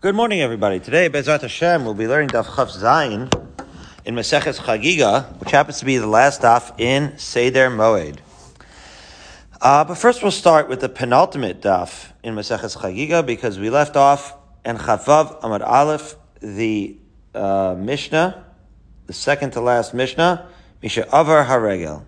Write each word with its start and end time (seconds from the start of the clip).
Good 0.00 0.14
morning, 0.14 0.40
everybody. 0.40 0.78
Today, 0.78 1.10
Bezrat 1.10 1.40
Hashem, 1.40 1.84
we'll 1.84 1.92
be 1.92 2.06
learning 2.06 2.28
Daf 2.28 2.44
Chav 2.44 2.68
Zayin 2.70 3.34
in 4.04 4.14
Maseches 4.14 4.60
Chagiga, 4.60 5.24
which 5.40 5.50
happens 5.50 5.80
to 5.80 5.84
be 5.84 5.96
the 5.96 6.06
last 6.06 6.40
daf 6.40 6.72
in 6.78 7.18
Seder 7.18 7.68
Moed. 7.68 8.18
Uh, 9.60 9.82
but 9.82 9.96
first, 9.96 10.22
we'll 10.22 10.30
start 10.30 10.68
with 10.68 10.78
the 10.78 10.88
penultimate 10.88 11.60
daf 11.60 12.12
in 12.22 12.36
Maseches 12.36 12.76
Chagiga 12.76 13.26
because 13.26 13.58
we 13.58 13.70
left 13.70 13.96
off 13.96 14.36
in 14.64 14.76
Chavav 14.76 15.40
Amad 15.40 15.66
Aleph, 15.66 16.14
the 16.40 16.96
uh, 17.34 17.74
Mishnah, 17.76 18.44
the 19.08 19.12
second 19.12 19.50
to 19.54 19.60
last 19.60 19.94
Mishnah, 19.94 20.48
Misha 20.80 21.08
Avar 21.08 21.44
Haregel. 21.46 22.04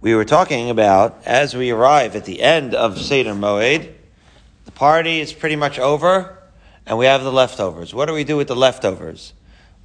We 0.00 0.16
were 0.16 0.24
talking 0.24 0.70
about 0.70 1.22
as 1.24 1.54
we 1.54 1.70
arrive 1.70 2.16
at 2.16 2.24
the 2.24 2.42
end 2.42 2.74
of 2.74 3.00
Seder 3.00 3.34
Moed, 3.34 3.92
the 4.64 4.72
party 4.72 5.20
is 5.20 5.32
pretty 5.32 5.54
much 5.54 5.78
over 5.78 6.36
and 6.90 6.98
we 6.98 7.06
have 7.06 7.22
the 7.22 7.30
leftovers. 7.30 7.94
What 7.94 8.06
do 8.06 8.14
we 8.14 8.24
do 8.24 8.36
with 8.36 8.48
the 8.48 8.56
leftovers? 8.56 9.32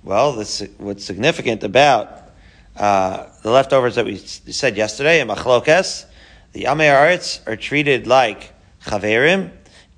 Well, 0.04 0.32
this, 0.34 0.64
what's 0.80 1.06
significant 1.06 1.64
about 1.64 2.32
uh, 2.76 3.28
the 3.44 3.52
leftovers 3.52 3.94
that 3.94 4.06
we 4.06 4.18
said 4.18 4.76
yesterday 4.76 5.22
in 5.22 5.28
Machlokes, 5.28 6.06
the 6.54 6.64
Amei 6.64 6.90
Aretz 6.90 7.48
are 7.48 7.56
treated 7.56 8.08
like 8.08 8.54
Chaverim, 8.86 9.52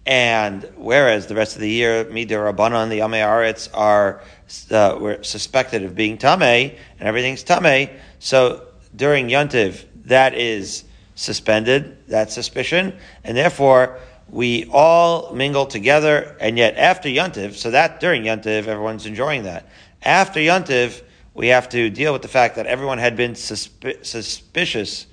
and 0.05 0.70
whereas 0.76 1.27
the 1.27 1.35
rest 1.35 1.55
of 1.55 1.62
the 1.62 1.70
year, 1.70 2.04
Midir 2.04 2.54
Rabbanon, 2.54 2.90
the 2.90 2.99
Amei 2.99 3.24
Aretz 3.26 3.70
are 3.74 4.21
uh, 4.70 4.98
were 4.99 5.24
suspected 5.24 5.84
of 5.84 5.96
being 5.96 6.18
Tameh, 6.18 6.77
and 6.99 7.08
everything's 7.08 7.41
Tameh, 7.41 7.90
so 8.20 8.68
during 8.98 9.30
Yontiv, 9.30 9.85
that 10.04 10.34
is 10.34 10.84
suspended, 11.16 12.05
that 12.10 12.32
suspicion, 12.32 12.94
and 13.24 13.38
therefore 13.38 13.98
we 14.30 14.70
all 14.72 15.34
mingle 15.34 15.66
together, 15.66 16.35
and 16.40 16.58
yet 16.58 16.76
after 16.76 17.09
Yontiv, 17.09 17.55
so 17.55 17.72
that 17.72 17.99
during 17.99 18.23
Yontiv, 18.23 18.68
everyone's 18.68 19.05
enjoying 19.05 19.44
that. 19.44 19.70
After 20.04 20.40
Yontiv, 20.40 21.02
we 21.34 21.48
have 21.48 21.70
to 21.70 21.90
deal 21.90 22.13
with 22.13 22.24
the 22.24 22.27
fact 22.27 22.55
that 22.55 22.65
everyone 22.65 22.98
had 22.98 23.15
been 23.15 23.34
suspi- 23.34 24.05
suspicious 24.05 25.07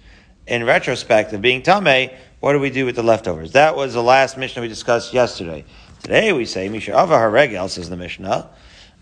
in 0.46 0.64
retrospect 0.64 1.32
of 1.32 1.42
being 1.42 1.62
Tameh. 1.62 2.14
What 2.40 2.52
do 2.52 2.60
we 2.60 2.70
do 2.70 2.86
with 2.86 2.96
the 2.96 3.02
leftovers? 3.02 3.52
That 3.52 3.76
was 3.76 3.94
the 3.94 4.02
last 4.02 4.36
Mishnah 4.36 4.62
we 4.62 4.68
discussed 4.68 5.14
yesterday. 5.14 5.64
Today 6.02 6.32
we 6.32 6.44
say, 6.44 6.68
Misha 6.68 6.92
Ava 6.92 7.14
Haregel, 7.14 7.68
says 7.70 7.88
the 7.88 7.96
Mishnah, 7.96 8.50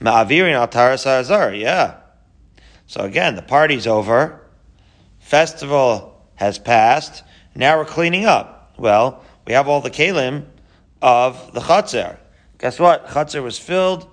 Ma'avirin 0.01 0.53
al 0.53 0.69
Taras 0.69 1.05
Yeah. 1.05 1.97
So 2.87 3.01
again, 3.01 3.35
the 3.35 3.43
party's 3.43 3.87
over, 3.87 4.41
festival 5.19 6.21
has 6.37 6.59
passed, 6.59 7.25
now 7.55 7.79
we're 7.79 7.85
cleaning 7.85 8.25
up. 8.25 8.75
Well, 8.79 9.25
we 9.47 9.53
have 9.55 9.69
all 9.69 9.81
the 9.81 9.91
kalim 9.91 10.45
of 11.01 11.53
the 11.53 11.61
Chatzar. 11.61 12.19
Guess 12.59 12.79
what? 12.79 13.09
Chatzar 13.09 13.43
was 13.43 13.59
filled 13.59 14.09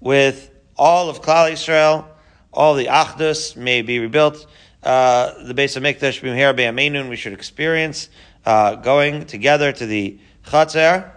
with 0.00 0.50
all 0.76 1.08
of 1.08 1.22
Klal 1.22 1.52
Yisrael, 1.52 2.06
all 2.52 2.74
the 2.74 2.86
Achdus 2.86 3.56
may 3.56 3.82
be 3.82 3.98
rebuilt. 4.00 4.46
Uh, 4.82 5.44
the 5.44 5.54
base 5.54 5.76
of 5.76 5.82
Mikdash, 5.82 6.20
Bimher 6.20 6.56
Be'amenun, 6.56 7.08
we 7.08 7.16
should 7.16 7.32
experience 7.32 8.08
uh, 8.44 8.74
going 8.74 9.26
together 9.26 9.70
to 9.70 9.86
the 9.86 10.18
Chatzar. 10.44 11.12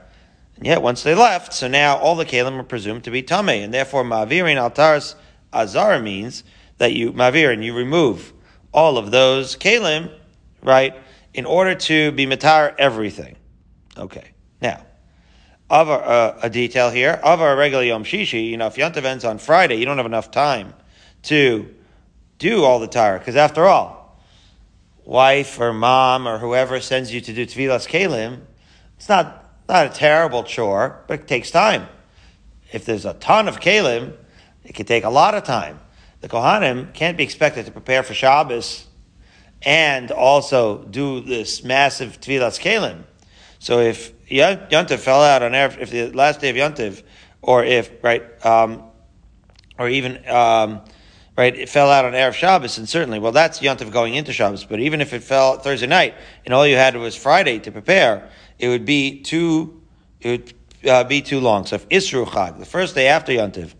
And 0.57 0.65
yet, 0.65 0.81
once 0.81 1.03
they 1.03 1.15
left, 1.15 1.53
so 1.53 1.67
now 1.67 1.97
all 1.97 2.15
the 2.15 2.25
kalim 2.25 2.59
are 2.59 2.63
presumed 2.63 3.03
to 3.05 3.11
be 3.11 3.23
Tameh, 3.23 3.63
and 3.63 3.73
therefore 3.73 4.03
mavirin 4.03 4.55
Altaris 4.55 5.15
Azar 5.51 5.99
means 5.99 6.43
that 6.77 6.93
you, 6.93 7.11
Ma'avir, 7.11 7.51
and 7.51 7.63
you 7.63 7.75
remove 7.75 8.31
all 8.73 8.97
of 8.97 9.11
those 9.11 9.55
kalim, 9.57 10.11
right, 10.61 10.95
in 11.33 11.45
order 11.45 11.75
to 11.75 12.11
be 12.11 12.25
Matar 12.25 12.73
everything. 12.77 13.35
Okay. 13.97 14.31
Now, 14.61 14.85
of 15.69 15.89
a, 15.89 15.91
uh, 15.91 16.39
a 16.43 16.49
detail 16.49 16.91
here, 16.91 17.19
of 17.23 17.41
our 17.41 17.55
regular 17.55 17.83
Yom 17.83 18.03
Shishi, 18.03 18.49
you 18.49 18.57
know, 18.57 18.67
if 18.67 18.75
Yontav 18.75 19.03
ends 19.03 19.25
on 19.25 19.37
Friday, 19.37 19.75
you 19.75 19.85
don't 19.85 19.97
have 19.97 20.05
enough 20.05 20.31
time 20.31 20.73
to 21.23 21.73
do 22.37 22.63
all 22.63 22.79
the 22.79 22.87
Torah, 22.87 23.17
because 23.17 23.35
after 23.35 23.65
all, 23.65 24.21
wife 25.05 25.59
or 25.59 25.73
mom 25.73 26.27
or 26.27 26.37
whoever 26.37 26.79
sends 26.79 27.13
you 27.13 27.21
to 27.21 27.33
do 27.33 27.45
Tvilas 27.45 27.87
Kalim, 27.87 28.41
it's 28.97 29.09
not, 29.09 29.45
not 29.67 29.87
a 29.87 29.89
terrible 29.89 30.43
chore, 30.43 31.03
but 31.07 31.21
it 31.21 31.27
takes 31.27 31.51
time. 31.51 31.87
If 32.71 32.85
there's 32.85 33.05
a 33.05 33.13
ton 33.13 33.47
of 33.47 33.59
Kalim, 33.59 34.15
it 34.63 34.73
could 34.73 34.87
take 34.87 35.03
a 35.03 35.09
lot 35.09 35.33
of 35.35 35.43
time. 35.43 35.79
The 36.21 36.29
Kohanim 36.29 36.93
can't 36.93 37.17
be 37.17 37.23
expected 37.23 37.65
to 37.65 37.71
prepare 37.71 38.03
for 38.03 38.13
Shabbos 38.13 38.87
and 39.61 40.11
also 40.11 40.83
do 40.83 41.21
this 41.21 41.63
massive 41.63 42.19
Tvilas 42.19 42.59
Kalim. 42.59 43.03
So 43.65 43.79
if 43.79 44.13
Yontif 44.27 44.99
fell 44.99 45.23
out 45.23 45.41
on 45.41 45.53
Erev, 45.53 45.79
if 45.79 45.89
the 45.89 46.11
last 46.11 46.39
day 46.39 46.51
of 46.51 46.55
Yontif, 46.55 47.01
or 47.41 47.63
if, 47.63 47.89
right, 48.03 48.21
um, 48.45 48.83
or 49.79 49.89
even, 49.89 50.17
um, 50.29 50.81
right, 51.35 51.55
it 51.55 51.67
fell 51.67 51.89
out 51.89 52.05
on 52.05 52.13
Erev 52.13 52.33
Shabbos, 52.33 52.77
and 52.77 52.87
certainly, 52.87 53.17
well, 53.17 53.31
that's 53.31 53.61
Yontif 53.61 53.91
going 53.91 54.13
into 54.13 54.33
Shabbos, 54.33 54.65
but 54.65 54.79
even 54.81 55.01
if 55.01 55.13
it 55.13 55.23
fell 55.23 55.57
Thursday 55.57 55.87
night, 55.87 56.13
and 56.45 56.53
all 56.53 56.67
you 56.67 56.75
had 56.75 56.95
was 56.95 57.15
Friday 57.15 57.57
to 57.57 57.71
prepare, 57.71 58.29
it 58.59 58.67
would 58.67 58.85
be 58.85 59.23
too, 59.23 59.81
it 60.21 60.53
would 60.83 60.87
uh, 60.87 61.03
be 61.05 61.23
too 61.23 61.39
long. 61.39 61.65
So 61.65 61.77
if 61.77 61.89
Isru 61.89 62.27
Chag, 62.27 62.59
the 62.59 62.67
first 62.67 62.93
day 62.93 63.07
after 63.07 63.31
Yontif, 63.31 63.73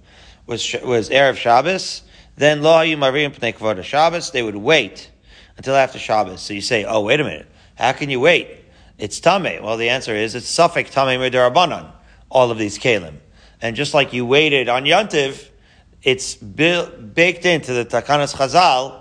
was, 0.47 0.75
was 0.84 1.12
Erev 1.12 1.35
Shabbos, 1.35 2.02
then 2.38 2.63
Lo 2.63 2.73
Hayu 2.73 2.97
Marim 2.97 3.38
Pnei 3.38 3.84
Shabbos, 3.84 4.31
they 4.31 4.41
would 4.41 4.56
wait 4.56 5.12
until 5.57 5.75
after 5.75 6.00
Shabbos. 6.00 6.41
So 6.41 6.56
you 6.56 6.62
say, 6.62 6.85
oh, 6.85 7.02
wait 7.02 7.19
a 7.19 7.23
minute, 7.23 7.46
how 7.75 7.91
can 7.91 8.09
you 8.09 8.19
wait? 8.19 8.65
It's 8.98 9.20
tame. 9.20 9.64
Well, 9.64 9.78
the 9.78 9.90
answer 9.90 10.16
is 10.16 10.36
it's 10.36 10.48
suffix 10.48 10.90
tame 10.90 11.20
midarabanan. 11.20 11.92
All 12.30 12.52
of 12.52 12.58
these 12.58 12.80
kalim, 12.80 13.18
and 13.62 13.76
just 13.76 13.94
like 13.94 14.12
you 14.12 14.26
waited 14.26 14.68
on 14.68 14.84
Yantiv, 14.84 15.50
it's 16.02 16.36
baked 16.36 17.46
into 17.46 17.74
the 17.74 17.86
Takanas 17.86 18.36
Chazal, 18.36 19.00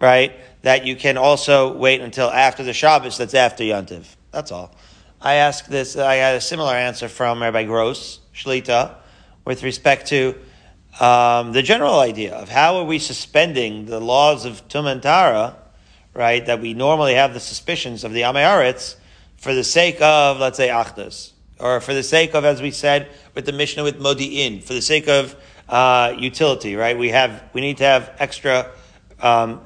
right? 0.00 0.32
That 0.62 0.84
you 0.84 0.96
can 0.96 1.16
also 1.16 1.76
wait 1.76 2.00
until 2.00 2.30
after 2.30 2.62
the 2.62 2.72
Shabbos. 2.72 3.16
That's 3.16 3.34
after 3.34 3.64
Yantiv. 3.64 4.06
That's 4.32 4.50
all. 4.52 4.74
I 5.20 5.34
asked 5.34 5.70
this. 5.70 5.96
I 5.96 6.16
had 6.16 6.36
a 6.36 6.40
similar 6.40 6.74
answer 6.74 7.08
from 7.08 7.40
Rabbi 7.40 7.64
Gross 7.64 8.20
Shlita 8.34 8.96
with 9.44 9.62
respect 9.62 10.08
to 10.08 10.34
um, 11.00 11.52
the 11.52 11.62
general 11.62 11.98
idea 11.98 12.34
of 12.34 12.48
how 12.48 12.76
are 12.76 12.84
we 12.84 12.98
suspending 12.98 13.86
the 13.86 14.00
laws 14.00 14.44
of 14.44 14.66
Tumantara, 14.68 15.56
right? 16.12 16.44
That 16.44 16.60
we 16.60 16.74
normally 16.74 17.14
have 17.14 17.34
the 17.34 17.40
suspicions 17.40 18.04
of 18.04 18.12
the 18.12 18.22
Amei 18.22 18.44
Aretz 18.44 18.96
for 19.44 19.52
the 19.52 19.62
sake 19.62 20.00
of, 20.00 20.38
let's 20.38 20.56
say, 20.56 20.68
Achdus, 20.68 21.32
or 21.60 21.78
for 21.82 21.92
the 21.92 22.02
sake 22.02 22.34
of, 22.34 22.46
as 22.46 22.62
we 22.62 22.70
said 22.70 23.10
with 23.34 23.44
the 23.44 23.52
Mishnah 23.52 23.84
with 23.84 24.00
Modi'in, 24.00 24.62
for 24.62 24.72
the 24.72 24.80
sake 24.80 25.06
of 25.06 25.36
uh, 25.68 26.14
utility, 26.18 26.76
right? 26.76 26.96
We 26.96 27.10
have, 27.10 27.44
we 27.52 27.60
need 27.60 27.76
to 27.76 27.84
have 27.84 28.10
extra 28.18 28.70
um, 29.20 29.60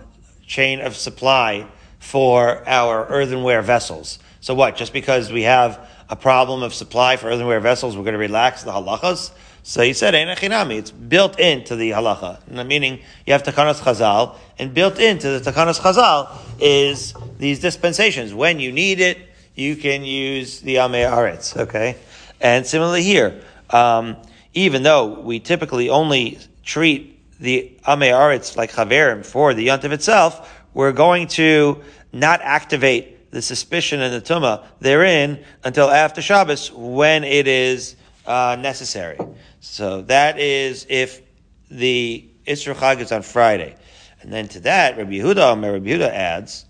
chain 0.45 0.81
of 0.81 0.97
supply 0.97 1.69
for 2.01 2.69
our 2.69 3.07
earthenware 3.07 3.63
vessels. 3.63 4.19
So 4.41 4.53
what? 4.53 4.75
Just 4.75 4.93
because 4.93 5.31
we 5.31 5.43
have 5.43 5.89
a 6.09 6.17
problem 6.17 6.65
of 6.65 6.75
supply 6.75 7.17
for 7.17 7.29
earthenware 7.29 7.61
vessels, 7.61 7.97
we're 7.97 8.03
going 8.03 8.15
to 8.15 8.19
relax 8.19 8.65
the 8.65 8.73
halachas? 8.73 9.31
So 9.63 9.83
he 9.83 9.93
said, 9.93 10.13
It's 10.17 10.91
built 10.91 11.39
into 11.39 11.77
the 11.77 11.91
halacha. 11.91 12.67
Meaning, 12.67 12.99
you 13.27 13.33
have 13.33 13.45
takanas 13.45 13.81
chazal, 13.81 14.35
and 14.59 14.75
built 14.75 14.99
into 14.99 15.39
the 15.39 15.53
takanas 15.53 15.79
chazal 15.79 16.37
is 16.59 17.15
these 17.39 17.61
dispensations. 17.61 18.35
When 18.35 18.59
you 18.59 18.73
need 18.73 18.99
it, 18.99 19.28
you 19.59 19.75
can 19.75 20.05
use 20.05 20.61
the 20.61 20.77
Amei 20.77 21.11
Aretz, 21.11 21.57
okay? 21.57 21.97
And 22.41 22.65
similarly 22.65 23.03
here, 23.03 23.41
um, 23.71 24.17
even 24.55 24.85
though 24.85 25.21
we 25.21 25.41
typically 25.41 25.91
only 25.91 26.39
treat 26.63 27.19
the 27.41 27.77
Amei 27.85 28.13
Aretz 28.13 28.57
like 28.57 28.71
Chaverim 28.71 29.27
for 29.27 29.55
the 29.55 29.67
Yontiv 29.67 29.91
itself, 29.91 30.63
we're 30.75 30.93
going 30.93 31.27
to 31.29 31.83
not 32.13 32.41
activate 32.41 33.33
the 33.33 33.43
suspicion 33.43 34.01
and 34.01 34.15
the 34.15 34.21
Tumah 34.21 34.65
therein 34.81 35.45
until 35.65 35.91
after 35.91 36.23
Shabbos 36.23 36.71
when 36.73 37.25
it 37.25 37.49
is 37.49 37.97
uh, 38.27 38.57
necessary. 38.61 39.19
So 39.61 40.03
that 40.03 40.39
is 40.39 40.87
if 40.89 41.21
the 41.69 42.29
Isru 42.47 42.75
Chag 42.75 43.01
is 43.01 43.11
on 43.11 43.23
Friday. 43.23 43.75
And 44.23 44.33
then 44.33 44.47
to 44.49 44.61
that, 44.61 44.97
Rabbi 44.97 45.15
Yehuda, 45.15 45.61
Rabbi 45.61 45.87
Yehuda 45.87 46.11
adds, 46.11 46.65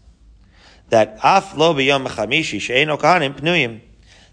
that 0.90 1.19
af 1.23 1.56
lo 1.56 1.75
chamishi 1.75 2.61
pnuyim. 2.61 3.81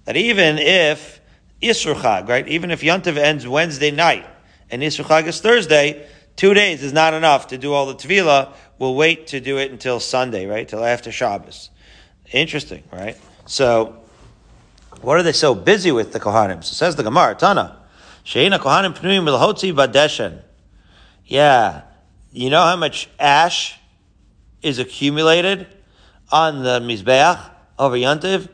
That 0.06 0.18
even 0.18 0.58
if 0.60 1.20
Isru 1.62 1.96
Chag, 1.96 2.28
right, 2.28 2.48
even 2.48 2.72
if 2.72 2.82
Yontiv 2.82 3.18
ends 3.18 3.48
Wednesday 3.48 3.92
night 3.92 4.26
and 4.70 4.82
Isru 4.82 5.04
Chag 5.06 5.26
is 5.26 5.42
Thursday, 5.42 6.08
two 6.36 6.54
days 6.54 6.84
is 6.84 6.94
not 6.94 7.14
enough 7.14 7.48
to 7.48 7.58
do 7.58 7.74
all 7.74 7.88
the 7.88 7.96
Tevila. 7.96 8.54
We'll 8.78 8.96
wait 8.96 9.28
to 9.28 9.40
do 9.40 9.58
it 9.58 9.72
until 9.72 10.00
Sunday, 10.00 10.46
right, 10.46 10.68
till 10.68 10.84
after 10.84 11.12
Shabbos. 11.12 11.70
Interesting, 12.32 12.84
right? 12.92 13.18
So, 13.46 14.02
what 15.02 15.18
are 15.18 15.24
they 15.24 15.32
so 15.32 15.56
busy 15.56 15.92
with 15.92 16.12
the 16.12 16.20
Kohanim? 16.20 16.64
So 16.64 16.74
says 16.74 16.96
the 16.96 17.04
Gemara, 17.04 17.36
Tana, 17.36 17.80
she'ena 18.24 18.60
Kohanim 18.60 18.96
pnuyim 18.96 19.24
milhotzi 19.24 19.74
badeshen. 19.74 20.42
Yeah, 21.26 21.84
you 22.32 22.50
know 22.50 22.62
how 22.62 22.76
much 22.76 23.10
ash 23.20 23.80
is 24.62 24.78
accumulated 24.80 25.68
on 26.32 26.64
the 26.64 26.80
Mizbeach 26.80 27.52
over 27.78 27.96
Yantiv, 27.96 28.50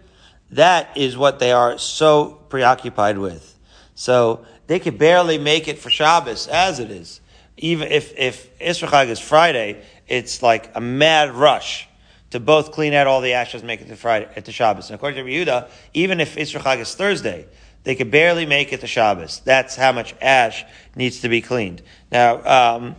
that 0.51 0.95
is 0.97 1.17
what 1.17 1.39
they 1.39 1.51
are 1.51 1.77
so 1.77 2.31
preoccupied 2.49 3.17
with. 3.17 3.57
So 3.95 4.45
they 4.67 4.79
could 4.79 4.97
barely 4.97 5.37
make 5.37 5.67
it 5.67 5.79
for 5.79 5.89
Shabbos 5.89 6.47
as 6.47 6.79
it 6.79 6.91
is. 6.91 7.21
Even 7.57 7.91
if, 7.91 8.17
if 8.17 8.57
Isra 8.59 9.07
is 9.07 9.19
Friday, 9.19 9.83
it's 10.07 10.41
like 10.41 10.71
a 10.75 10.81
mad 10.81 11.31
rush 11.31 11.87
to 12.31 12.39
both 12.39 12.71
clean 12.71 12.93
out 12.93 13.07
all 13.07 13.21
the 13.21 13.33
ashes, 13.33 13.63
make 13.63 13.81
it 13.81 13.87
to 13.89 13.95
Friday, 13.95 14.27
at 14.35 14.45
the 14.45 14.51
Shabbos. 14.51 14.89
And 14.89 14.95
according 14.95 15.23
to 15.23 15.31
Yehuda, 15.31 15.69
even 15.93 16.19
if 16.19 16.35
Isra 16.35 16.79
is 16.79 16.95
Thursday, 16.95 17.47
they 17.83 17.95
could 17.95 18.11
barely 18.11 18.45
make 18.45 18.73
it 18.73 18.81
to 18.81 18.87
Shabbos. 18.87 19.41
That's 19.43 19.75
how 19.75 19.91
much 19.91 20.15
ash 20.21 20.63
needs 20.95 21.21
to 21.21 21.29
be 21.29 21.41
cleaned. 21.41 21.81
Now, 22.11 22.75
um, 22.77 22.95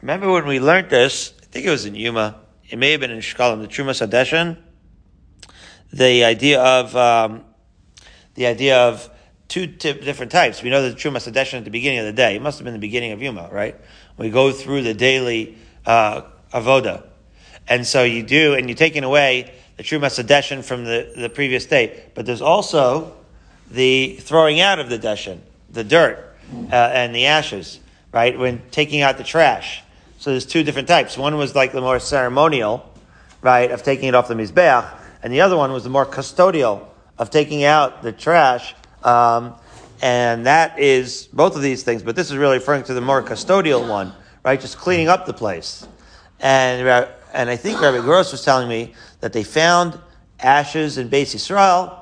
remember 0.00 0.30
when 0.30 0.46
we 0.46 0.60
learned 0.60 0.90
this? 0.90 1.32
I 1.42 1.46
think 1.46 1.66
it 1.66 1.70
was 1.70 1.86
in 1.86 1.94
Yuma. 1.94 2.41
It 2.72 2.78
may 2.78 2.92
have 2.92 3.00
been 3.00 3.10
in 3.10 3.18
Shkalim, 3.18 3.60
the 3.60 3.68
Trumas 3.68 4.00
Hadeshin. 4.00 4.56
The 5.92 6.24
idea 6.24 6.58
of 6.58 6.96
um, 6.96 7.44
the 8.34 8.46
idea 8.46 8.88
of 8.88 9.10
two 9.46 9.66
t- 9.66 9.92
different 9.92 10.32
types. 10.32 10.62
We 10.62 10.70
know 10.70 10.88
the 10.88 10.96
Trumas 10.96 11.30
Hadeshin 11.30 11.58
at 11.58 11.64
the 11.64 11.70
beginning 11.70 11.98
of 11.98 12.06
the 12.06 12.14
day. 12.14 12.34
It 12.34 12.40
must 12.40 12.58
have 12.58 12.64
been 12.64 12.72
the 12.72 12.80
beginning 12.80 13.12
of 13.12 13.20
Yuma, 13.20 13.50
right? 13.52 13.78
We 14.16 14.30
go 14.30 14.52
through 14.52 14.84
the 14.84 14.94
daily 14.94 15.58
uh, 15.84 16.22
avoda, 16.50 17.04
and 17.68 17.86
so 17.86 18.04
you 18.04 18.22
do, 18.22 18.54
and 18.54 18.70
you're 18.70 18.76
taking 18.76 19.04
away 19.04 19.52
the 19.76 19.82
Trumas 19.82 20.18
Hadeshin 20.18 20.64
from 20.64 20.86
the, 20.86 21.12
the 21.14 21.28
previous 21.28 21.66
day. 21.66 22.04
But 22.14 22.24
there's 22.24 22.40
also 22.40 23.14
the 23.70 24.16
throwing 24.16 24.60
out 24.60 24.78
of 24.78 24.88
the 24.88 24.98
deshin, 24.98 25.40
the 25.68 25.84
dirt 25.84 26.34
uh, 26.72 26.74
and 26.74 27.14
the 27.14 27.26
ashes, 27.26 27.80
right? 28.12 28.38
When 28.38 28.62
taking 28.70 29.02
out 29.02 29.18
the 29.18 29.24
trash. 29.24 29.81
So 30.22 30.30
there's 30.30 30.46
two 30.46 30.62
different 30.62 30.86
types. 30.86 31.18
One 31.18 31.36
was 31.36 31.56
like 31.56 31.72
the 31.72 31.80
more 31.80 31.98
ceremonial, 31.98 32.88
right, 33.40 33.72
of 33.72 33.82
taking 33.82 34.06
it 34.06 34.14
off 34.14 34.28
the 34.28 34.34
mizbeach, 34.34 34.88
and 35.20 35.32
the 35.32 35.40
other 35.40 35.56
one 35.56 35.72
was 35.72 35.82
the 35.82 35.90
more 35.90 36.06
custodial 36.06 36.86
of 37.18 37.30
taking 37.30 37.64
out 37.64 38.02
the 38.02 38.12
trash. 38.12 38.72
Um, 39.02 39.56
and 40.00 40.46
that 40.46 40.78
is 40.78 41.26
both 41.32 41.56
of 41.56 41.62
these 41.62 41.82
things, 41.82 42.04
but 42.04 42.14
this 42.14 42.30
is 42.30 42.36
really 42.36 42.58
referring 42.58 42.84
to 42.84 42.94
the 42.94 43.00
more 43.00 43.20
custodial 43.20 43.88
one, 43.88 44.12
right? 44.44 44.60
Just 44.60 44.78
cleaning 44.78 45.08
up 45.08 45.26
the 45.26 45.32
place. 45.32 45.88
And 46.38 46.86
and 47.34 47.50
I 47.50 47.56
think 47.56 47.80
Rabbi 47.80 47.98
Gross 47.98 48.30
was 48.30 48.44
telling 48.44 48.68
me 48.68 48.94
that 49.18 49.32
they 49.32 49.42
found 49.42 49.98
ashes 50.38 50.98
in 50.98 51.10
Beis 51.10 51.34
Yisrael 51.34 51.98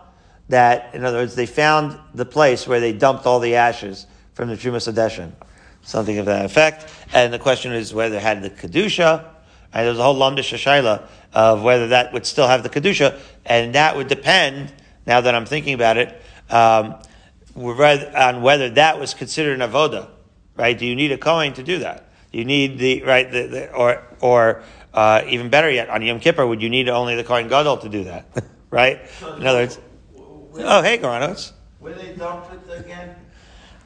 that, 0.51 0.95
in 0.95 1.07
other 1.07 1.21
words, 1.21 1.37
they 1.37 1.47
found 1.47 1.99
the 2.13 2.27
place 2.27 2.69
where 2.69 2.81
they 2.81 2.93
dumped 2.93 3.25
all 3.25 3.41
the 3.41 3.55
ashes 3.55 4.07
from 4.35 4.51
the 4.51 4.57
Trumas 4.57 4.93
Hadeshin. 4.93 5.33
Something 5.91 6.19
of 6.19 6.27
that 6.27 6.45
effect. 6.45 6.89
And 7.13 7.33
the 7.33 7.39
question 7.41 7.73
is 7.73 7.93
whether 7.93 8.17
it 8.17 8.23
had 8.23 8.43
the 8.43 8.51
Kedusha. 8.51 9.25
Right? 9.75 9.83
There's 9.83 9.99
a 9.99 10.03
whole 10.05 10.15
Lamdish 10.15 10.57
Shaila 10.57 11.05
of 11.33 11.65
whether 11.65 11.89
that 11.89 12.13
would 12.13 12.25
still 12.25 12.47
have 12.47 12.63
the 12.63 12.69
Kedusha. 12.69 13.19
And 13.45 13.75
that 13.75 13.97
would 13.97 14.07
depend, 14.07 14.73
now 15.05 15.21
that 15.21 15.35
I'm 15.35 15.47
thinking 15.47 15.75
about 15.75 15.97
it, 15.97 16.23
um, 16.49 16.95
on 17.57 18.43
whether 18.43 18.71
that 18.71 19.01
was 19.01 19.15
considered 19.15 19.61
an 19.61 19.69
avoda. 19.69 20.09
Right? 20.57 20.79
Do 20.79 20.87
you 20.87 20.95
need 20.95 21.11
a 21.11 21.19
Kohen 21.19 21.55
to 21.55 21.65
do 21.65 21.81
that? 21.81 22.09
Do 22.31 22.39
you 22.39 22.45
need 22.45 22.79
the, 22.79 23.03
right, 23.03 23.29
the, 23.29 23.47
the, 23.49 23.73
or, 23.73 24.01
or, 24.21 24.63
uh, 24.95 25.23
even 25.27 25.51
better 25.51 25.69
yet, 25.69 25.89
on 25.89 26.03
Yom 26.03 26.21
Kippur, 26.21 26.47
would 26.47 26.63
you 26.63 26.69
need 26.69 26.89
only 26.89 27.17
the 27.17 27.25
Kohen 27.25 27.49
Gadol 27.49 27.79
to 27.79 27.89
do 27.89 28.05
that? 28.05 28.27
right? 28.71 29.01
In 29.37 29.45
other 29.45 29.59
words, 29.59 29.81
oh, 30.17 30.83
hey, 30.83 30.99
Garanos. 30.99 31.51
Where 31.81 31.95
they 31.95 32.15
dumped 32.15 32.53
it 32.53 32.79
again? 32.79 33.17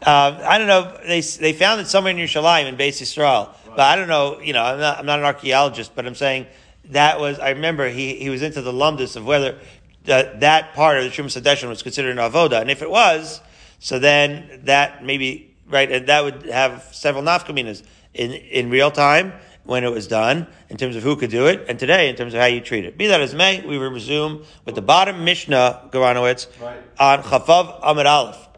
Uh, 0.05 0.39
I 0.45 0.59
don't 0.59 0.67
know. 0.67 0.97
They 1.07 1.21
they 1.21 1.53
found 1.53 1.81
it 1.81 1.87
somewhere 1.87 2.13
in 2.13 2.19
Yerushalayim 2.19 2.67
in 2.67 2.77
Beis 2.77 3.01
Yisrael, 3.01 3.49
right. 3.49 3.57
but 3.69 3.81
I 3.81 3.97
don't 3.97 4.09
know. 4.09 4.39
You 4.41 4.53
know, 4.53 4.63
I'm 4.63 4.79
not 4.79 4.99
I'm 4.99 5.07
not 5.07 5.19
an 5.19 5.25
archaeologist, 5.25 5.95
but 5.95 6.07
I'm 6.07 6.15
saying 6.15 6.47
that 6.91 7.19
was. 7.19 7.39
I 7.39 7.51
remember 7.51 7.89
he 7.89 8.15
he 8.17 8.29
was 8.29 8.43
into 8.43 8.61
the 8.61 8.73
lumdus 8.73 9.17
of 9.17 9.25
whether 9.25 9.59
that 10.05 10.41
that 10.41 10.75
part 10.75 10.99
of 10.99 11.05
the 11.05 11.11
Trumas 11.11 11.41
Hadeshin 11.41 11.69
was 11.69 11.83
considered 11.83 12.19
an 12.19 12.19
avoda, 12.19 12.61
and 12.61 12.71
if 12.71 12.83
it 12.83 12.91
was, 12.91 13.41
so 13.79 13.99
then 13.99 14.61
that 14.65 15.03
maybe 15.05 15.55
right, 15.71 15.91
and 15.91 16.07
that 16.09 16.23
would 16.23 16.47
have 16.47 16.83
several 16.93 17.25
nafkaminas 17.25 17.83
in 18.13 18.33
in 18.33 18.69
real 18.69 18.91
time, 18.91 19.33
when 19.65 19.85
it 19.85 19.91
was 19.91 20.07
done, 20.07 20.47
in 20.69 20.77
terms 20.77 20.97
of 20.97 21.03
who 21.03 21.17
could 21.17 21.31
do 21.31 21.47
it, 21.47 21.65
and 21.69 21.79
today 21.79 22.09
in 22.09 22.17
terms 22.17 22.35
of 22.35 22.41
how 22.41 22.47
you 22.47 22.61
treat 22.61 22.85
it. 22.85 22.97
Be 22.99 23.07
that 23.07 23.21
as 23.21 23.35
may, 23.35 23.67
we 23.67 23.79
will 23.79 23.91
resume 23.91 24.45
with 24.65 24.75
the 24.75 24.83
bottom 24.83 25.25
Mishnah, 25.25 25.89
Garanowitz, 25.91 26.47
right. 26.61 26.79
on 26.99 27.23
Chafav 27.23 27.81
Amid 27.83 28.07
Aleph. 28.07 28.49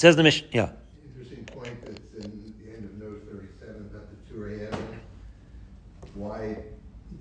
It 0.00 0.08
says 0.08 0.16
the 0.16 0.22
Mishnah, 0.22 0.48
yeah. 0.52 0.70
Interesting 1.04 1.44
point 1.44 1.78
that's 1.84 2.24
in 2.24 2.54
the 2.64 2.72
end 2.74 2.86
of 2.86 2.94
note 2.96 3.22
thirty-seven 3.30 3.90
about 3.92 4.08
the 4.08 4.34
Turei 4.34 4.74
why 6.14 6.56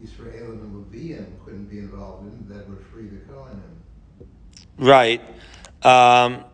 Israel 0.01 0.51
and 0.51 0.85
Levian 0.85 1.25
couldn't 1.43 1.65
be 1.65 1.79
involved 1.79 2.31
in 2.31 2.47
that 2.47 2.69
would 2.69 2.79
free 2.85 3.07
the 3.07 3.17
Kohanim. 3.17 4.29
Right. 4.77 5.21
Um, 5.83 6.45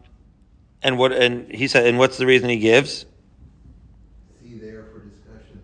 and 0.82 0.98
what, 0.98 1.12
and 1.12 1.52
he 1.52 1.68
said, 1.68 1.86
and 1.86 2.00
what's 2.00 2.18
the 2.18 2.26
reason 2.26 2.50
he 2.50 2.58
gives? 2.58 3.06
See 4.42 4.58
there 4.58 4.86
for 4.86 5.02
discussion. 5.02 5.62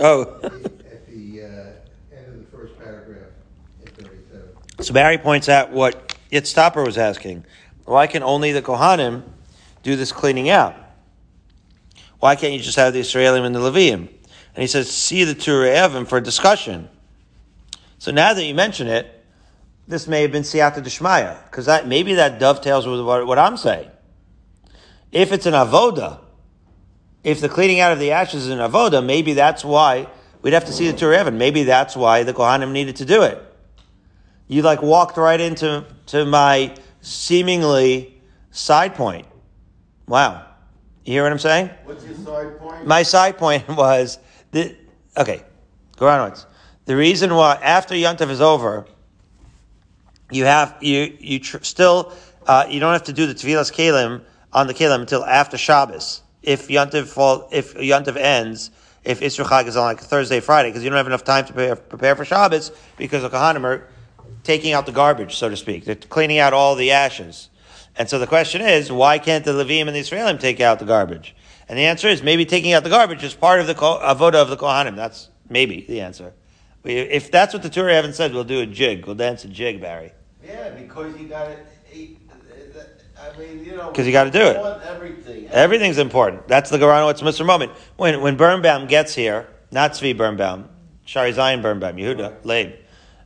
Oh. 0.00 0.40
at 0.42 1.06
the 1.06 1.42
uh, 1.42 2.16
end 2.16 2.28
of 2.28 2.50
the 2.50 2.56
first 2.56 2.78
paragraph 2.78 3.28
in 3.82 3.88
37. 3.88 4.48
So 4.80 4.94
Barry 4.94 5.18
points 5.18 5.50
out 5.50 5.70
what 5.70 6.16
Yitztopper 6.32 6.82
was 6.82 6.96
asking. 6.96 7.44
Why 7.84 8.06
can 8.06 8.22
only 8.22 8.52
the 8.52 8.62
Kohanim 8.62 9.24
do 9.88 9.96
this 9.96 10.12
cleaning 10.12 10.50
out? 10.50 10.74
Why 12.20 12.36
can't 12.36 12.52
you 12.52 12.60
just 12.60 12.76
have 12.76 12.92
the 12.92 13.00
Israelim 13.00 13.44
and 13.44 13.54
the 13.54 13.60
Levium? 13.60 14.08
And 14.54 14.62
he 14.62 14.66
says, 14.66 14.90
see 14.90 15.24
the 15.24 15.34
Turei 15.34 15.88
Even 15.88 16.04
for 16.04 16.20
discussion. 16.20 16.88
So 17.98 18.10
now 18.10 18.34
that 18.34 18.44
you 18.44 18.54
mention 18.54 18.86
it, 18.86 19.24
this 19.86 20.06
may 20.06 20.22
have 20.22 20.32
been 20.32 20.42
Siyata 20.42 20.82
Deshmaya, 20.82 21.42
because 21.44 21.66
that 21.66 21.86
maybe 21.86 22.14
that 22.14 22.38
dovetails 22.38 22.86
with 22.86 23.00
what, 23.00 23.26
what 23.26 23.38
I'm 23.38 23.56
saying. 23.56 23.90
If 25.10 25.32
it's 25.32 25.46
an 25.46 25.54
avoda, 25.54 26.20
if 27.24 27.40
the 27.40 27.48
cleaning 27.48 27.80
out 27.80 27.92
of 27.92 27.98
the 27.98 28.10
ashes 28.10 28.46
is 28.46 28.50
an 28.50 28.58
avoda, 28.58 29.04
maybe 29.04 29.32
that's 29.32 29.64
why 29.64 30.06
we'd 30.42 30.52
have 30.52 30.66
to 30.66 30.72
see 30.72 30.90
the 30.90 30.96
Turei 30.96 31.32
Maybe 31.32 31.62
that's 31.62 31.96
why 31.96 32.22
the 32.24 32.34
Kohanim 32.34 32.72
needed 32.72 32.96
to 32.96 33.04
do 33.04 33.22
it. 33.22 33.42
You 34.46 34.62
like 34.62 34.82
walked 34.82 35.16
right 35.16 35.40
into 35.40 35.86
to 36.06 36.26
my 36.26 36.74
seemingly 37.00 38.20
side 38.50 38.94
point. 38.94 39.26
Wow. 40.08 40.44
You 41.04 41.12
hear 41.12 41.22
what 41.22 41.32
I'm 41.32 41.38
saying? 41.38 41.70
What's 41.84 42.04
your 42.04 42.14
side 42.14 42.58
point? 42.58 42.86
My 42.86 43.02
side 43.02 43.38
point 43.38 43.68
was 43.76 44.18
the 44.50 44.74
okay. 45.16 45.42
Go 45.96 46.08
on 46.08 46.20
once. 46.20 46.46
The 46.86 46.96
reason 46.96 47.34
why 47.34 47.54
after 47.62 47.94
Yontif 47.94 48.30
is 48.30 48.40
over, 48.40 48.86
you 50.30 50.44
have 50.44 50.76
you 50.80 51.16
you 51.20 51.38
tr- 51.38 51.62
still 51.62 52.12
uh, 52.46 52.66
you 52.68 52.80
don't 52.80 52.92
have 52.92 53.04
to 53.04 53.12
do 53.12 53.26
the 53.26 53.34
Tevilas 53.34 53.72
Kalim 53.72 54.22
on 54.52 54.66
the 54.66 54.74
Kalim 54.74 55.00
until 55.00 55.24
after 55.24 55.56
Shabbos 55.56 56.22
if 56.42 56.68
Yontiv 56.68 57.06
fall, 57.06 57.48
if 57.52 57.74
Yontiv 57.74 58.16
ends, 58.16 58.70
if 59.04 59.20
Isru 59.20 59.44
Chag 59.44 59.66
is 59.66 59.76
on 59.76 59.84
like 59.84 60.00
Thursday, 60.00 60.40
Friday, 60.40 60.70
because 60.70 60.82
you 60.82 60.90
don't 60.90 60.96
have 60.96 61.06
enough 61.06 61.24
time 61.24 61.44
to 61.46 61.52
prepare, 61.52 61.76
prepare 61.76 62.16
for 62.16 62.24
Shabbos 62.24 62.72
because 62.96 63.22
the 63.22 63.28
Kohanim 63.28 63.64
are 63.64 63.86
taking 64.44 64.72
out 64.72 64.86
the 64.86 64.92
garbage, 64.92 65.36
so 65.36 65.48
to 65.48 65.56
speak. 65.56 65.84
They're 65.84 65.94
cleaning 65.94 66.38
out 66.38 66.52
all 66.52 66.74
the 66.74 66.92
ashes. 66.92 67.50
And 67.98 68.08
so 68.08 68.18
the 68.18 68.26
question 68.26 68.62
is, 68.62 68.90
why 68.90 69.18
can't 69.18 69.44
the 69.44 69.50
Levim 69.50 69.88
and 69.88 69.96
the 69.96 70.00
Israelim 70.00 70.40
take 70.40 70.60
out 70.60 70.78
the 70.78 70.84
garbage? 70.84 71.34
And 71.68 71.76
the 71.76 71.82
answer 71.82 72.08
is 72.08 72.22
maybe 72.22 72.46
taking 72.46 72.72
out 72.72 72.84
the 72.84 72.90
garbage 72.90 73.22
is 73.24 73.34
part 73.34 73.60
of 73.60 73.66
the 73.66 73.74
avoda 73.74 74.36
of 74.36 74.48
the 74.48 74.56
Kohanim. 74.56 74.96
That's 74.96 75.28
maybe 75.50 75.84
the 75.86 76.00
answer. 76.00 76.32
If 76.84 77.30
that's 77.30 77.52
what 77.52 77.62
the 77.62 77.68
Turei 77.68 77.94
haven't 77.94 78.14
said, 78.14 78.32
we'll 78.32 78.44
do 78.44 78.60
a 78.60 78.66
jig. 78.66 79.04
We'll 79.04 79.16
dance 79.16 79.44
a 79.44 79.48
jig, 79.48 79.80
Barry. 79.80 80.12
Yeah, 80.42 80.70
because 80.70 81.20
you 81.20 81.28
got 81.28 81.48
to 81.48 81.56
I 83.20 83.36
mean, 83.36 83.64
you 83.64 83.76
know, 83.76 83.90
because 83.90 84.06
you 84.06 84.12
got 84.12 84.24
to 84.24 84.30
do 84.30 84.40
it. 84.40 84.56
Everything. 84.84 85.48
Everything's 85.48 85.98
important. 85.98 86.46
That's 86.46 86.70
the 86.70 86.78
Garanowitz 86.78 87.20
Mr. 87.20 87.44
moment. 87.44 87.72
When 87.96 88.20
when 88.20 88.36
Birnbaum 88.36 88.86
gets 88.86 89.14
here, 89.14 89.48
not 89.70 89.92
Zvi 89.92 90.16
Birnbaum, 90.16 90.68
Shari 91.04 91.32
Zion 91.32 91.60
Birnbaum, 91.60 91.96
Yehuda, 91.96 92.44
Leib. 92.44 92.74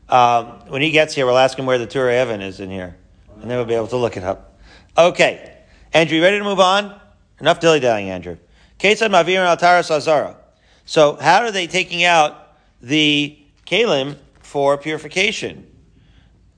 Um, 0.09 0.47
when 0.69 0.83
he 0.83 0.91
gets 0.91 1.15
here, 1.15 1.27
we'll 1.27 1.39
ask 1.39 1.59
him 1.59 1.67
where 1.67 1.79
the 1.79 1.87
Turei 1.87 2.23
Even 2.23 2.41
is 2.41 2.61
in 2.61 2.71
here, 2.71 2.97
and 3.41 3.51
then 3.51 3.59
we'll 3.59 3.67
be 3.67 3.75
able 3.75 3.89
to 3.89 3.97
look 3.97 4.17
it 4.17 4.25
up. 4.25 4.52
Okay, 4.97 5.57
Andrew, 5.95 6.19
you 6.19 6.23
ready 6.23 6.37
to 6.37 6.45
move 6.45 6.61
on? 6.61 7.01
Enough 7.41 7.61
dilly 7.61 7.81
dallying, 7.81 8.11
Andrew. 8.11 8.37
Ketzad 8.79 9.09
Mavir 9.09 9.39
Altaras 9.39 9.91
Azara. 9.91 10.37
So, 10.85 11.17
how 11.17 11.39
are 11.39 11.51
they 11.51 11.67
taking 11.67 12.05
out 12.05 12.55
the 12.83 13.39
kalim 13.65 14.17
for 14.41 14.77
purification? 14.77 15.67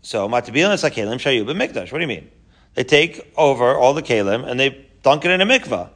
So, 0.03 0.29
Matabilan 0.29 0.75
is 0.75 0.83
kalim 0.83 1.21
shayu 1.21 1.45
mikdash. 1.45 1.93
What 1.93 1.99
do 1.99 2.01
you 2.01 2.09
mean? 2.09 2.29
They 2.75 2.83
take 2.83 3.33
over 3.37 3.77
all 3.77 3.95
the 3.95 4.03
kalim 4.03 4.45
and 4.45 4.59
they 4.59 4.85
dunk 5.05 5.25
it 5.25 5.31
in 5.31 5.41
a 5.41 5.47
mikvah. 5.47 5.91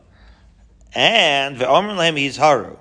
And 0.95 1.57
ve'omer 1.57 1.97
lehem 1.97 2.14
yizharu. 2.14 2.78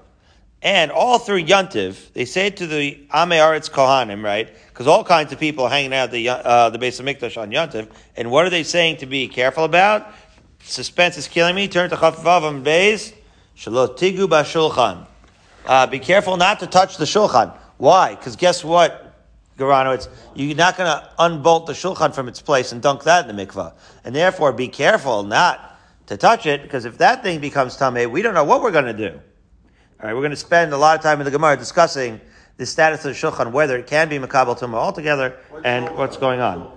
And 0.61 0.91
all 0.91 1.19
through 1.19 1.43
Yontiv, 1.43 2.13
they 2.13 2.25
say 2.25 2.49
to 2.49 2.65
the 2.65 3.07
Aretz 3.13 3.69
Kohanim, 3.69 4.23
right? 4.23 4.49
Because 4.69 4.87
all 4.87 5.03
kinds 5.03 5.31
of 5.31 5.39
people 5.39 5.65
are 5.65 5.69
hanging 5.69 5.93
out 5.93 6.05
at 6.05 6.11
the, 6.11 6.29
uh, 6.29 6.69
the 6.71 6.79
base 6.79 6.99
of 6.99 7.05
Mikdash 7.05 7.39
on 7.39 7.51
Yontiv. 7.51 7.89
And 8.15 8.31
what 8.31 8.45
are 8.45 8.49
they 8.49 8.63
saying 8.63 8.97
to 8.97 9.05
be 9.05 9.27
careful 9.27 9.65
about? 9.65 10.11
Suspense 10.63 11.17
is 11.17 11.27
killing 11.27 11.55
me. 11.55 11.67
Turn 11.67 11.89
to 11.91 11.95
Chafvav 11.95 12.43
and 12.49 12.65
Beis. 12.65 13.13
Shalot 13.55 13.97
tigu 13.97 14.27
ba'shulchan. 14.27 15.05
Uh, 15.65 15.85
be 15.87 15.99
careful 15.99 16.37
not 16.37 16.59
to 16.61 16.67
touch 16.67 16.97
the 16.97 17.05
shulchan. 17.05 17.55
Why? 17.77 18.15
Because 18.15 18.35
guess 18.35 18.63
what? 18.63 19.03
Garano, 19.57 19.91
it's, 19.91 20.07
you're 20.35 20.55
not 20.55 20.77
going 20.77 20.89
to 20.89 21.09
unbolt 21.19 21.65
the 21.65 21.73
shulchan 21.73 22.13
from 22.13 22.27
its 22.27 22.41
place 22.41 22.71
and 22.71 22.81
dunk 22.81 23.03
that 23.03 23.27
in 23.27 23.35
the 23.35 23.45
mikvah. 23.45 23.73
And 24.03 24.15
therefore, 24.15 24.53
be 24.53 24.67
careful 24.67 25.23
not 25.23 25.79
to 26.07 26.17
touch 26.17 26.45
it, 26.45 26.61
because 26.61 26.85
if 26.85 26.99
that 26.99 27.21
thing 27.23 27.39
becomes 27.39 27.75
tameh, 27.77 28.09
we 28.09 28.21
don't 28.21 28.33
know 28.33 28.43
what 28.43 28.61
we're 28.61 28.71
going 28.71 28.85
to 28.85 28.93
do. 28.93 29.19
All 29.99 30.05
right, 30.05 30.13
we're 30.13 30.21
going 30.21 30.29
to 30.29 30.35
spend 30.35 30.73
a 30.73 30.77
lot 30.77 30.95
of 30.95 31.01
time 31.01 31.19
in 31.21 31.25
the 31.25 31.31
Gemara 31.31 31.57
discussing 31.57 32.21
the 32.57 32.67
status 32.67 33.03
of 33.03 33.15
the 33.15 33.19
shulchan, 33.19 33.51
whether 33.51 33.75
it 33.77 33.87
can 33.87 34.07
be 34.07 34.19
makabel 34.19 34.55
tumah 34.55 34.75
altogether, 34.75 35.39
and 35.65 35.89
what's 35.97 36.17
going 36.17 36.39
on. 36.39 36.71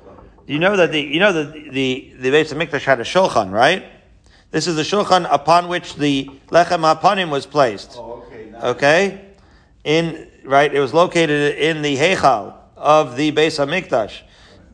You 0.46 0.58
know 0.58 0.74
that 0.74 0.90
the 0.90 1.02
you 1.02 1.20
know 1.20 1.30
that 1.34 1.52
the 1.52 2.14
the 2.18 2.30
Beis 2.30 2.50
Hamikdash 2.50 2.80
had 2.80 2.98
a 2.98 3.02
shulchan, 3.02 3.52
right? 3.52 3.84
This 4.52 4.66
is 4.66 4.74
the 4.74 4.82
shulchan 4.82 5.28
upon 5.30 5.68
which 5.68 5.96
the 5.96 6.30
lechem 6.48 6.80
hapanim 6.80 7.28
was 7.28 7.44
placed. 7.44 7.96
Oh, 7.96 8.24
okay. 8.26 8.54
Okay, 8.62 9.24
in 9.84 10.30
right, 10.46 10.72
it 10.72 10.80
was 10.80 10.94
located 10.94 11.58
in 11.58 11.82
the 11.82 11.98
heichal 11.98 12.54
of 12.74 13.16
the 13.16 13.32
Beis 13.32 13.62
Hamikdash. 13.62 14.22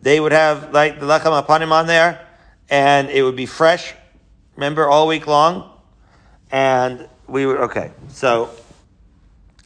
They 0.03 0.21
would 0.21 0.31
have 0.31 0.73
like 0.73 1.01
the 1.01 1.07
lechem 1.07 1.45
hapanim 1.45 1.73
on 1.73 1.89
there, 1.89 2.25
and 2.71 3.11
it 3.11 3.25
would 3.25 3.35
be 3.35 3.47
fresh. 3.47 3.93
Remember 4.55 4.87
all 4.89 5.09
week 5.09 5.27
long, 5.27 5.69
and 6.53 7.09
we 7.29 7.47
were 7.47 7.65
okay. 7.65 7.93
So, 8.09 8.51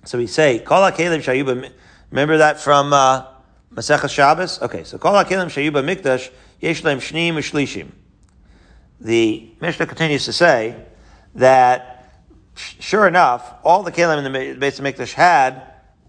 so 0.05 0.19
we 0.19 0.27
say 0.27 0.59
kol 0.59 0.83
hakelim 0.91 1.19
shayuba. 1.19 1.71
Remember 2.11 2.39
that 2.39 2.61
from 2.61 2.93
uh, 2.93 3.27
Masechah 3.75 4.09
Shabbos. 4.09 4.61
Okay, 4.63 4.85
so 4.85 4.99
kol 4.99 5.13
hakelim 5.13 5.47
shayuba 5.47 5.85
mikdash 5.85 6.31
yesh 6.61 6.83
lehem 6.83 6.99
shneim 6.99 7.35
ushlishim. 7.35 7.89
The 9.01 9.51
Mishnah 9.61 9.87
continues 9.87 10.25
to 10.27 10.33
say 10.33 10.77
that 11.35 12.21
sure 12.55 13.07
enough, 13.07 13.55
all 13.65 13.83
the 13.83 13.93
kelim 13.93 14.19
in 14.19 14.25
the 14.25 14.31
Ma- 14.31 14.67
Beis 14.67 14.81
Hamikdash 14.81 15.15
had 15.15 15.63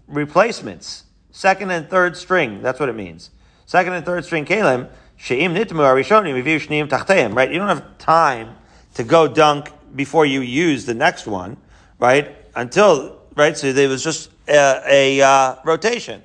replacements, 0.06 1.04
second 1.30 1.70
and 1.70 1.88
third 1.88 2.16
string. 2.16 2.62
That's 2.62 2.78
what 2.80 2.88
it 2.88 2.94
means. 2.94 3.30
Second 3.66 3.94
and 3.94 4.04
third 4.04 4.24
string 4.24 4.44
kelim 4.44 4.88
sheim 5.18 5.56
nitmu 5.56 5.80
arishonim 5.80 6.42
reviu 6.42 6.60
shneim 6.60 6.88
tachteim. 6.88 7.34
Right, 7.34 7.50
you 7.50 7.58
don't 7.58 7.68
have 7.68 7.98
time 7.98 8.56
to 8.94 9.04
go 9.04 9.28
dunk 9.28 9.70
before 9.94 10.26
you 10.26 10.40
use 10.40 10.86
the 10.86 10.94
next 10.94 11.26
one, 11.26 11.56
right? 11.98 12.36
Until 12.54 13.20
right, 13.36 13.56
so 13.56 13.72
there 13.72 13.88
was 13.88 14.02
just 14.02 14.30
a, 14.48 14.82
a 14.86 15.20
uh, 15.20 15.56
rotation, 15.64 16.22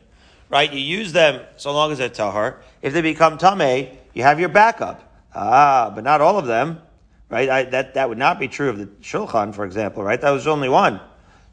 right? 0.50 0.72
You 0.72 0.80
use 0.80 1.14
them 1.14 1.42
so 1.58 1.72
long 1.72 1.92
as 1.92 1.98
they're 1.98 2.10
tahar. 2.10 2.62
If 2.82 2.94
they 2.94 3.02
become 3.02 3.38
tameh, 3.38 3.96
you 4.14 4.24
have 4.24 4.40
your 4.40 4.50
backup. 4.50 5.04
Ah, 5.34 5.92
but 5.94 6.04
not 6.04 6.22
all 6.22 6.38
of 6.38 6.46
them, 6.46 6.82
right? 7.30 7.50
I, 7.50 7.64
that 7.66 7.94
that 7.94 8.10
would 8.10 8.18
not 8.18 8.40
be 8.40 8.48
true 8.48 8.70
of 8.70 8.78
the 8.78 8.88
shulchan, 9.02 9.54
for 9.54 9.66
example, 9.66 10.04
right? 10.04 10.20
That 10.20 10.32
was 10.32 10.48
only 10.48 10.70
one. 10.70 11.00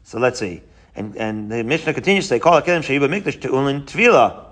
So 0.03 0.19
let's 0.19 0.39
see. 0.39 0.61
And 0.95 1.15
and 1.17 1.51
the 1.51 1.63
Mishnah 1.63 1.93
continues 1.93 2.27
say, 2.27 2.39
"Call 2.39 2.61
akelim 2.61 2.81
sheiba 2.81 3.09
mikdash 3.09 3.39
te'ulin 3.39 3.85
tvila," 3.85 4.45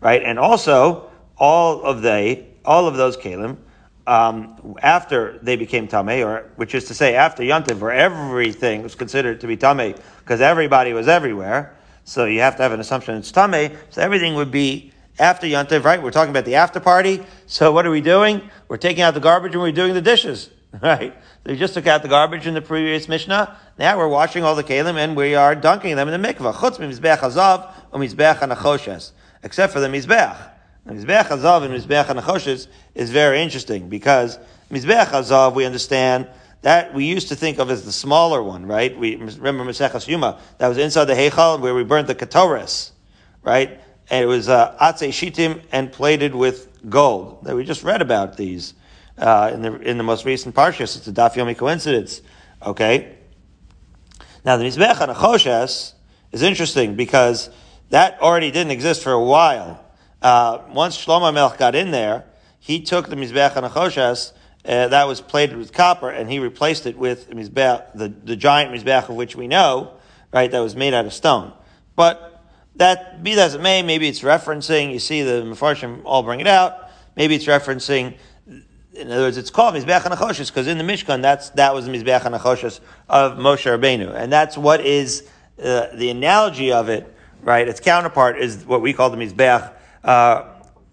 right? 0.00 0.22
And 0.22 0.38
also 0.38 1.10
all 1.36 1.82
of 1.82 2.02
they, 2.02 2.46
all 2.64 2.88
of 2.88 2.96
those 2.96 3.16
kelim, 3.16 3.56
um, 4.06 4.76
after 4.82 5.38
they 5.42 5.56
became 5.56 5.88
tamei, 5.88 6.26
or 6.26 6.50
which 6.56 6.74
is 6.74 6.84
to 6.86 6.94
say, 6.94 7.14
after 7.14 7.42
Yantiv, 7.42 7.78
where 7.78 7.92
everything 7.92 8.82
was 8.82 8.94
considered 8.94 9.40
to 9.40 9.46
be 9.46 9.56
tamei, 9.56 9.98
because 10.20 10.40
everybody 10.40 10.92
was 10.92 11.08
everywhere. 11.08 11.76
So 12.04 12.24
you 12.24 12.40
have 12.40 12.56
to 12.56 12.62
have 12.62 12.72
an 12.72 12.80
assumption 12.80 13.16
it's 13.16 13.30
tamei. 13.30 13.76
So 13.90 14.02
everything 14.02 14.34
would 14.34 14.50
be 14.50 14.92
after 15.18 15.46
Yantiv, 15.46 15.84
right? 15.84 16.02
We're 16.02 16.10
talking 16.10 16.30
about 16.30 16.44
the 16.44 16.56
after 16.56 16.80
party. 16.80 17.22
So 17.46 17.72
what 17.72 17.86
are 17.86 17.90
we 17.90 18.00
doing? 18.00 18.42
We're 18.68 18.76
taking 18.76 19.02
out 19.02 19.14
the 19.14 19.20
garbage 19.20 19.52
and 19.52 19.62
we're 19.62 19.72
doing 19.72 19.94
the 19.94 20.02
dishes, 20.02 20.50
right? 20.82 21.14
So 21.44 21.52
we 21.52 21.56
just 21.56 21.74
took 21.74 21.86
out 21.86 22.02
the 22.02 22.08
garbage 22.08 22.46
in 22.46 22.54
the 22.54 22.62
previous 22.62 23.08
Mishnah. 23.08 23.56
Now 23.78 23.98
we're 23.98 24.08
washing 24.08 24.42
all 24.42 24.54
the 24.54 24.64
kelim 24.64 24.96
and 24.96 25.16
we 25.16 25.34
are 25.34 25.54
dunking 25.54 25.96
them 25.96 26.08
in 26.08 26.20
the 26.20 26.28
mikvah. 26.28 26.54
Chutz 26.54 26.78
mizbeach 26.78 27.18
hazav 27.18 27.72
anachoshes. 27.92 29.12
Except 29.44 29.72
for 29.72 29.80
the 29.80 29.88
mizbeach. 29.88 30.51
Mizbeach 30.86 31.26
hazav 31.26 31.62
and 31.62 31.74
mizbeach 31.74 32.06
anachoshes 32.06 32.66
is 32.94 33.10
very 33.10 33.40
interesting 33.40 33.88
because 33.88 34.38
mizbeach 34.70 35.06
hazav 35.06 35.54
we 35.54 35.64
understand 35.64 36.26
that 36.62 36.92
we 36.94 37.04
used 37.04 37.28
to 37.28 37.36
think 37.36 37.58
of 37.58 37.70
as 37.70 37.84
the 37.84 37.92
smaller 37.92 38.42
one, 38.42 38.66
right? 38.66 38.96
We 38.96 39.16
remember 39.16 39.64
Maseches 39.64 40.06
Yuma 40.08 40.40
that 40.58 40.68
was 40.68 40.78
inside 40.78 41.04
the 41.04 41.14
heichal 41.14 41.60
where 41.60 41.74
we 41.74 41.84
burnt 41.84 42.06
the 42.06 42.14
katoris, 42.14 42.92
right? 43.42 43.80
And 44.10 44.24
it 44.24 44.26
was 44.26 44.48
uh, 44.48 44.76
atze 44.80 45.08
shitim 45.08 45.62
and 45.72 45.92
plated 45.92 46.34
with 46.34 46.68
gold. 46.88 47.44
That 47.44 47.56
we 47.56 47.64
just 47.64 47.82
read 47.84 48.02
about 48.02 48.36
these 48.36 48.74
uh, 49.18 49.50
in 49.52 49.62
the 49.62 49.80
in 49.80 49.98
the 49.98 50.04
most 50.04 50.24
recent 50.24 50.54
parshas. 50.54 50.96
It's 50.96 51.06
a 51.06 51.12
daf 51.12 51.34
yomi 51.34 51.56
coincidence. 51.56 52.22
Okay. 52.60 53.16
Now 54.44 54.56
the 54.56 54.64
mizbech 54.64 55.00
and 55.00 55.12
achoshes 55.12 55.94
is 56.32 56.42
interesting 56.42 56.94
because 56.96 57.50
that 57.90 58.20
already 58.20 58.50
didn't 58.50 58.72
exist 58.72 59.02
for 59.02 59.12
a 59.12 59.22
while. 59.22 59.81
Uh, 60.22 60.62
once 60.70 60.96
Shlomo 60.96 61.32
Melch 61.32 61.58
got 61.58 61.74
in 61.74 61.90
there, 61.90 62.24
he 62.58 62.80
took 62.80 63.08
the 63.08 63.16
mizbech 63.16 63.56
and 63.56 63.66
achoshes 63.66 64.32
uh, 64.64 64.88
that 64.88 65.08
was 65.08 65.20
plated 65.20 65.56
with 65.56 65.72
copper, 65.72 66.08
and 66.08 66.30
he 66.30 66.38
replaced 66.38 66.86
it 66.86 66.96
with 66.96 67.28
mizbech, 67.30 67.92
the 67.94 68.08
the 68.08 68.36
giant 68.36 68.72
mizbech 68.72 69.08
of 69.08 69.16
which 69.16 69.34
we 69.34 69.48
know, 69.48 69.94
right? 70.32 70.50
That 70.50 70.60
was 70.60 70.76
made 70.76 70.94
out 70.94 71.04
of 71.04 71.12
stone, 71.12 71.52
but 71.96 72.40
that 72.76 73.22
be 73.22 73.34
that 73.34 73.46
as 73.46 73.54
it 73.54 73.60
may, 73.60 73.82
maybe 73.82 74.08
it's 74.08 74.20
referencing. 74.20 74.92
You 74.92 75.00
see 75.00 75.22
the 75.22 75.42
Mefarshim 75.42 76.02
all 76.04 76.22
bring 76.22 76.40
it 76.40 76.46
out. 76.46 76.90
Maybe 77.16 77.34
it's 77.34 77.46
referencing. 77.46 78.16
In 78.94 79.10
other 79.10 79.22
words, 79.22 79.36
it's 79.36 79.50
called 79.50 79.74
Mizbeach 79.74 80.02
Hanachoshes 80.02 80.48
because 80.48 80.68
in 80.68 80.78
the 80.78 80.84
Mishkan, 80.84 81.22
that's 81.22 81.50
that 81.50 81.74
was 81.74 81.86
the 81.86 81.92
Mizbeach 81.92 82.20
Hanachoshes 82.20 82.78
of 83.08 83.38
Moshe 83.38 83.66
Rabbeinu, 83.66 84.14
and 84.14 84.32
that's 84.32 84.56
what 84.56 84.80
is 84.86 85.28
uh, 85.58 85.88
the 85.94 86.10
analogy 86.10 86.70
of 86.70 86.88
it. 86.88 87.08
Right, 87.42 87.66
its 87.66 87.80
counterpart 87.80 88.38
is 88.38 88.64
what 88.64 88.82
we 88.82 88.92
call 88.92 89.10
the 89.10 89.16
Mizbeach, 89.16 89.72
uh, 90.04 90.44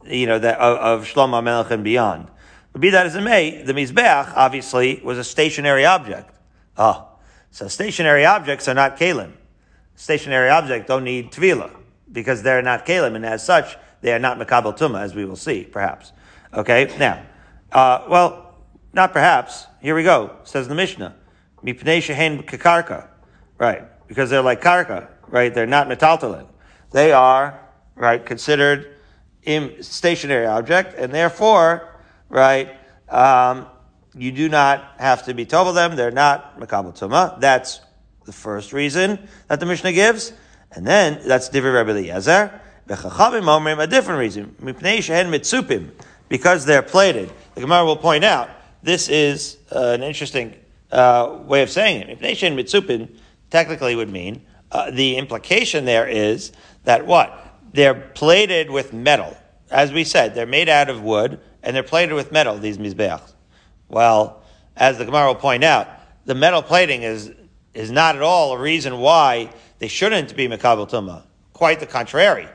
you 0.05 0.25
know, 0.25 0.39
that, 0.39 0.59
of, 0.59 1.01
of 1.01 1.07
Shlomo 1.07 1.43
Melech 1.43 1.71
and 1.71 1.83
beyond. 1.83 2.29
But 2.71 2.81
be 2.81 2.89
that 2.91 3.05
as 3.05 3.15
it 3.15 3.21
may, 3.21 3.63
the 3.63 3.73
Mizbeach 3.73 4.33
obviously 4.35 5.01
was 5.03 5.17
a 5.17 5.23
stationary 5.23 5.85
object. 5.85 6.33
Oh, 6.77 7.07
so 7.51 7.67
stationary 7.67 8.25
objects 8.25 8.67
are 8.67 8.73
not 8.73 8.97
kalim 8.97 9.33
stationary 9.99 10.49
objects 10.49 10.87
don't 10.87 11.03
need 11.03 11.29
tvila 11.29 11.69
because 12.11 12.41
they're 12.41 12.61
not 12.61 12.85
kalim, 12.85 13.15
and 13.15 13.25
as 13.25 13.45
such, 13.45 13.77
they 14.01 14.13
are 14.13 14.19
not 14.19 14.39
makabel 14.39 14.75
tuma, 14.75 15.01
as 15.01 15.13
we 15.13 15.25
will 15.25 15.35
see, 15.35 15.65
perhaps. 15.65 16.13
Okay, 16.53 16.91
now, 16.97 17.21
uh, 17.73 18.05
well, 18.09 18.55
not 18.93 19.11
perhaps. 19.11 19.67
Here 19.81 19.93
we 19.93 20.03
go. 20.03 20.37
Says 20.45 20.69
the 20.69 20.73
Mishnah, 20.73 21.15
mipnei 21.63 22.01
shehen 22.01 22.43
kakarka, 22.43 23.07
right? 23.57 23.83
Because 24.07 24.29
they're 24.29 24.41
like 24.41 24.61
karka, 24.61 25.09
right? 25.27 25.53
They're 25.53 25.67
not 25.67 25.89
metaltalin. 25.89 26.47
They 26.91 27.11
are 27.11 27.59
right 27.95 28.25
considered 28.25 28.95
stationary 29.81 30.45
object, 30.45 30.97
and 30.97 31.13
therefore, 31.13 31.87
right? 32.29 32.75
Um, 33.09 33.65
you 34.15 34.31
do 34.31 34.49
not 34.49 34.95
have 34.97 35.25
to 35.25 35.33
be 35.33 35.45
told 35.45 35.75
them. 35.75 35.95
They're 35.95 36.11
not 36.11 36.59
makabel 36.59 36.97
tuma. 36.97 37.39
That's 37.39 37.81
the 38.25 38.31
first 38.31 38.73
reason 38.73 39.27
that 39.47 39.59
the 39.59 39.65
Mishnah 39.65 39.93
gives, 39.93 40.33
and 40.71 40.85
then 40.85 41.21
that's 41.25 41.49
Divrei 41.49 41.73
Rabbi 41.73 41.91
Eliezer. 41.91 42.61
V'chachamim 42.87 43.43
omrim 43.43 43.81
a 43.81 43.87
different 43.87 44.19
reason. 44.19 44.55
Mipnei 44.61 44.97
shehen 44.97 45.29
mitzupim, 45.29 45.89
because 46.27 46.65
they're 46.65 46.81
plated. 46.81 47.31
The 47.55 47.61
Gemara 47.61 47.85
will 47.85 47.97
point 47.97 48.23
out 48.23 48.49
this 48.83 49.09
is 49.09 49.57
uh, 49.71 49.91
an 49.93 50.03
interesting 50.03 50.55
uh, 50.91 51.39
way 51.43 51.61
of 51.61 51.69
saying 51.69 52.01
it. 52.01 52.19
Mipnei 52.19 52.35
shehen 52.35 52.55
mitzupim 52.55 53.09
technically 53.49 53.95
would 53.95 54.11
mean 54.11 54.41
uh, 54.71 54.91
the 54.91 55.17
implication 55.17 55.85
there 55.85 56.07
is 56.07 56.51
that 56.83 57.05
what 57.05 57.48
they're 57.73 57.93
plated 57.93 58.69
with 58.69 58.93
metal. 58.93 59.35
As 59.71 59.91
we 59.91 60.03
said, 60.03 60.35
they're 60.35 60.45
made 60.45 60.69
out 60.69 60.89
of 60.89 61.01
wood 61.01 61.39
and 61.61 61.75
they're 61.75 61.83
plated 61.83 62.15
with 62.15 62.31
metal. 62.31 62.57
These 62.57 62.77
mizbeachs. 62.77 63.33
Well, 63.87 64.41
as 64.75 64.97
the 64.97 65.05
Gemara 65.05 65.27
will 65.27 65.35
point 65.35 65.63
out, 65.63 65.87
the 66.25 66.35
metal 66.35 66.61
plating 66.61 67.03
is 67.03 67.31
is 67.73 67.91
not 67.91 68.15
at 68.15 68.21
all 68.21 68.53
a 68.53 68.59
reason 68.59 68.97
why 68.97 69.49
they 69.77 69.87
shouldn't 69.87 70.35
be 70.35 70.47
Makabal 70.47 70.89
Tumah. 70.89 71.23
Quite 71.53 71.79
the 71.79 71.85
contrary. 71.85 72.47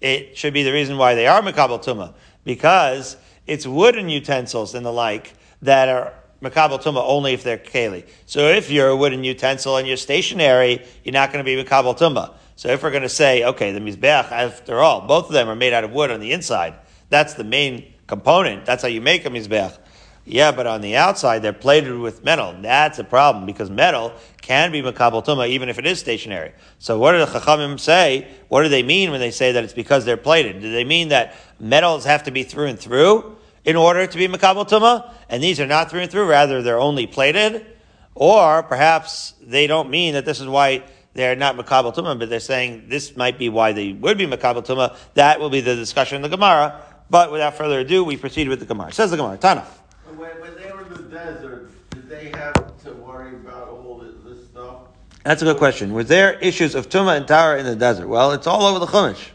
It 0.00 0.36
should 0.36 0.54
be 0.54 0.62
the 0.62 0.72
reason 0.72 0.96
why 0.98 1.14
they 1.14 1.26
are 1.26 1.40
Makabal 1.40 1.82
Tumah, 1.82 2.14
because 2.44 3.16
it's 3.46 3.66
wooden 3.66 4.08
utensils 4.08 4.74
and 4.74 4.84
the 4.84 4.92
like 4.92 5.34
that 5.62 5.88
are 5.88 6.14
Makabal 6.42 6.82
Tumah 6.82 7.02
only 7.06 7.32
if 7.32 7.42
they're 7.42 7.58
Keli. 7.58 8.06
So 8.26 8.48
if 8.48 8.70
you're 8.70 8.88
a 8.88 8.96
wooden 8.96 9.24
utensil 9.24 9.76
and 9.76 9.86
you're 9.86 9.96
stationary, 9.96 10.84
you're 11.04 11.12
not 11.12 11.32
going 11.32 11.44
to 11.44 11.56
be 11.56 11.62
Makabal 11.62 11.98
Tumah. 11.98 12.34
So 12.60 12.68
if 12.68 12.82
we're 12.82 12.90
going 12.90 13.04
to 13.04 13.08
say, 13.08 13.42
okay, 13.42 13.72
the 13.72 13.80
Mizbech, 13.80 14.30
after 14.30 14.80
all, 14.80 15.00
both 15.00 15.28
of 15.28 15.32
them 15.32 15.48
are 15.48 15.56
made 15.56 15.72
out 15.72 15.82
of 15.82 15.92
wood 15.92 16.10
on 16.10 16.20
the 16.20 16.32
inside. 16.32 16.74
That's 17.08 17.32
the 17.32 17.42
main 17.42 17.94
component. 18.06 18.66
That's 18.66 18.82
how 18.82 18.88
you 18.88 19.00
make 19.00 19.24
a 19.24 19.30
Mizbech. 19.30 19.78
Yeah, 20.26 20.52
but 20.52 20.66
on 20.66 20.82
the 20.82 20.94
outside, 20.94 21.38
they're 21.38 21.54
plated 21.54 21.96
with 21.96 22.22
metal. 22.22 22.54
That's 22.60 22.98
a 22.98 23.04
problem 23.04 23.46
because 23.46 23.70
metal 23.70 24.12
can 24.42 24.72
be 24.72 24.82
makabel 24.82 25.24
tuma 25.24 25.48
even 25.48 25.70
if 25.70 25.78
it 25.78 25.86
is 25.86 26.00
stationary. 26.00 26.52
So 26.78 26.98
what 26.98 27.12
do 27.12 27.18
the 27.20 27.24
chachamim 27.24 27.80
say? 27.80 28.28
What 28.48 28.62
do 28.62 28.68
they 28.68 28.82
mean 28.82 29.10
when 29.10 29.20
they 29.20 29.30
say 29.30 29.52
that 29.52 29.64
it's 29.64 29.72
because 29.72 30.04
they're 30.04 30.18
plated? 30.18 30.60
Do 30.60 30.70
they 30.70 30.84
mean 30.84 31.08
that 31.08 31.36
metals 31.58 32.04
have 32.04 32.24
to 32.24 32.30
be 32.30 32.42
through 32.42 32.66
and 32.66 32.78
through 32.78 33.38
in 33.64 33.74
order 33.74 34.06
to 34.06 34.18
be 34.18 34.28
makabel 34.28 34.68
tuma, 34.68 35.10
and 35.30 35.42
these 35.42 35.60
are 35.60 35.66
not 35.66 35.90
through 35.90 36.00
and 36.00 36.10
through? 36.10 36.28
Rather, 36.28 36.60
they're 36.60 36.78
only 36.78 37.06
plated, 37.06 37.64
or 38.14 38.62
perhaps 38.64 39.32
they 39.40 39.66
don't 39.66 39.88
mean 39.88 40.12
that 40.12 40.26
this 40.26 40.42
is 40.42 40.46
why 40.46 40.82
they're 41.20 41.36
not 41.36 41.56
makabel 41.56 41.94
tuma, 41.94 42.18
but 42.18 42.30
they're 42.30 42.40
saying 42.40 42.84
this 42.88 43.16
might 43.16 43.38
be 43.38 43.48
why 43.48 43.72
they 43.72 43.92
would 43.92 44.18
be 44.18 44.26
makabel 44.26 44.64
tuma. 44.64 44.96
That 45.14 45.38
will 45.38 45.50
be 45.50 45.60
the 45.60 45.76
discussion 45.76 46.16
in 46.16 46.22
the 46.22 46.28
Gemara. 46.28 46.82
But 47.10 47.32
without 47.32 47.56
further 47.56 47.80
ado, 47.80 48.04
we 48.04 48.16
proceed 48.16 48.48
with 48.48 48.60
the 48.60 48.66
Gemara. 48.66 48.92
Says 48.92 49.10
the 49.10 49.16
Gemara, 49.16 49.36
Tana. 49.36 49.66
When, 50.06 50.30
when 50.40 50.54
they 50.56 50.70
were 50.72 50.82
in 50.82 50.92
the 50.94 51.02
desert, 51.02 51.70
did 51.90 52.08
they 52.08 52.30
have 52.30 52.82
to 52.84 52.92
worry 52.92 53.34
about 53.34 53.68
all 53.68 53.98
this, 53.98 54.46
stuff? 54.46 54.82
That's 55.24 55.42
a 55.42 55.44
good 55.44 55.58
question. 55.58 55.92
Were 55.92 56.04
there 56.04 56.38
issues 56.38 56.74
of 56.74 56.88
tuma 56.88 57.16
and 57.16 57.26
tara 57.26 57.58
in 57.58 57.66
the 57.66 57.76
desert? 57.76 58.06
Well, 58.06 58.32
it's 58.32 58.46
all 58.46 58.62
over 58.62 58.78
the 58.78 58.86
Chumash. 58.86 59.30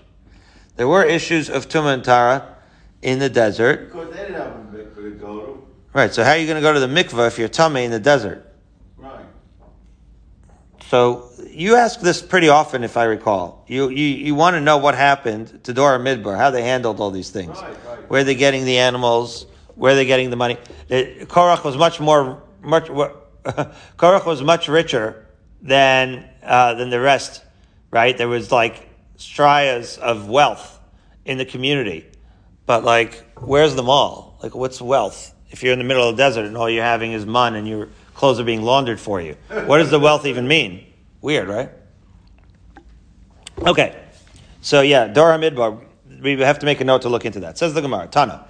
There 0.78 0.88
were 0.88 1.04
issues 1.04 1.50
of 1.50 1.68
tuma 1.68 1.94
and 1.94 2.04
tara 2.04 2.56
in 3.02 3.20
the 3.20 3.30
desert. 3.30 3.92
Because 3.92 4.14
they 4.14 4.22
didn't 4.22 4.36
have 4.36 4.48
a 4.48 4.60
mikveh 4.74 4.96
to 4.96 5.12
go 5.12 5.40
to. 5.42 5.68
Right. 5.94 6.14
So 6.14 6.24
how 6.24 6.32
are 6.32 6.38
you 6.38 6.48
going 6.48 6.56
to 6.56 6.62
go 6.62 6.74
to 6.74 6.80
the 6.80 6.88
mikvah 6.88 7.28
if 7.28 7.38
you're 7.38 7.48
tummy 7.48 7.84
in 7.84 7.92
the 7.92 8.00
desert? 8.00 8.52
Right. 8.98 9.26
So 10.90 11.30
you 11.56 11.76
ask 11.76 12.00
this 12.02 12.22
pretty 12.22 12.50
often, 12.50 12.84
if 12.84 12.98
I 12.98 13.06
recall. 13.06 13.64
You 13.68 13.90
you, 13.90 14.06
you 14.06 14.36
want 14.36 14.56
to 14.56 14.62
know 14.62 14.78
what 14.78 14.96
happened 14.96 15.64
to 15.64 15.74
Dor 15.74 15.98
Hamidbar, 15.98 16.38
how 16.38 16.52
they 16.52 16.62
handled 16.64 17.00
all 17.00 17.12
these 17.12 17.30
things, 17.30 17.58
Right, 17.58 17.76
right. 17.88 18.10
where 18.10 18.24
they're 18.24 18.36
getting 18.36 18.66
the 18.66 18.78
animals, 18.78 19.46
where 19.76 19.96
they're 19.96 20.06
getting 20.06 20.30
the 20.30 20.36
money. 20.36 20.58
It, 20.90 21.28
Korach 21.30 21.64
was 21.64 21.78
much 21.78 22.00
more 22.00 22.44
much. 22.62 22.86
Korach 23.98 24.26
was 24.26 24.42
much 24.42 24.68
richer 24.68 25.26
than 25.62 26.30
uh, 26.44 26.74
than 26.76 26.90
the 26.90 27.00
rest. 27.00 27.44
Right? 27.92 28.18
There 28.18 28.28
was 28.28 28.52
like 28.52 28.90
strias 29.18 29.98
of 29.98 30.28
wealth 30.30 30.80
in 31.24 31.38
the 31.38 31.46
community, 31.46 32.06
but 32.66 32.84
like, 32.84 33.24
where's 33.40 33.76
the 33.76 33.84
mall? 33.84 34.38
Like, 34.44 34.54
what's 34.54 34.82
wealth? 34.82 35.34
If 35.50 35.64
you're 35.64 35.72
in 35.74 35.80
the 35.80 35.86
middle 35.86 36.10
of 36.10 36.18
the 36.18 36.22
desert 36.24 36.46
and 36.46 36.58
all 36.58 36.70
you're 36.70 36.84
having 36.84 37.14
is 37.14 37.26
mun 37.26 37.56
and 37.56 37.66
your 37.68 37.88
clothes 38.14 38.40
are 38.40 38.44
being 38.44 38.62
laundered 38.64 39.00
for 39.00 39.22
you, 39.22 39.38
what 39.66 39.78
does 39.78 39.90
the 39.90 40.00
wealth 40.00 40.26
even 40.26 40.48
mean? 40.48 40.86
Weird, 41.26 41.48
right? 41.48 41.72
Okay, 43.66 44.00
so 44.62 44.82
yeah, 44.82 45.08
Dor 45.08 45.30
Hamidbar. 45.30 45.84
We 46.22 46.40
have 46.42 46.60
to 46.60 46.68
make 46.68 46.82
a 46.82 46.84
note 46.84 47.02
to 47.02 47.10
look 47.10 47.26
into 47.26 47.40
that. 47.40 47.58
Says 47.58 47.74
the 47.74 47.82
Gemara, 47.82 48.06
Tana. 48.06 48.46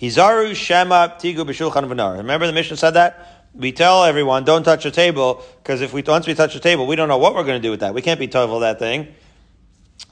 Hizaru 0.00 0.54
Shema 0.54 1.08
Tigu 1.18 1.38
B'Shulchan 1.38 1.88
V'Nar. 1.88 2.18
Remember 2.18 2.46
the 2.46 2.52
mission 2.52 2.76
said 2.76 2.92
that? 2.92 3.48
We 3.52 3.72
tell 3.72 4.04
everyone, 4.04 4.44
don't 4.44 4.62
touch 4.62 4.84
the 4.84 4.92
table, 4.92 5.42
because 5.60 5.80
if 5.80 5.92
we 5.92 6.02
once 6.02 6.28
we 6.28 6.34
touch 6.34 6.54
the 6.54 6.60
table, 6.60 6.86
we 6.86 6.94
don't 6.94 7.08
know 7.08 7.18
what 7.18 7.34
we're 7.34 7.42
going 7.42 7.60
to 7.60 7.66
do 7.66 7.72
with 7.72 7.80
that. 7.80 7.94
We 7.94 8.00
can't 8.00 8.20
be 8.20 8.28
tovel 8.28 8.60
that 8.60 8.78
thing. 8.78 9.08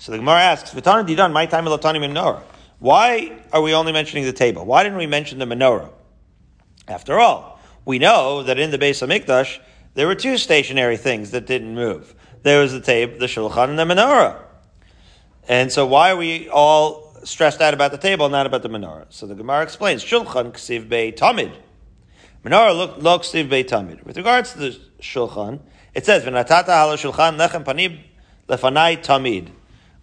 So 0.00 0.10
the 0.10 0.18
Gemara 0.18 0.40
asks, 0.40 0.74
V'Tana 0.74 1.06
Didan, 1.06 1.30
my 1.30 1.46
time 1.46 1.66
Elatani 1.66 2.04
Menorah. 2.04 2.42
Why 2.80 3.38
are 3.52 3.62
we 3.62 3.74
only 3.74 3.92
mentioning 3.92 4.24
the 4.24 4.32
table? 4.32 4.64
Why 4.64 4.82
didn't 4.82 4.98
we 4.98 5.06
mention 5.06 5.38
the 5.38 5.44
menorah? 5.44 5.92
After 6.88 7.20
all, 7.20 7.60
we 7.84 8.00
know 8.00 8.42
that 8.42 8.58
in 8.58 8.72
the 8.72 8.78
base 8.78 9.02
of 9.02 9.08
Mikdash, 9.08 9.60
there 9.94 10.06
were 10.06 10.14
two 10.14 10.38
stationary 10.38 10.96
things 10.96 11.30
that 11.32 11.46
didn't 11.46 11.74
move. 11.74 12.14
There 12.42 12.60
was 12.60 12.72
the 12.72 12.80
table, 12.80 13.18
the 13.18 13.26
shulchan, 13.26 13.70
and 13.70 13.78
the 13.78 13.84
menorah. 13.84 14.36
And 15.48 15.72
so 15.72 15.86
why 15.86 16.12
are 16.12 16.16
we 16.16 16.48
all 16.48 17.16
stressed 17.24 17.60
out 17.60 17.74
about 17.74 17.90
the 17.90 17.98
table, 17.98 18.28
not 18.28 18.46
about 18.46 18.62
the 18.62 18.68
menorah? 18.68 19.06
So 19.08 19.26
the 19.26 19.34
Gemara 19.34 19.62
explains, 19.62 20.04
shulchan 20.04 20.52
ksiv 20.52 20.88
bei 20.88 21.10
tamid. 21.12 21.52
Menorah 22.44 22.76
look, 22.76 22.98
look 22.98 23.22
ksiv 23.22 23.48
bei 23.48 23.64
tamid. 23.64 24.04
With 24.04 24.16
regards 24.16 24.52
to 24.52 24.58
the 24.58 24.78
shulchan, 25.00 25.60
it 25.94 26.06
says, 26.06 26.24
v'natata 26.24 26.66
hala 26.66 26.96
shulchan 26.96 27.38
lechem 27.38 27.64
panib 27.64 27.98
lefanai 28.48 29.02
tamid. 29.02 29.50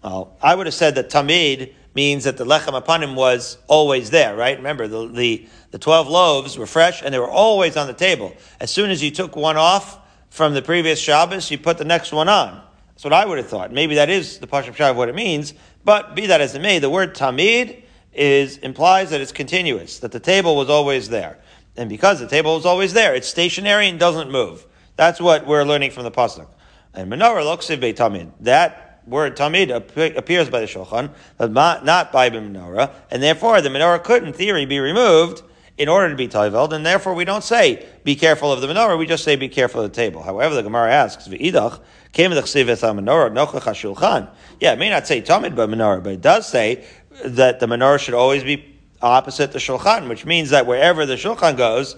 Well, 0.04 0.36
I 0.42 0.56
would 0.56 0.68
have 0.68 0.74
said 0.74 0.96
that 0.96 1.10
tamid 1.10 1.74
means 1.96 2.26
that 2.26 2.38
the 2.38 2.46
lechem 2.46 2.80
apanim 2.80 3.16
was 3.16 3.58
always 3.68 4.10
there, 4.10 4.36
right? 4.36 4.58
Remember, 4.58 4.88
the, 4.88 5.08
the, 5.08 5.48
the 5.72 5.80
12 5.80 6.08
loaves 6.08 6.58
were 6.58 6.68
fresh 6.68 7.02
and 7.02 7.14
they 7.14 7.20
were 7.20 7.30
always 7.30 7.78
on 7.78 7.88
the 7.88 7.94
table. 7.94 8.34
As 8.60 8.70
soon 8.70 8.90
as 8.92 9.02
you 9.02 9.12
took 9.12 9.36
one 9.36 9.58
off 9.58 10.00
from 10.30 10.54
the 10.54 10.62
previous 10.62 11.00
Shabbos, 11.00 11.50
you 11.50 11.58
put 11.58 11.78
the 11.78 11.86
next 11.86 12.12
one 12.12 12.28
on. 12.28 12.62
That's 12.90 13.04
what 13.04 13.14
I 13.14 13.26
would 13.26 13.38
have 13.38 13.48
thought. 13.48 13.72
Maybe 13.72 13.96
that 13.96 14.10
is 14.10 14.40
the 14.40 14.48
Pashup 14.48 14.76
Shah 14.76 14.92
of 14.92 14.98
what 14.98 15.10
it 15.10 15.16
means, 15.16 15.54
but 15.84 16.16
be 16.16 16.28
that 16.28 16.42
as 16.42 16.56
it 16.56 16.62
may, 16.62 16.80
the 16.80 16.90
word 16.90 17.16
tamid 17.16 17.84
is, 18.14 18.58
implies 18.58 19.10
that 19.10 19.22
it's 19.22 19.32
continuous, 19.32 20.00
that 20.00 20.12
the 20.12 20.20
table 20.20 20.56
was 20.56 20.70
always 20.70 21.10
there. 21.10 21.40
And 21.78 21.90
because 21.90 22.20
the 22.20 22.28
table 22.28 22.56
was 22.56 22.66
always 22.66 22.94
there, 22.94 23.14
it's 23.16 23.28
stationary 23.28 23.90
and 23.90 24.00
doesn't 24.00 24.32
move. 24.32 24.66
That's 24.96 25.20
what 25.20 25.46
we're 25.46 25.64
learning 25.64 25.92
from 25.92 26.04
the 26.04 26.12
Pasuk. 26.12 26.48
And 26.94 27.12
menorah 27.12 27.44
loksiv 27.44 27.80
tamid. 27.96 28.32
That 28.40 28.85
word 29.06 29.36
tamid 29.36 29.70
ap- 29.70 30.18
appears 30.18 30.50
by 30.50 30.60
the 30.60 30.66
shulchan, 30.66 31.10
but 31.38 31.52
not 31.52 32.12
by 32.12 32.30
the 32.30 32.40
menorah, 32.40 32.92
and 33.12 33.22
therefore 33.22 33.62
the 33.62 33.70
menorah 33.70 34.04
could, 34.04 34.24
in 34.24 34.34
theory, 34.34 34.66
be 34.66 34.80
removed 34.80 35.44
in 35.78 35.90
order 35.90 36.10
to 36.10 36.16
be 36.16 36.28
toiveld, 36.28 36.72
and 36.72 36.86
therefore 36.86 37.14
we 37.14 37.26
don't 37.26 37.44
say 37.44 37.86
be 38.04 38.16
careful 38.16 38.52
of 38.52 38.62
the 38.62 38.68
menorah. 38.68 38.98
We 38.98 39.06
just 39.06 39.24
say 39.24 39.36
be 39.36 39.50
careful 39.50 39.82
of 39.82 39.92
the 39.92 39.96
table. 39.96 40.24
However, 40.24 40.56
the 40.56 40.64
Gemara 40.64 40.92
asks, 40.92 41.28
"V'idach 41.28 41.80
came 42.14 42.32
the 42.32 42.42
menorah 42.42 43.32
nochach 43.32 43.96
shulchan." 43.96 44.30
Yeah, 44.60 44.74
it 44.74 44.80
may 44.80 44.90
not 44.90 45.06
say 45.06 45.22
tamid 45.22 45.56
by 45.56 45.66
menorah, 45.66 46.04
but 46.04 46.14
it 46.14 46.22
does 46.22 46.48
say 46.48 46.86
that 47.24 47.60
the 47.60 47.66
menorah 47.66 48.00
should 48.00 48.14
always 48.14 48.44
be 48.44 48.76
opposite 49.02 49.52
the 49.52 49.60
shulchan, 49.60 50.08
which 50.08 50.26
means 50.26 50.50
that 50.52 50.66
wherever 50.66 51.06
the 51.06 51.16
shulchan 51.16 51.58
goes, 51.58 51.96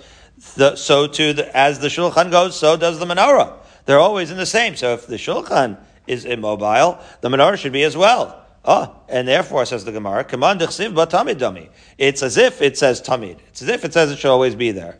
the, 0.55 0.75
so 0.75 1.07
too 1.07 1.33
the, 1.33 1.55
as 1.55 1.79
the 1.79 1.87
shulchan 1.87 2.31
goes, 2.31 2.57
so 2.59 2.77
does 2.77 2.99
the 2.99 3.05
menorah. 3.05 3.53
They're 3.85 3.99
always 3.99 4.31
in 4.31 4.37
the 4.37 4.45
same. 4.45 4.75
So 4.75 4.93
if 4.93 5.07
the 5.07 5.15
shulchan 5.15 5.77
is 6.07 6.25
immobile, 6.25 6.99
the 7.21 7.29
menorah 7.29 7.57
should 7.57 7.73
be 7.73 7.83
as 7.83 7.95
well. 7.95 8.43
Oh, 8.65 8.93
and 9.07 9.27
therefore, 9.27 9.65
says 9.65 9.85
the 9.85 9.91
Gemara, 9.91 10.23
"Command 10.25 10.59
dechsiv 10.59 10.93
but 10.93 11.09
tamid 11.09 11.35
dami." 11.35 11.69
It's 11.97 12.21
as 12.21 12.37
if 12.37 12.61
it 12.61 12.77
says 12.77 13.01
tamid. 13.01 13.39
It's 13.47 13.61
as 13.61 13.69
if 13.69 13.85
it 13.85 13.93
says 13.93 14.11
it 14.11 14.19
should 14.19 14.31
always 14.31 14.55
be 14.55 14.71
there. 14.71 14.99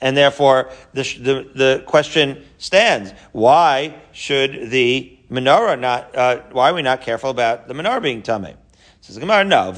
And 0.00 0.16
therefore, 0.16 0.70
the, 0.92 1.02
the, 1.02 1.50
the 1.54 1.84
question 1.86 2.44
stands: 2.58 3.12
Why 3.30 3.94
should 4.10 4.70
the 4.70 5.16
menorah 5.30 5.78
not? 5.78 6.16
Uh, 6.16 6.38
why 6.50 6.70
are 6.70 6.74
we 6.74 6.82
not 6.82 7.02
careful 7.02 7.30
about 7.30 7.68
the 7.68 7.74
menorah 7.74 8.02
being 8.02 8.22
tamid? 8.22 8.56
Says 9.00 9.16
the 9.16 9.20
Gemara, 9.20 9.44
no. 9.44 9.72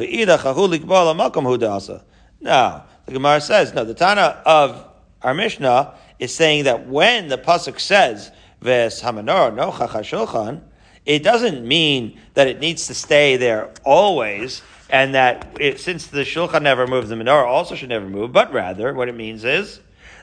No, 2.41 2.83
the 3.07 3.13
Gemara 3.13 3.41
says 3.41 3.75
no. 3.75 3.85
The 3.85 3.95
Tana 3.95 4.43
of 4.45 4.87
our 5.23 5.33
Mishnah 5.33 5.95
is 6.19 6.35
saying 6.35 6.65
that 6.65 6.87
when 6.87 7.29
the 7.29 7.39
pasuk 7.39 7.81
says 7.81 8.31
ves 8.65 9.03
hamenorah 9.03 9.55
no 9.55 9.71
chachashulchan, 9.71 10.61
it 11.07 11.23
doesn't 11.23 11.67
mean 11.67 12.19
that 12.33 12.49
it 12.49 12.59
needs 12.59 12.87
to 12.89 12.95
stay 12.95 13.37
there 13.37 13.71
always, 13.85 14.63
and 14.91 15.15
that 15.15 15.57
it, 15.61 15.79
since 15.79 16.07
the 16.07 16.23
shulchan 16.23 16.63
never 16.63 16.87
moves, 16.87 17.09
the 17.11 17.15
menorah 17.15 17.47
also 17.47 17.75
should 17.75 17.91
never 17.91 18.09
move. 18.09 18.33
But 18.33 18.53
rather, 18.53 18.93
what 18.95 19.09
it 19.09 19.15
means 19.15 19.45
is 19.45 19.81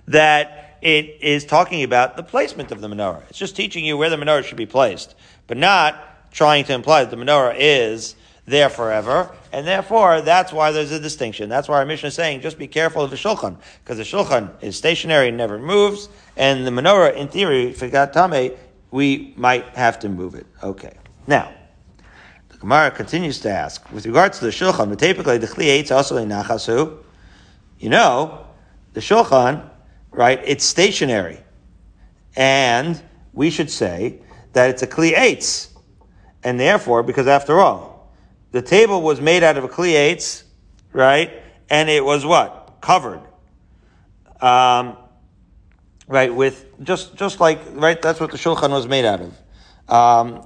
that 0.07 0.77
it 0.81 1.17
is 1.21 1.45
talking 1.45 1.83
about 1.83 2.17
the 2.17 2.23
placement 2.23 2.71
of 2.71 2.81
the 2.81 2.87
menorah. 2.87 3.23
It's 3.29 3.37
just 3.37 3.55
teaching 3.55 3.85
you 3.85 3.95
where 3.97 4.09
the 4.09 4.17
menorah 4.17 4.43
should 4.43 4.57
be 4.57 4.65
placed, 4.65 5.15
but 5.45 5.57
not 5.57 6.31
trying 6.31 6.63
to 6.65 6.73
imply 6.73 7.03
that 7.03 7.15
the 7.15 7.23
menorah 7.23 7.55
is 7.57 8.15
there 8.51 8.69
forever, 8.69 9.31
and 9.51 9.65
therefore 9.65 10.21
that's 10.21 10.53
why 10.53 10.71
there's 10.71 10.91
a 10.91 10.99
distinction. 10.99 11.49
That's 11.49 11.67
why 11.67 11.77
our 11.77 11.85
mission 11.85 12.07
is 12.07 12.13
saying 12.13 12.41
just 12.41 12.59
be 12.59 12.67
careful 12.67 13.03
of 13.03 13.09
the 13.09 13.15
shulchan, 13.15 13.57
because 13.83 13.97
the 13.97 14.03
shulchan 14.03 14.51
is 14.61 14.77
stationary 14.77 15.31
never 15.31 15.57
moves, 15.57 16.09
and 16.37 16.67
the 16.67 16.71
menorah, 16.71 17.15
in 17.15 17.27
theory, 17.27 17.69
if 17.69 17.81
it 17.81 17.91
got 17.91 18.13
tame, 18.13 18.51
we 18.91 19.33
might 19.35 19.65
have 19.69 19.97
to 19.99 20.09
move 20.09 20.35
it. 20.35 20.45
Okay. 20.61 20.93
Now, 21.25 21.51
the 22.49 22.57
Gemara 22.57 22.91
continues 22.91 23.39
to 23.39 23.49
ask, 23.49 23.91
with 23.91 24.05
regards 24.05 24.39
to 24.39 24.45
the 24.45 24.51
shulchan, 24.51 24.89
but 24.89 24.99
typically 24.99 25.37
the 25.37 25.47
chli 25.47 25.89
also 25.91 26.17
in 26.17 26.29
nachasu, 26.29 26.97
you 27.79 27.89
know, 27.89 28.45
the 28.93 28.99
shulchan, 28.99 29.67
right, 30.11 30.39
it's 30.45 30.65
stationary. 30.65 31.39
And 32.35 33.01
we 33.33 33.49
should 33.49 33.71
say 33.71 34.19
that 34.53 34.69
it's 34.69 34.83
a 34.83 34.87
kli. 34.87 35.69
And 36.43 36.59
therefore, 36.59 37.03
because 37.03 37.27
after 37.27 37.59
all, 37.59 37.90
the 38.51 38.61
table 38.61 39.01
was 39.01 39.21
made 39.21 39.43
out 39.43 39.57
of 39.57 39.63
eitz, 39.63 40.43
right? 40.93 41.31
And 41.69 41.89
it 41.89 42.03
was 42.03 42.25
what? 42.25 42.77
Covered. 42.81 43.21
Um, 44.41 44.97
right, 46.07 46.33
with 46.33 46.65
just, 46.83 47.15
just 47.15 47.39
like, 47.39 47.59
right, 47.71 48.01
that's 48.01 48.19
what 48.19 48.31
the 48.31 48.37
shulchan 48.37 48.71
was 48.71 48.87
made 48.87 49.05
out 49.05 49.21
of. 49.21 49.93
Um, 49.93 50.45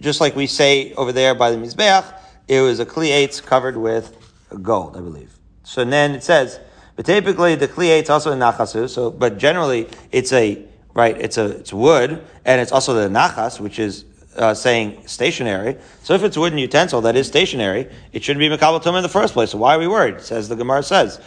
just 0.00 0.20
like 0.20 0.34
we 0.34 0.46
say 0.46 0.94
over 0.94 1.12
there 1.12 1.34
by 1.34 1.50
the 1.50 1.56
Mizbeach, 1.56 2.18
it 2.48 2.60
was 2.60 2.80
a 2.80 2.86
eitz 2.86 3.42
covered 3.42 3.76
with 3.76 4.16
gold, 4.62 4.96
I 4.96 5.00
believe. 5.00 5.32
So 5.62 5.84
then 5.84 6.14
it 6.14 6.22
says, 6.22 6.58
but 6.96 7.06
typically 7.06 7.54
the 7.54 7.68
eitz 7.68 8.10
also 8.10 8.32
in 8.32 8.38
nachasu, 8.38 8.88
so, 8.88 9.10
but 9.10 9.38
generally 9.38 9.88
it's 10.10 10.32
a, 10.32 10.64
right, 10.94 11.18
it's 11.20 11.38
a, 11.38 11.58
it's 11.58 11.72
wood, 11.72 12.24
and 12.44 12.60
it's 12.60 12.72
also 12.72 12.94
the 12.94 13.08
nachas, 13.08 13.60
which 13.60 13.78
is 13.78 14.04
uh, 14.36 14.54
saying 14.54 15.06
stationary. 15.06 15.76
So 16.02 16.14
if 16.14 16.22
it's 16.22 16.36
a 16.36 16.40
wooden 16.40 16.58
utensil 16.58 17.00
that 17.02 17.16
is 17.16 17.26
stationary, 17.26 17.88
it 18.12 18.24
shouldn't 18.24 18.40
be 18.40 18.48
makabel 18.48 18.82
tumah 18.82 18.98
in 18.98 19.02
the 19.02 19.08
first 19.08 19.34
place. 19.34 19.50
So 19.50 19.58
why 19.58 19.76
are 19.76 19.78
we 19.78 19.86
worried? 19.86 20.20
Says 20.20 20.48
the 20.48 20.56
Gemara 20.56 20.82
says. 20.82 21.20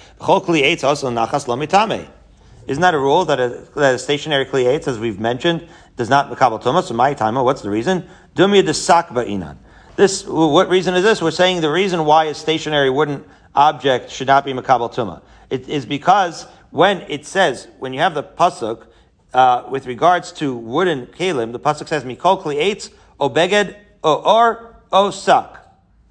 Isn't 2.68 2.82
that 2.82 2.94
a 2.96 3.00
rule 3.00 3.26
that 3.26 3.40
a, 3.40 3.50
that 3.76 3.96
a 3.96 4.00
stationary 4.00 4.46
kli 4.46 4.88
as 4.88 4.98
we've 4.98 5.20
mentioned, 5.20 5.68
does 5.98 6.10
not 6.10 6.32
makabel 6.32 6.62
tumah? 6.62 6.84
So 6.84 6.94
my 6.94 7.14
timer, 7.14 7.44
what's 7.44 7.62
the 7.62 7.70
reason? 7.70 8.08
Dumya 8.36 8.64
desak 8.64 9.10
ba'inan. 9.10 9.58
This, 9.96 10.26
what 10.26 10.68
reason 10.68 10.96
is 10.96 11.04
this? 11.04 11.22
We're 11.22 11.32
saying 11.32 11.62
the 11.62 11.72
reason 11.72 12.06
why 12.06 12.26
a 12.26 12.34
stationary 12.34 12.90
wooden 12.90 13.24
object 13.54 14.10
should 14.10 14.28
not 14.28 14.44
be 14.46 14.54
makabel 14.54 14.94
tumah. 14.94 15.22
It 15.50 15.70
is 15.70 15.86
because 15.86 16.48
when 16.72 17.02
it 17.08 17.26
says, 17.26 17.68
when 17.80 17.94
you 17.94 18.00
have 18.00 18.16
the 18.16 18.24
pasuk, 18.24 18.88
uh, 19.36 19.68
with 19.70 19.86
regards 19.86 20.32
to 20.32 20.56
wooden 20.56 21.08
kalim, 21.08 21.52
the 21.52 21.60
pasuk 21.60 21.90
says 21.90 22.06
mikol 22.06 22.42
kli 22.42 22.56
eitz 22.56 22.90
obeged 23.20 23.76
or 24.02 24.78
o 24.94 25.12
suck. 25.12 25.60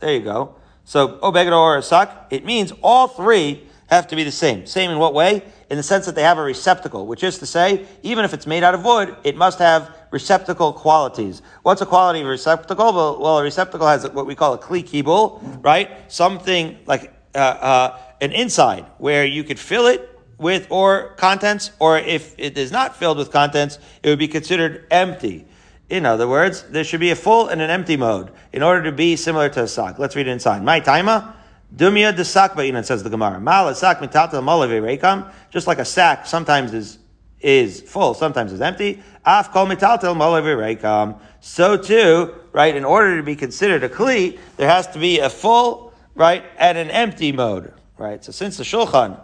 There 0.01 0.13
you 0.13 0.21
go. 0.21 0.57
So 0.85 1.17
obeged 1.23 1.51
or 1.51 1.81
suck. 1.81 2.27
It 2.31 2.45
means 2.45 2.73
all 2.83 3.09
three 3.09 3.67
have 3.87 4.07
to 4.09 4.17
be 4.17 4.25
the 4.25 4.31
same. 4.31 4.67
Same 4.67 4.91
in 4.91 4.99
what 4.99 5.15
way? 5.15 5.43
In 5.71 5.79
the 5.79 5.83
sense 5.83 6.05
that 6.05 6.15
they 6.15 6.23
have 6.23 6.37
a 6.37 6.43
receptacle, 6.43 7.07
which 7.07 7.25
is 7.25 7.39
to 7.39 7.47
say, 7.47 7.87
even 8.03 8.27
if 8.27 8.35
it's 8.35 8.47
made 8.47 8.63
out 8.63 8.75
of 8.75 8.85
wood, 8.85 9.17
it 9.25 9.37
must 9.37 9.59
have 9.59 9.97
receptacle 10.11 10.75
qualities. 10.75 11.41
What's 11.63 11.81
a 11.81 11.87
quality 11.87 12.21
of 12.21 12.27
a 12.27 12.31
receptacle? 12.31 12.93
Well, 12.93 13.19
well 13.19 13.39
a 13.39 13.43
receptacle 13.43 13.87
has 13.87 14.07
what 14.11 14.27
we 14.27 14.35
call 14.35 14.53
a 14.53 14.59
kli 14.59 14.85
kibul, 14.85 15.65
right? 15.65 16.13
Something 16.13 16.79
like 16.85 17.15
uh, 17.35 17.39
uh, 17.39 17.99
an 18.21 18.33
inside 18.33 18.85
where 18.99 19.25
you 19.25 19.45
could 19.45 19.59
fill 19.59 19.87
it 19.87 20.14
with 20.45 20.67
or 20.69 21.15
contents, 21.17 21.71
or 21.81 21.99
if 21.99 22.35
it 22.39 22.59
is 22.59 22.71
not 22.71 22.95
filled 22.95 23.17
with 23.17 23.33
contents, 23.33 23.79
it 24.03 24.11
would 24.11 24.19
be 24.19 24.29
considered 24.29 24.87
empty. 24.91 25.47
In 25.89 26.05
other 26.05 26.29
words, 26.29 26.65
there 26.65 26.85
should 26.85 27.01
be 27.01 27.11
a 27.11 27.17
full 27.17 27.49
and 27.49 27.63
an 27.63 27.71
empty 27.71 27.97
mode 27.97 28.31
in 28.53 28.63
order 28.63 28.83
to 28.85 28.93
be 28.93 29.17
similar 29.17 29.49
to 29.49 29.63
a 29.63 29.67
sock. 29.67 29.99
Let's 29.99 30.15
read 30.15 30.29
it 30.29 30.31
inside. 30.31 30.63
My 30.63 30.81
taima. 30.81 31.35
Dumia 31.75 32.15
de 32.15 32.25
sak 32.25 32.55
ba'inan, 32.55 32.85
says 32.85 33.03
the 33.03 33.11
Gemara. 33.11 33.41
Mal 33.41 33.75
sak 33.75 33.99
mitata 34.01 34.35
rekam. 34.35 35.33
Just 35.51 35.67
like 35.67 35.79
a 35.79 35.85
sack 35.85 36.27
sometimes 36.27 36.75
is, 36.75 36.99
is 37.41 37.81
full, 37.81 38.13
sometimes 38.13 38.53
is 38.53 38.61
empty. 38.61 39.03
Af 39.25 39.51
kol 39.51 39.67
mitaltel 39.67 40.15
rekam. 40.15 41.19
So 41.41 41.77
too, 41.79 42.35
right, 42.53 42.77
in 42.77 42.85
order 42.85 43.17
to 43.17 43.23
be 43.23 43.35
considered 43.35 43.83
a 43.83 43.89
kli, 43.89 44.39
there 44.59 44.69
has 44.69 44.87
to 44.89 44.99
be 44.99 45.21
a 45.21 45.31
full, 45.31 45.95
right, 46.15 46.45
and 46.59 46.77
an 46.79 46.91
empty 46.91 47.33
mode, 47.33 47.73
right? 47.97 48.23
So 48.23 48.31
since 48.31 48.59
the 48.59 48.65
shulchan, 48.65 49.19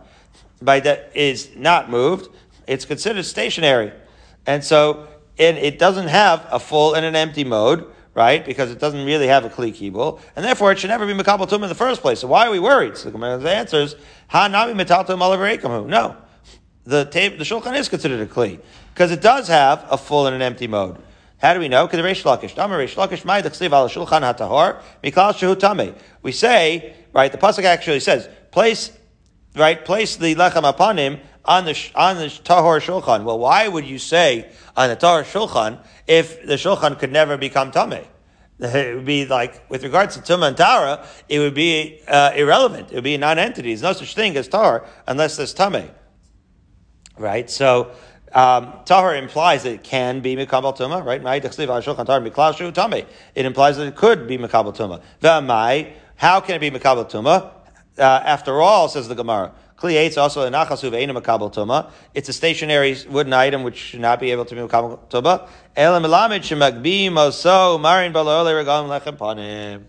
by 0.63 0.81
that 0.81 1.13
is 1.15 1.51
not 1.57 1.91
moved, 1.91 2.29
it's 2.67 2.85
considered 2.85 3.25
stationary. 3.25 3.93
And 4.47 4.63
so, 4.63 5.09
and 5.39 5.57
it 5.59 5.79
doesn't 5.79 6.09
have 6.09 6.47
a 6.51 6.61
full 6.61 6.95
and 6.95 7.05
an 7.05 7.17
empty 7.17 7.45
mode, 7.45 7.87
right? 8.15 8.45
Because 8.45 8.71
it 8.71 8.79
doesn't 8.79 9.05
really 9.05 9.27
have 9.27 9.45
a 9.45 9.49
kli 9.49 9.73
kibul, 9.73 10.21
and 10.37 10.45
therefore 10.45 10.73
it 10.73 10.79
should 10.79 10.91
never 10.91 11.07
be 11.07 11.15
makabel 11.15 11.49
tum 11.49 11.63
in 11.63 11.69
the 11.69 11.75
first 11.75 12.01
place. 12.01 12.21
So 12.21 12.29
why 12.29 12.47
are 12.47 12.51
we 12.51 12.59
worried? 12.59 12.97
So 12.97 13.11
the 13.11 13.51
answer 13.51 13.79
is 13.79 13.97
ha 14.29 14.49
nami 14.49 14.73
metaltum 14.73 15.19
alav 15.19 15.87
No, 15.87 16.17
the 16.85 17.05
tape, 17.07 17.39
the 17.39 17.45
shulchan 17.45 17.77
is 17.77 17.89
considered 17.89 18.21
a 18.21 18.27
kli 18.27 18.61
because 18.93 19.11
it 19.11 19.21
does 19.21 19.49
have 19.49 19.87
a 19.91 19.97
full 19.97 20.27
and 20.27 20.37
an 20.37 20.43
empty 20.43 20.67
mode. 20.67 20.97
How 21.41 21.55
do 21.55 21.61
we 21.61 21.69
know? 21.69 21.87
Because 21.87 22.01
Reish 22.01 22.23
Lakish, 22.23 22.55
Dama 22.55 22.75
Reish 22.75 22.97
Lakish, 22.97 23.23
Shulchan 23.25 24.35
HaTahor, 24.35 24.83
Mikal 25.03 25.33
Shehu 25.33 25.59
Tame. 25.59 25.95
We 26.23 26.33
say, 26.33 26.95
right, 27.15 27.33
the 27.33 27.39
Pasuk 27.39 27.65
actually 27.65 28.01
says, 28.01 28.29
place, 28.51 28.93
right, 29.55 29.85
place 29.85 30.17
the 30.17 30.35
Lechem 30.35 30.71
apanim 30.71 31.21
on 31.45 31.65
the, 31.65 31.91
on 31.95 32.17
the 32.17 32.27
Tahor 32.27 32.81
Shulchan. 32.81 33.25
Well, 33.25 33.39
why 33.39 33.69
would 33.69 33.87
you 33.87 33.99
say 33.99 34.51
on 34.77 34.89
the 34.89 34.97
Tahor 34.97 35.25
Shulchan 35.25 35.79
if 36.07 36.45
the 36.47 36.55
Shulchan 36.55 36.99
could 36.99 37.13
never 37.13 37.37
become 37.37 37.71
Tame? 37.71 38.05
It 38.63 38.95
would 38.95 39.07
be 39.07 39.25
like, 39.25 39.71
with 39.71 39.83
regards 39.83 40.17
to 40.17 40.21
Tumah 40.21 40.49
and 40.49 40.57
Tara, 40.57 41.07
it 41.31 41.39
would 41.39 41.55
be 41.55 42.03
uh, 42.07 42.33
irrelevant. 42.37 42.91
It 42.91 42.97
would 42.97 43.05
be 43.05 43.15
a 43.15 43.19
non-entity. 43.19 43.71
There's 43.71 43.81
no 43.81 43.95
such 43.95 44.15
thing 44.15 44.37
as 44.37 44.51
Tahor 44.51 44.87
unless 45.07 45.39
there's 45.39 45.55
Tame. 45.55 45.91
Right? 47.17 47.49
So, 47.49 47.93
um, 48.33 48.75
tahar 48.85 49.17
implies 49.17 49.65
that 49.65 49.73
it 49.73 49.83
can 49.83 50.21
be 50.21 50.37
mikabel 50.37 50.77
tuma, 50.77 51.05
right? 51.05 51.21
It 53.35 53.47
implies 53.47 53.77
that 53.77 53.87
it 53.87 53.97
could 53.97 54.29
be 54.29 54.39
mikabel 54.39 54.77
tuma. 54.77 55.93
How 56.17 56.41
can 56.41 56.55
it 56.55 56.59
be 56.61 56.71
mikabel 56.71 57.11
tuma? 57.11 57.51
Uh, 58.01 58.23
after 58.25 58.63
all, 58.63 58.89
says 58.89 59.09
the 59.09 59.15
Gemara, 59.15 59.53
Kli 59.77 60.17
also 60.17 60.47
a 60.47 60.51
nachasu 60.51 60.91
ve'ena 60.91 61.15
makabel 61.21 61.53
tuma. 61.53 61.91
It's 62.15 62.31
a 62.31 62.33
stationary 62.33 62.97
wooden 63.09 63.35
item 63.35 63.63
which 63.63 63.77
should 63.77 64.01
not 64.01 64.21
be 64.21 64.31
able 64.31 64.47
to 64.47 64.55
be 64.55 64.61
makabel 64.63 64.99
tuma. 65.11 65.49
Elam 65.77 66.05
shemagbi 66.05 67.11
moso 67.11 67.79
marin 67.79 68.13
lechem 68.13 69.19
panim. 69.19 69.85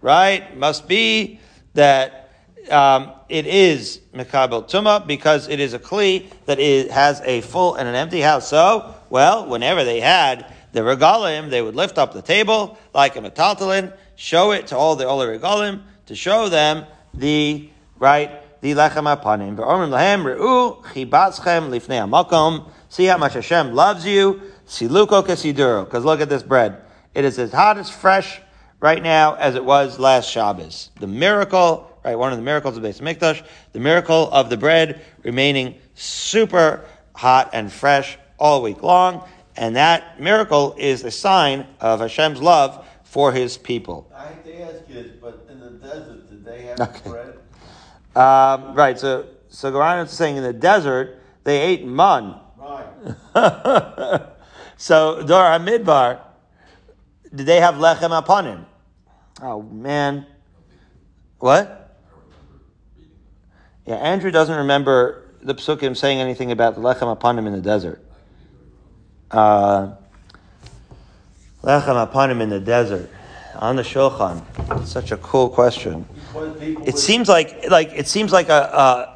Right? 0.00 0.56
Must 0.56 0.88
be 0.88 1.38
that 1.74 2.22
um, 2.70 3.12
it 3.28 3.46
is 3.46 4.00
Mekabel 4.14 4.68
Tuma 4.68 5.06
because 5.06 5.48
it 5.48 5.60
is 5.60 5.74
a 5.74 5.78
Kli 5.78 6.30
that 6.46 6.58
it 6.58 6.90
has 6.90 7.20
a 7.24 7.40
full 7.42 7.74
and 7.74 7.88
an 7.88 7.94
empty 7.94 8.20
house. 8.20 8.48
So, 8.48 8.94
well, 9.10 9.46
whenever 9.46 9.84
they 9.84 10.00
had 10.00 10.52
the 10.72 10.80
regalim, 10.80 11.50
they 11.50 11.62
would 11.62 11.74
lift 11.74 11.98
up 11.98 12.12
the 12.12 12.22
table 12.22 12.78
like 12.94 13.16
a 13.16 13.20
metaltalin, 13.20 13.92
show 14.16 14.52
it 14.52 14.68
to 14.68 14.76
all 14.76 14.96
the 14.96 15.08
other 15.08 15.38
regalim 15.38 15.82
to 16.06 16.14
show 16.14 16.48
them 16.48 16.84
the, 17.14 17.68
right, 17.98 18.60
the 18.60 18.72
lechem 18.72 19.04
apanim. 19.16 19.56
Ve'omrim 19.56 19.90
lahem 19.90 20.24
re'u 20.24 20.82
chibatzchem 20.82 21.70
lifnei 21.70 22.06
amakom. 22.06 22.68
See 22.88 23.06
how 23.06 23.18
much 23.18 23.34
Hashem 23.34 23.74
loves 23.74 24.06
you. 24.06 24.40
Siluko 24.66 25.24
kesiduro. 25.24 25.84
Because 25.84 26.04
look 26.04 26.20
at 26.20 26.28
this 26.28 26.42
bread. 26.42 26.80
It 27.14 27.24
is 27.24 27.38
as 27.38 27.52
hot 27.52 27.78
as 27.78 27.90
fresh 27.90 28.40
right 28.80 29.02
now 29.02 29.34
as 29.34 29.54
it 29.54 29.64
was 29.64 29.98
last 29.98 30.28
Shabbos. 30.30 30.90
The 31.00 31.06
miracle 31.06 31.92
right? 32.04 32.16
One 32.16 32.32
of 32.32 32.38
the 32.38 32.44
miracles 32.44 32.76
of 32.76 32.82
Beis 32.82 33.00
Mikdash, 33.00 33.44
the 33.72 33.80
miracle 33.80 34.30
of 34.30 34.50
the 34.50 34.56
bread 34.56 35.00
remaining 35.22 35.76
super 35.94 36.84
hot 37.14 37.50
and 37.52 37.72
fresh 37.72 38.18
all 38.38 38.62
week 38.62 38.82
long, 38.82 39.26
and 39.56 39.76
that 39.76 40.20
miracle 40.20 40.74
is 40.78 41.04
a 41.04 41.10
sign 41.10 41.66
of 41.80 42.00
Hashem's 42.00 42.40
love 42.40 42.86
for 43.04 43.32
His 43.32 43.58
people. 43.58 44.10
I 44.14 44.28
hate 44.28 44.44
to 44.44 44.62
ask 44.62 44.88
you 44.88 44.94
this, 44.94 45.12
but 45.20 45.46
in 45.50 45.60
the 45.60 45.70
desert, 45.70 46.30
did 46.30 46.44
they 46.44 46.61
have 46.61 46.61
okay. 46.80 47.08
bread? 47.08 47.38
Um, 48.14 48.74
right. 48.74 48.98
So, 48.98 49.26
so 49.48 49.72
Goran 49.72 50.04
is 50.04 50.10
saying 50.10 50.36
in 50.36 50.42
the 50.42 50.52
desert 50.52 51.18
they 51.44 51.60
ate 51.60 51.84
mun. 51.84 52.38
Right. 52.56 52.86
so 54.76 55.22
Dor 55.22 55.44
Hamidbar, 55.44 56.20
did 57.34 57.46
they 57.46 57.60
have 57.60 57.76
lechem 57.76 58.10
apanim? 58.10 58.66
Oh 59.40 59.62
man, 59.62 60.26
what? 61.38 61.98
Yeah, 63.86 63.96
Andrew 63.96 64.30
doesn't 64.30 64.54
remember 64.54 65.30
the 65.42 65.54
psukim 65.54 65.96
saying 65.96 66.20
anything 66.20 66.52
about 66.52 66.76
the 66.76 66.80
lechem 66.80 67.16
apanim 67.16 67.46
in 67.46 67.52
the 67.52 67.60
desert. 67.60 68.04
Uh, 69.30 69.94
lechem 71.62 72.06
apanim 72.06 72.40
in 72.40 72.50
the 72.50 72.60
desert 72.60 73.10
on 73.56 73.76
the 73.76 73.82
shulchan. 73.82 74.44
Such 74.86 75.10
a 75.10 75.16
cool 75.16 75.48
question. 75.48 76.06
It 76.34 76.98
seems 76.98 77.28
like 77.28 77.70
like 77.70 77.92
it 77.94 78.08
seems 78.08 78.32
like 78.32 78.48
a. 78.48 78.74
Uh, 78.74 79.08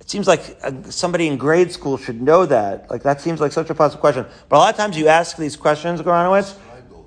it 0.00 0.08
seems 0.10 0.26
like 0.26 0.40
a, 0.62 0.90
somebody 0.90 1.28
in 1.28 1.36
grade 1.36 1.70
school 1.70 1.96
should 1.96 2.20
know 2.20 2.44
that. 2.46 2.90
Like 2.90 3.02
that 3.04 3.20
seems 3.20 3.40
like 3.40 3.52
such 3.52 3.70
a 3.70 3.74
possible 3.74 4.00
question. 4.00 4.26
But 4.48 4.56
a 4.56 4.58
lot 4.58 4.74
of 4.74 4.76
times 4.76 4.96
you 4.96 5.08
ask 5.08 5.36
these 5.36 5.56
questions, 5.56 6.00
Goranowitz, 6.00 6.56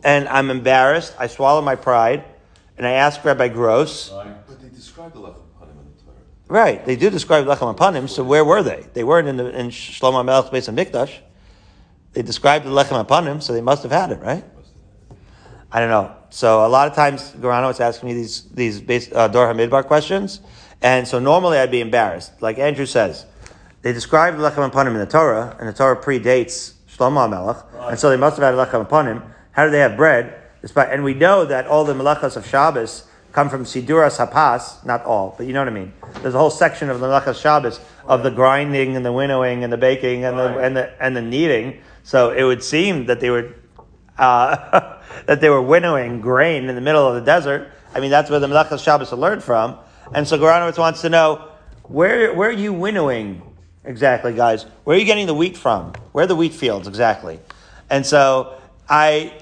and 0.03 0.27
I'm 0.29 0.49
embarrassed. 0.49 1.13
I 1.19 1.27
swallow 1.27 1.61
my 1.61 1.75
pride, 1.75 2.23
and 2.77 2.87
I 2.87 2.91
ask 2.91 3.23
Rabbi 3.25 3.49
Gross. 3.49 4.09
But 4.09 4.61
they 4.61 4.69
describe 4.69 5.13
the 5.13 5.19
lechem. 5.19 5.43
Right, 6.47 6.85
they 6.85 6.95
do 6.95 7.09
describe 7.09 7.45
lechem 7.45 7.75
apanim. 7.75 8.07
So 8.07 8.23
where 8.23 8.45
were 8.45 8.61
they? 8.61 8.85
They 8.93 9.03
weren't 9.03 9.27
in, 9.27 9.37
the, 9.37 9.57
in 9.57 9.69
Shlomo 9.69 10.23
Melech's 10.23 10.49
base 10.49 10.67
of 10.67 10.75
Mikdash. 10.75 11.17
They 12.11 12.21
described 12.21 12.65
the 12.65 12.69
lechem 12.69 13.03
apanim, 13.03 13.41
so 13.41 13.53
they 13.53 13.61
must 13.61 13.81
have 13.83 13.91
had 13.91 14.11
it, 14.11 14.19
right? 14.19 14.43
I 15.71 15.79
don't 15.79 15.89
know. 15.89 16.15
So 16.33 16.65
a 16.65 16.67
lot 16.67 16.87
of 16.87 16.95
times, 16.95 17.29
Garano 17.39 17.69
is 17.69 17.79
asking 17.79 18.09
me 18.09 18.15
these 18.15 18.41
these 18.45 18.81
base, 18.81 19.07
uh, 19.13 19.27
Dor 19.27 19.53
Hamidbar 19.53 19.85
questions, 19.85 20.41
and 20.81 21.07
so 21.07 21.19
normally 21.19 21.59
I'd 21.59 21.69
be 21.69 21.79
embarrassed. 21.79 22.41
Like 22.41 22.57
Andrew 22.57 22.87
says, 22.87 23.27
they 23.83 23.93
describe 23.93 24.35
the 24.35 24.49
lechem 24.49 24.67
apanim 24.67 24.93
in 24.93 24.97
the 24.97 25.05
Torah, 25.05 25.55
and 25.59 25.69
the 25.69 25.73
Torah 25.73 25.95
predates 25.95 26.73
Shlomo 26.89 27.29
Melech, 27.29 27.57
right. 27.73 27.91
and 27.91 27.99
so 27.99 28.09
they 28.09 28.17
must 28.17 28.39
have 28.39 28.55
had 28.55 28.67
lechem 28.67 28.83
apanim. 28.83 29.21
How 29.51 29.65
do 29.65 29.69
they 29.69 29.77
have 29.77 29.95
bread? 29.95 30.33
Despite, 30.63 30.89
and 30.89 31.03
we 31.03 31.13
know 31.13 31.45
that 31.45 31.67
all 31.67 31.85
the 31.85 31.93
melechas 31.93 32.35
of 32.35 32.47
Shabbos 32.47 33.03
come 33.31 33.47
from 33.47 33.63
Siduras 33.63 34.17
Hapas, 34.17 34.83
not 34.83 35.05
all, 35.05 35.35
but 35.37 35.45
you 35.45 35.53
know 35.53 35.61
what 35.61 35.67
I 35.67 35.71
mean. 35.71 35.93
There's 36.23 36.33
a 36.33 36.39
whole 36.39 36.49
section 36.49 36.89
of 36.89 36.99
the 36.99 37.05
Melechas 37.05 37.39
Shabbos 37.39 37.79
of 38.07 38.23
the 38.23 38.31
grinding 38.31 38.95
and 38.95 39.05
the 39.05 39.13
winnowing 39.13 39.63
and 39.63 39.71
the 39.71 39.77
baking 39.77 40.25
and 40.25 40.39
the 40.39 40.57
and 40.57 40.75
the 40.75 41.03
and 41.03 41.15
the 41.15 41.21
kneading. 41.21 41.79
So 42.01 42.31
it 42.31 42.43
would 42.43 42.63
seem 42.63 43.05
that 43.05 43.19
they 43.19 43.29
were 43.29 43.53
uh, 44.17 44.99
that 45.25 45.41
they 45.41 45.49
were 45.49 45.61
winnowing 45.61 46.21
grain 46.21 46.69
in 46.69 46.75
the 46.75 46.81
middle 46.81 47.07
of 47.07 47.15
the 47.15 47.21
desert. 47.21 47.71
I 47.93 47.99
mean, 47.99 48.11
that's 48.11 48.29
where 48.29 48.39
the 48.39 48.47
Melechas 48.47 48.83
Shabbos 48.83 49.11
learned 49.11 49.43
from. 49.43 49.77
And 50.13 50.27
so 50.27 50.37
Goranowitz 50.37 50.77
wants 50.77 51.01
to 51.01 51.09
know 51.09 51.49
where 51.83 52.33
where 52.33 52.49
are 52.49 52.51
you 52.51 52.73
winnowing 52.73 53.41
exactly, 53.83 54.33
guys? 54.33 54.65
Where 54.83 54.95
are 54.95 54.99
you 54.99 55.05
getting 55.05 55.27
the 55.27 55.33
wheat 55.33 55.57
from? 55.57 55.93
Where 56.11 56.23
are 56.23 56.27
the 56.27 56.35
wheat 56.35 56.53
fields 56.53 56.87
exactly? 56.87 57.39
And 57.89 58.05
so 58.05 58.59
I 58.89 59.33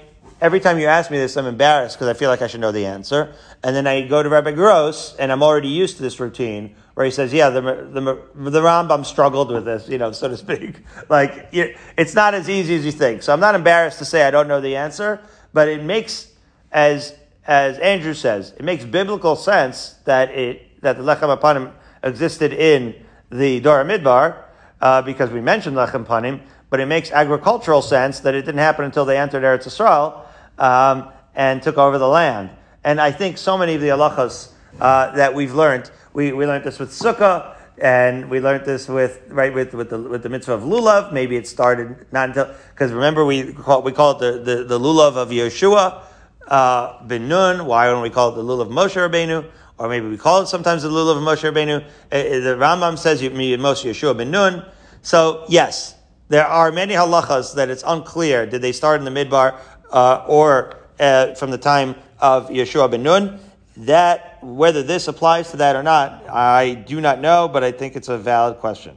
every 0.42 0.60
time 0.60 0.78
you 0.78 0.86
ask 0.86 1.10
me 1.10 1.18
this, 1.18 1.36
I'm 1.36 1.46
embarrassed 1.46 1.96
because 1.96 2.08
I 2.08 2.18
feel 2.18 2.28
like 2.28 2.42
I 2.42 2.48
should 2.48 2.60
know 2.60 2.72
the 2.72 2.84
answer. 2.84 3.34
And 3.62 3.74
then 3.76 3.86
I 3.86 4.06
go 4.06 4.22
to 4.22 4.28
Rabbi 4.28 4.50
Gross, 4.52 5.14
and 5.16 5.30
I'm 5.30 5.42
already 5.42 5.68
used 5.68 5.96
to 5.96 6.02
this 6.02 6.18
routine 6.18 6.74
where 6.94 7.06
he 7.06 7.12
says, 7.12 7.32
"Yeah, 7.32 7.50
the 7.50 7.60
the, 7.60 8.50
the 8.50 8.60
Rambam 8.60 9.06
struggled 9.06 9.50
with 9.50 9.64
this, 9.64 9.88
you 9.88 9.98
know, 9.98 10.12
so 10.12 10.28
to 10.28 10.36
speak. 10.36 10.76
Like 11.08 11.48
it's 11.52 12.14
not 12.14 12.34
as 12.34 12.48
easy 12.48 12.74
as 12.74 12.84
you 12.84 12.92
think." 12.92 13.22
So 13.22 13.32
I'm 13.32 13.40
not 13.40 13.54
embarrassed 13.54 13.98
to 14.00 14.04
say 14.04 14.24
I 14.24 14.30
don't 14.30 14.48
know 14.48 14.60
the 14.60 14.76
answer, 14.76 15.20
but 15.52 15.68
it 15.68 15.82
makes, 15.82 16.28
as 16.70 17.14
as 17.46 17.78
Andrew 17.78 18.14
says, 18.14 18.52
it 18.56 18.62
makes 18.62 18.84
biblical 18.84 19.36
sense 19.36 19.96
that 20.04 20.30
it 20.30 20.80
that 20.82 20.96
the 20.96 21.02
lechem 21.02 21.36
apanim 21.36 21.72
existed 22.02 22.52
in 22.52 22.94
the 23.30 23.60
Dor 23.60 23.84
Hamidbar 23.84 24.36
uh, 24.80 25.02
because 25.02 25.30
we 25.30 25.40
mentioned 25.40 25.76
lechem 25.76 26.04
panim, 26.04 26.40
but 26.70 26.80
it 26.80 26.86
makes 26.86 27.10
agricultural 27.10 27.82
sense 27.82 28.20
that 28.20 28.34
it 28.34 28.42
didn't 28.42 28.58
happen 28.58 28.84
until 28.84 29.04
they 29.04 29.18
entered 29.18 29.42
Eretz 29.42 29.66
Yisrael 29.66 30.24
um, 30.58 31.12
and 31.34 31.62
took 31.62 31.78
over 31.78 31.98
the 31.98 32.08
land. 32.08 32.50
And 32.84 33.00
I 33.00 33.12
think 33.12 33.38
so 33.38 33.56
many 33.56 33.74
of 33.74 33.80
the 33.80 33.88
halachas 33.88 34.50
uh, 34.80 35.12
that 35.12 35.34
we've 35.34 35.54
learned, 35.54 35.90
we, 36.12 36.32
we 36.32 36.46
learned 36.46 36.64
this 36.64 36.78
with 36.78 36.90
Sukkah, 36.90 37.56
and 37.78 38.28
we 38.28 38.40
learned 38.40 38.64
this 38.64 38.88
with 38.88 39.22
right 39.28 39.52
with 39.52 39.74
with 39.74 39.90
the 39.90 39.98
with 39.98 40.22
the 40.22 40.28
mitzvah 40.28 40.54
of 40.54 40.62
lulav. 40.62 41.12
Maybe 41.12 41.36
it 41.36 41.46
started 41.46 42.06
not 42.12 42.28
until 42.30 42.54
because 42.74 42.92
remember 42.92 43.24
we 43.24 43.52
call 43.52 43.82
we 43.82 43.92
call 43.92 44.12
it 44.12 44.18
the 44.44 44.56
the, 44.56 44.64
the 44.64 44.78
lulav 44.78 45.16
of 45.16 45.28
Yehoshua 45.30 46.02
uh, 46.48 47.02
ben 47.04 47.28
Nun. 47.28 47.66
Why 47.66 47.86
don't 47.86 48.02
we 48.02 48.10
call 48.10 48.32
it 48.32 48.36
the 48.36 48.44
lulav 48.44 48.62
of 48.62 48.68
Moshe 48.68 48.96
Rabbeinu? 48.96 49.50
Or 49.78 49.88
maybe 49.88 50.06
we 50.06 50.18
call 50.18 50.42
it 50.42 50.48
sometimes 50.48 50.82
the 50.82 50.90
lulav 50.90 51.16
of 51.16 51.22
Moshe 51.22 51.50
Rabbeinu. 51.50 51.82
Uh, 51.82 51.88
the 52.10 52.56
Rambam 52.58 52.98
says 52.98 53.22
you 53.22 53.30
mean 53.30 53.58
Moshe 53.58 53.88
Yehoshua 53.88 54.16
ben 54.16 54.30
Nun. 54.30 54.64
So 55.00 55.44
yes, 55.48 55.94
there 56.28 56.46
are 56.46 56.70
many 56.70 56.94
halachas 56.94 57.54
that 57.54 57.70
it's 57.70 57.84
unclear 57.86 58.46
did 58.46 58.62
they 58.62 58.72
start 58.72 59.00
in 59.00 59.04
the 59.04 59.24
midbar 59.24 59.58
uh, 59.90 60.24
or 60.26 60.78
uh, 61.00 61.34
from 61.34 61.50
the 61.50 61.58
time 61.58 61.94
of 62.20 62.48
Yehoshua 62.48 62.90
ben 62.90 63.02
Nun. 63.02 63.40
That 63.76 64.38
whether 64.42 64.82
this 64.82 65.08
applies 65.08 65.50
to 65.52 65.56
that 65.58 65.76
or 65.76 65.82
not, 65.82 66.28
I 66.28 66.74
do 66.74 67.00
not 67.00 67.20
know, 67.20 67.48
but 67.48 67.64
I 67.64 67.72
think 67.72 67.96
it's 67.96 68.08
a 68.08 68.18
valid 68.18 68.58
question. 68.58 68.96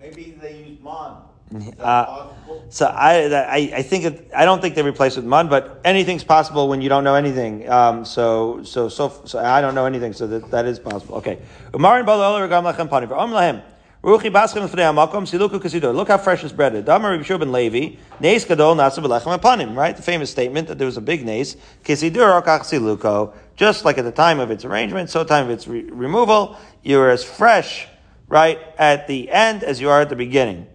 Maybe 0.00 0.38
they 0.40 0.64
use 0.64 0.78
mon. 0.80 1.22
Uh, 1.78 2.28
so 2.70 2.86
I, 2.86 3.26
I, 3.26 3.72
I 3.76 3.82
think 3.82 4.04
it, 4.04 4.30
I 4.34 4.44
don't 4.44 4.62
think 4.62 4.74
they 4.74 4.82
replace 4.82 5.16
with 5.16 5.24
mun, 5.24 5.48
but 5.48 5.80
anything's 5.84 6.24
possible 6.24 6.68
when 6.68 6.80
you 6.80 6.88
don't 6.88 7.04
know 7.04 7.14
anything. 7.14 7.68
Um, 7.68 8.04
so, 8.04 8.62
so, 8.62 8.88
so, 8.88 9.20
so 9.24 9.38
I 9.38 9.60
don't 9.60 9.74
know 9.74 9.84
anything, 9.84 10.12
so 10.12 10.26
that, 10.28 10.50
that 10.50 10.64
is 10.64 10.78
possible. 10.78 11.16
Okay. 11.16 11.38
Umarin 11.72 12.06
Look 14.04 14.24
how 14.24 16.18
fresh 16.18 16.42
this 16.42 16.50
bread 16.50 16.74
is. 16.74 16.84
Damar 16.84 17.12
Rabbi 17.12 17.36
ben 17.36 17.52
Levi, 17.52 17.96
Neis 18.18 18.44
Gadol 18.44 18.74
Nasa 18.74 18.98
B'lechem 18.98 19.38
Apanim, 19.38 19.76
right? 19.76 19.94
The 19.94 20.02
famous 20.02 20.28
statement 20.28 20.66
that 20.66 20.78
there 20.78 20.86
was 20.86 20.96
a 20.96 21.00
big 21.00 21.24
Neis, 21.24 21.56
Kisidur 21.84 22.42
Okach 22.42 22.62
Siluko, 22.62 23.32
just 23.54 23.84
like 23.84 23.98
at 23.98 24.04
the 24.04 24.10
time 24.10 24.40
of 24.40 24.50
its 24.50 24.64
arrangement, 24.64 25.08
so 25.08 25.22
time 25.22 25.44
of 25.44 25.50
its 25.50 25.68
re- 25.68 25.84
removal, 25.84 26.56
you 26.82 26.98
are 26.98 27.10
as 27.10 27.22
fresh, 27.22 27.86
right, 28.26 28.58
at 28.76 29.06
the 29.06 29.30
end 29.30 29.62
as 29.62 29.80
you 29.80 29.88
are 29.88 30.00
at 30.00 30.08
the 30.08 30.16
beginning. 30.16 30.66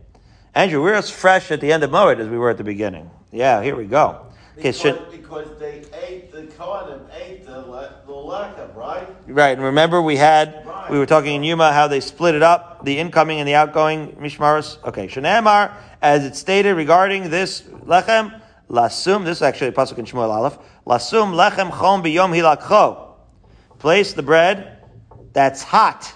Andrew, 0.55 0.81
we're 0.81 0.93
as 0.93 1.09
fresh 1.09 1.51
at 1.51 1.59
the 1.59 1.73
end 1.73 1.83
of 1.83 1.91
Moed 1.91 2.19
as 2.19 2.29
we 2.29 2.37
were 2.37 2.49
at 2.49 2.57
the 2.57 2.63
beginning. 2.63 3.11
Yeah, 3.33 3.61
here 3.61 3.75
we 3.75 3.87
go. 3.87 4.26
Because, 4.57 4.79
should, 4.79 5.11
because 5.11 5.47
they 5.59 5.83
ate 5.93 6.31
the 6.31 6.41
Kohanim 6.41 7.01
ate 7.13 7.45
the, 7.45 7.61
the 7.61 8.11
lechem, 8.11 8.75
right? 8.75 9.07
Right, 9.27 9.51
and 9.51 9.61
remember 9.61 10.01
we 10.01 10.17
had 10.17 10.65
right. 10.65 10.89
we 10.89 10.97
were 10.97 11.05
talking 11.05 11.35
in 11.35 11.43
Yuma 11.43 11.71
how 11.71 11.87
they 11.87 11.99
split 11.99 12.33
it 12.33 12.41
up, 12.41 12.83
the 12.83 12.97
incoming 12.97 13.39
and 13.39 13.47
the 13.47 13.53
outgoing 13.53 14.13
mishmaros. 14.13 14.83
Okay, 14.83 15.07
Shanamar, 15.07 15.75
as 16.01 16.25
it's 16.25 16.39
stated 16.39 16.73
regarding 16.73 17.29
this 17.29 17.61
lechem, 17.61 18.41
lasum. 18.67 19.25
This 19.25 19.37
is 19.37 19.41
actually 19.43 19.67
a 19.67 19.73
pasuk 19.73 19.99
in 19.99 20.05
Shmuel 20.05 20.29
Aleph. 20.29 20.57
Lasum 20.87 21.33
lechem 21.33 21.69
chom 21.69 22.03
biyom 22.03 22.35
hilakcho. 22.35 23.13
Place 23.77 24.13
the 24.13 24.23
bread 24.23 24.79
that's 25.33 25.61
hot. 25.61 26.11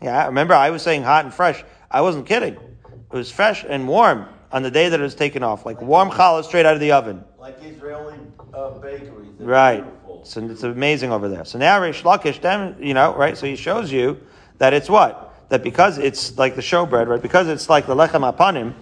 Yeah, 0.00 0.26
remember 0.26 0.54
I 0.54 0.70
was 0.70 0.80
saying 0.80 1.02
hot 1.02 1.26
and 1.26 1.34
fresh. 1.34 1.62
I 1.90 2.00
wasn't 2.00 2.24
kidding. 2.24 2.54
It 2.54 3.16
was 3.16 3.30
fresh 3.30 3.66
and 3.68 3.86
warm 3.86 4.28
on 4.50 4.62
the 4.62 4.70
day 4.70 4.88
that 4.88 4.98
it 4.98 5.02
was 5.02 5.14
taken 5.14 5.42
off, 5.42 5.66
like 5.66 5.82
warm 5.82 6.08
challah 6.10 6.42
straight 6.42 6.64
out 6.64 6.72
of 6.72 6.80
the 6.80 6.92
oven. 6.92 7.22
Like 7.42 7.58
Israeli 7.64 8.18
uh, 8.54 8.70
bakeries. 8.78 9.32
Right. 9.40 9.84
So 10.22 10.48
it's 10.48 10.62
amazing 10.62 11.10
over 11.10 11.28
there. 11.28 11.44
So 11.44 11.58
now 11.58 11.80
Reish 11.80 12.02
Lakish, 12.04 12.40
then, 12.40 12.76
you 12.78 12.94
know, 12.94 13.16
right? 13.16 13.36
So 13.36 13.46
he 13.46 13.56
shows 13.56 13.90
you 13.90 14.20
that 14.58 14.72
it's 14.72 14.88
what? 14.88 15.34
That 15.48 15.64
because 15.64 15.98
it's 15.98 16.38
like 16.38 16.54
the 16.54 16.62
showbread, 16.62 17.08
right? 17.08 17.20
Because 17.20 17.48
it's 17.48 17.68
like 17.68 17.86
the 17.86 17.96
lechem 17.96 18.32
apanim 18.32 18.74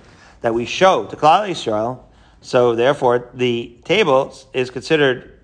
that 0.43 0.53
we 0.53 0.67
show 0.67 1.07
to 1.07 1.17
Klal 1.17 1.49
Yisrael, 1.49 2.01
so 2.43 2.75
therefore 2.75 3.31
the 3.33 3.79
table 3.85 4.37
is 4.53 4.69
considered 4.69 5.39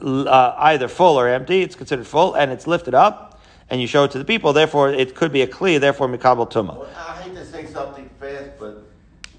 uh, 0.00 0.54
either 0.56 0.86
full 0.86 1.18
or 1.18 1.26
empty. 1.26 1.62
It's 1.62 1.74
considered 1.74 2.06
full 2.06 2.34
and 2.34 2.52
it's 2.52 2.68
lifted 2.68 2.94
up 2.94 3.42
and 3.68 3.80
you 3.80 3.88
show 3.88 4.04
it 4.04 4.12
to 4.12 4.18
the 4.18 4.24
people. 4.24 4.52
Therefore, 4.52 4.92
it 4.92 5.16
could 5.16 5.32
be 5.32 5.42
a 5.42 5.48
kli, 5.48 5.80
therefore 5.80 6.06
mikabel 6.06 6.48
tuma. 6.48 6.78
Well, 6.78 6.88
I 6.96 7.22
hate 7.22 7.34
to 7.34 7.44
say 7.44 7.66
something 7.66 8.08
fast, 8.20 8.50
but 8.60 8.84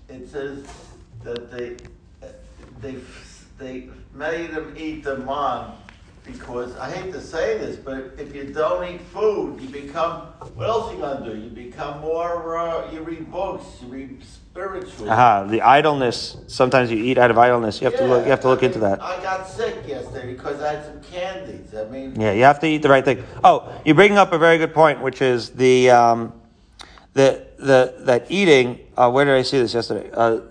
it 0.09 0.29
says 0.29 0.65
that 1.23 1.49
they 1.49 1.77
they 2.81 2.95
they 3.57 3.89
made 4.13 4.51
them 4.51 4.73
eat 4.77 5.03
the 5.03 5.17
man 5.17 5.71
because 6.23 6.75
I 6.77 6.91
hate 6.91 7.11
to 7.13 7.21
say 7.21 7.57
this, 7.57 7.77
but 7.77 8.13
if 8.17 8.35
you 8.35 8.45
don't 8.45 8.87
eat 8.87 9.01
food, 9.01 9.59
you 9.59 9.69
become 9.69 10.27
what 10.55 10.67
else 10.67 10.91
are 10.91 10.95
you 10.95 11.01
gonna 11.01 11.25
do? 11.25 11.37
You 11.37 11.49
become 11.49 12.01
more. 12.01 12.57
Uh, 12.57 12.91
you 12.91 13.01
read 13.01 13.31
books. 13.31 13.65
You 13.81 13.87
read 13.87 14.23
spiritual. 14.23 15.09
Aha, 15.09 15.45
the 15.45 15.61
idleness. 15.61 16.37
Sometimes 16.47 16.91
you 16.91 16.97
eat 16.97 17.17
out 17.17 17.31
of 17.31 17.37
idleness. 17.37 17.81
You 17.81 17.85
have 17.85 17.93
yeah, 17.93 17.99
to 18.01 18.05
look. 18.07 18.25
You 18.25 18.31
have 18.31 18.41
to 18.41 18.49
look 18.49 18.63
I 18.63 18.65
into 18.67 18.79
that. 18.79 19.01
I 19.01 19.21
got 19.21 19.47
sick 19.47 19.87
yesterday 19.87 20.33
because 20.33 20.61
I 20.61 20.73
had 20.73 20.85
some 20.85 21.01
candies. 21.01 21.73
I 21.73 21.85
mean. 21.85 22.19
Yeah, 22.19 22.33
you 22.33 22.43
have 22.43 22.59
to 22.59 22.67
eat 22.67 22.81
the 22.81 22.89
right 22.89 23.03
thing. 23.03 23.23
Oh, 23.43 23.71
you're 23.85 23.95
bringing 23.95 24.17
up 24.17 24.31
a 24.31 24.37
very 24.37 24.57
good 24.57 24.73
point, 24.73 25.01
which 25.01 25.21
is 25.21 25.49
the 25.51 25.89
um, 25.89 26.33
the 27.13 27.47
the 27.57 27.95
that 27.99 28.29
eating. 28.29 28.79
Uh, 28.95 29.09
where 29.09 29.25
did 29.25 29.35
I 29.35 29.41
see 29.41 29.57
this 29.57 29.73
yesterday? 29.73 30.09
Uh, 30.13 30.41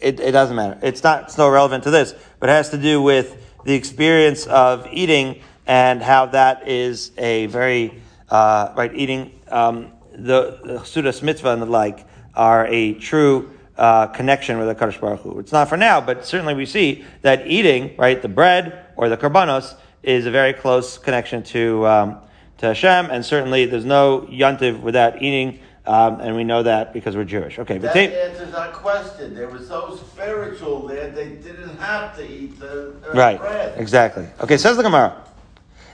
it, 0.00 0.20
it 0.20 0.32
doesn't 0.32 0.56
matter. 0.56 0.78
It's 0.82 1.02
not. 1.02 1.24
It's 1.24 1.38
no 1.38 1.48
relevant 1.48 1.84
to 1.84 1.90
this, 1.90 2.14
but 2.40 2.48
it 2.48 2.52
has 2.52 2.70
to 2.70 2.78
do 2.78 3.02
with 3.02 3.42
the 3.64 3.74
experience 3.74 4.46
of 4.46 4.86
eating 4.92 5.42
and 5.66 6.02
how 6.02 6.26
that 6.26 6.68
is 6.68 7.10
a 7.18 7.46
very 7.46 8.00
uh, 8.28 8.72
right 8.76 8.94
eating 8.94 9.40
um, 9.48 9.92
the, 10.12 10.60
the 10.64 11.20
mitzvah 11.22 11.50
and 11.50 11.62
the 11.62 11.66
like 11.66 12.06
are 12.34 12.66
a 12.66 12.94
true 12.94 13.50
uh, 13.76 14.06
connection 14.08 14.58
with 14.58 14.68
the 14.68 14.74
Kadosh 14.74 15.00
Baruch 15.00 15.20
Hu. 15.20 15.38
It's 15.38 15.52
not 15.52 15.68
for 15.68 15.76
now, 15.76 16.00
but 16.00 16.24
certainly 16.24 16.54
we 16.54 16.66
see 16.66 17.04
that 17.22 17.46
eating 17.46 17.96
right 17.96 18.20
the 18.20 18.28
bread 18.28 18.86
or 18.96 19.08
the 19.08 19.16
karbanos 19.16 19.74
is 20.02 20.26
a 20.26 20.30
very 20.30 20.52
close 20.52 20.98
connection 20.98 21.42
to 21.42 21.86
um, 21.86 22.18
to 22.58 22.66
Hashem, 22.66 23.10
and 23.10 23.24
certainly 23.24 23.66
there's 23.66 23.84
no 23.84 24.22
yontiv 24.30 24.80
without 24.80 25.20
eating 25.20 25.60
um, 25.86 26.20
and 26.20 26.34
we 26.34 26.42
know 26.42 26.62
that 26.64 26.92
because 26.92 27.16
we're 27.16 27.24
Jewish. 27.24 27.58
Okay, 27.58 27.78
but 27.78 27.94
that 27.94 28.12
answers 28.12 28.54
our 28.54 28.72
question. 28.72 29.34
They 29.34 29.46
were 29.46 29.60
so 29.60 29.96
spiritual 29.96 30.86
there, 30.86 31.10
they 31.10 31.30
didn't 31.30 31.76
have 31.78 32.16
to 32.16 32.28
eat 32.28 32.58
the 32.58 32.94
right. 33.14 33.38
bread. 33.38 33.78
Exactly. 33.78 34.26
Okay, 34.40 34.56
says 34.56 34.76
the 34.76 34.82
Gemara. 34.82 35.22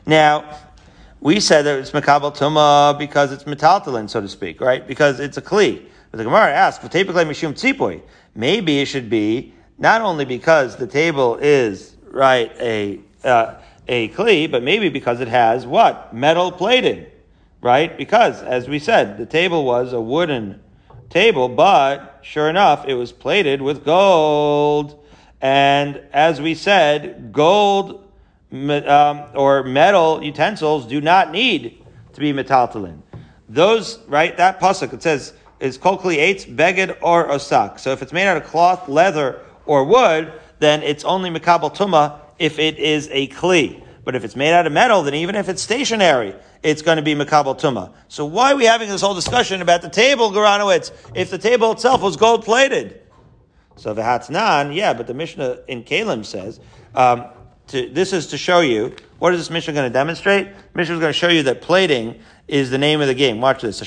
Now, 0.07 0.59
we 1.21 1.41
said 1.41 1.63
that 1.63 1.79
it's 1.79 1.91
Makabal 1.91 2.37
Tuma 2.37 2.99
because 2.99 3.33
it's 3.33 3.45
metaltalin, 3.45 4.09
so 4.09 4.21
to 4.21 4.29
speak, 4.29 4.61
right? 4.61 4.87
Because 4.87 5.21
it's 5.21 5.37
a 5.37 5.43
Kli. 5.43 5.83
But 6.11 6.19
the 6.19 6.25
Gemara 6.25 6.53
asks, 6.53 6.85
Mishum 6.85 7.53
Tzipoi. 7.53 8.03
Maybe 8.35 8.81
it 8.81 8.87
should 8.87 9.11
be 9.11 9.53
not 9.79 10.01
only 10.01 10.25
because 10.25 10.77
the 10.77 10.87
table 10.87 11.37
is, 11.37 11.97
right, 12.11 12.51
a, 12.59 12.99
uh, 13.25 13.55
a 13.89 14.09
Kli, 14.09 14.51
but 14.51 14.63
maybe 14.63 14.89
because 14.89 15.21
it 15.21 15.29
has 15.29 15.67
what? 15.67 16.15
Metal 16.15 16.51
plating 16.51 17.07
right? 17.63 17.97
Because, 17.97 18.43
as 18.43 18.69
we 18.69 18.79
said, 18.79 19.17
the 19.17 19.25
table 19.25 19.65
was 19.65 19.93
a 19.93 20.01
wooden 20.01 20.61
table, 21.09 21.49
but 21.49 22.19
sure 22.23 22.51
enough, 22.51 22.87
it 22.87 22.95
was 22.95 23.13
plated 23.13 23.63
with 23.63 23.85
gold. 23.85 25.03
And 25.41 26.01
as 26.13 26.41
we 26.41 26.55
said, 26.55 27.33
gold 27.33 28.07
um, 28.53 29.23
or 29.35 29.63
metal 29.63 30.23
utensils 30.23 30.87
do 30.87 31.01
not 31.01 31.31
need 31.31 31.83
to 32.13 32.21
be 32.21 32.33
metaltalin. 32.33 33.01
Those, 33.49 33.99
right, 34.07 34.37
that 34.37 34.61
pasuk, 34.61 34.93
it 34.93 35.03
says, 35.03 35.33
is 35.61 35.79
kolkli 35.79 36.17
eitz, 36.19 36.45
beged, 36.45 36.97
or 37.01 37.29
osak. 37.29 37.79
So 37.79 37.93
if 37.93 38.03
it's 38.03 38.13
made 38.13 38.27
out 38.27 38.37
of 38.37 38.45
cloth, 38.45 38.89
leather, 38.89 39.41
or 39.65 39.85
wood, 39.85 40.33
then 40.59 40.83
it's 40.83 41.05
only 41.05 41.31
mikabel 41.31 41.75
tuma 41.75 42.19
if 42.39 42.59
it 42.59 42.79
is 42.79 43.09
a 43.13 43.29
kli. 43.29 43.83
But 44.05 44.17
if 44.17 44.25
it's 44.25 44.35
made 44.35 44.53
out 44.53 44.67
of 44.67 44.73
metal, 44.73 45.03
then 45.03 45.15
even 45.15 45.37
if 45.37 45.49
it's 45.49 45.63
stationary, 45.63 46.35
it's 46.63 46.83
going 46.83 46.97
to 46.97 47.03
be 47.03 47.15
Makabal 47.15 47.59
Tuma. 47.59 47.93
So 48.09 48.25
why 48.25 48.53
are 48.53 48.57
we 48.57 48.65
having 48.65 48.89
this 48.89 49.01
whole 49.01 49.15
discussion 49.15 49.63
about 49.63 49.83
the 49.83 49.89
table, 49.89 50.31
Garanowitz, 50.31 50.93
if 51.15 51.31
the 51.31 51.39
table 51.39 51.73
itself 51.73 52.03
was 52.03 52.17
gold 52.17 52.45
plated? 52.45 53.01
So 53.77 53.95
the 53.95 54.03
Hatznan, 54.03 54.75
yeah, 54.75 54.93
but 54.93 55.07
the 55.07 55.15
Mishnah 55.15 55.61
in 55.67 55.83
Kalim 55.83 56.25
says, 56.25 56.61
um, 56.95 57.25
to, 57.69 57.89
this 57.89 58.13
is 58.13 58.29
to 58.29 58.39
show 58.39 58.61
you, 58.61 58.95
what 59.19 59.33
is 59.33 59.41
this 59.41 59.51
Mishnah 59.51 59.73
going 59.73 59.89
to 59.91 59.93
demonstrate? 59.93 60.49
Mishnah 60.75 60.95
is 60.95 61.01
going 61.01 61.13
to 61.13 61.19
show 61.19 61.29
you 61.29 61.43
that 61.45 61.63
plating 61.63 62.21
is 62.49 62.71
the 62.71 62.79
name 62.79 63.01
of 63.01 63.07
the 63.07 63.15
game. 63.15 63.41
Watch 63.41 63.63
this. 63.63 63.81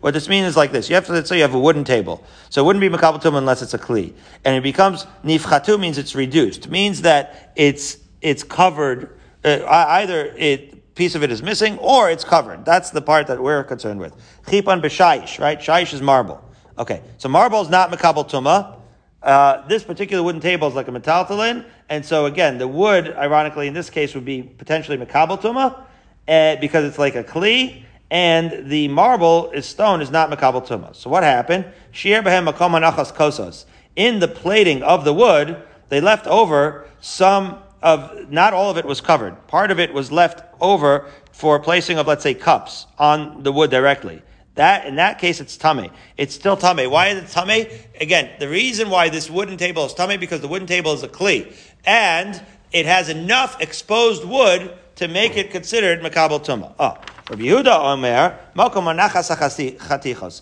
What 0.00 0.14
this 0.14 0.28
means 0.28 0.46
is 0.46 0.56
like 0.56 0.72
this. 0.72 0.88
You 0.88 0.94
have 0.96 1.06
to, 1.06 1.12
let's 1.12 1.28
say 1.28 1.36
you 1.36 1.42
have 1.42 1.54
a 1.54 1.58
wooden 1.58 1.84
table. 1.84 2.24
So 2.50 2.62
it 2.62 2.66
wouldn't 2.66 2.80
be 2.80 2.88
makabel 2.88 3.38
unless 3.38 3.62
it's 3.62 3.74
a 3.74 3.78
kli. 3.78 4.12
And 4.44 4.56
it 4.56 4.62
becomes, 4.62 5.06
nifchatu 5.24 5.78
means 5.80 5.98
it's 5.98 6.14
reduced. 6.14 6.68
Means 6.68 7.02
that 7.02 7.52
it's, 7.56 7.98
it's 8.20 8.42
covered, 8.42 9.18
uh, 9.44 9.64
either 9.66 10.34
it, 10.36 10.94
piece 10.94 11.14
of 11.14 11.22
it 11.22 11.30
is 11.30 11.42
missing 11.42 11.78
or 11.78 12.10
it's 12.10 12.24
covered. 12.24 12.64
That's 12.64 12.90
the 12.90 13.00
part 13.00 13.28
that 13.28 13.40
we're 13.40 13.62
concerned 13.64 14.00
with. 14.00 14.14
Chipan 14.46 14.82
b'shayish, 14.82 15.38
right? 15.38 15.58
Shayish 15.58 15.94
is 15.94 16.02
marble. 16.02 16.44
Okay. 16.76 17.02
So 17.18 17.28
marble 17.28 17.62
is 17.62 17.68
not 17.68 17.90
makabel 17.90 18.28
tumah. 18.28 18.76
Uh, 19.22 19.66
this 19.66 19.82
particular 19.82 20.22
wooden 20.22 20.40
table 20.40 20.68
is 20.68 20.74
like 20.74 20.86
a 20.86 20.92
metaltalin, 20.92 21.64
and 21.88 22.06
so 22.06 22.26
again, 22.26 22.58
the 22.58 22.68
wood, 22.68 23.08
ironically, 23.16 23.66
in 23.66 23.74
this 23.74 23.90
case, 23.90 24.14
would 24.14 24.24
be 24.24 24.42
potentially 24.42 24.96
makabel 24.96 25.40
tuma, 25.40 25.84
uh, 26.28 26.60
because 26.60 26.84
it's 26.84 26.98
like 26.98 27.16
a 27.16 27.24
kli, 27.24 27.82
and 28.12 28.70
the 28.70 28.86
marble 28.86 29.50
is 29.50 29.66
stone 29.66 30.00
is 30.00 30.10
not 30.10 30.30
makabel 30.30 30.64
tuma. 30.64 30.94
So 30.94 31.10
what 31.10 31.24
happened? 31.24 31.64
Shir 31.90 32.22
behem 32.22 32.48
makom 32.48 32.80
kosas. 33.12 33.64
In 33.96 34.20
the 34.20 34.28
plating 34.28 34.84
of 34.84 35.04
the 35.04 35.12
wood, 35.12 35.62
they 35.88 36.00
left 36.00 36.28
over 36.28 36.86
some 37.00 37.58
of, 37.82 38.30
not 38.30 38.52
all 38.52 38.70
of 38.70 38.76
it 38.78 38.84
was 38.84 39.00
covered. 39.00 39.46
Part 39.46 39.70
of 39.70 39.78
it 39.78 39.92
was 39.92 40.10
left 40.10 40.42
over 40.60 41.06
for 41.32 41.58
placing 41.60 41.98
of, 41.98 42.06
let's 42.06 42.22
say, 42.22 42.34
cups 42.34 42.86
on 42.98 43.42
the 43.42 43.52
wood 43.52 43.70
directly. 43.70 44.22
That, 44.56 44.86
in 44.86 44.96
that 44.96 45.20
case, 45.20 45.40
it's 45.40 45.56
tummy. 45.56 45.92
It's 46.16 46.34
still 46.34 46.56
tummy. 46.56 46.88
Why 46.88 47.08
is 47.08 47.22
it 47.22 47.28
tummy? 47.28 47.68
Again, 48.00 48.30
the 48.40 48.48
reason 48.48 48.90
why 48.90 49.08
this 49.08 49.30
wooden 49.30 49.56
table 49.56 49.86
is 49.86 49.94
tummy 49.94 50.16
because 50.16 50.40
the 50.40 50.48
wooden 50.48 50.66
table 50.66 50.92
is 50.92 51.04
a 51.04 51.08
kli. 51.08 51.54
And 51.84 52.42
it 52.72 52.84
has 52.86 53.08
enough 53.08 53.60
exposed 53.60 54.24
wood 54.24 54.76
to 54.96 55.06
make 55.06 55.36
it 55.36 55.52
considered 55.52 56.00
makabel 56.00 56.44
tuma. 56.44 56.72
Oh. 56.72 56.74
Ah, 56.80 57.00
Rabbi 57.30 57.42
Yehuda 57.42 57.78
Omer, 57.92 58.38
Mokom 58.56 58.84
Manachas 58.84 59.30
Chatichos. 59.76 60.40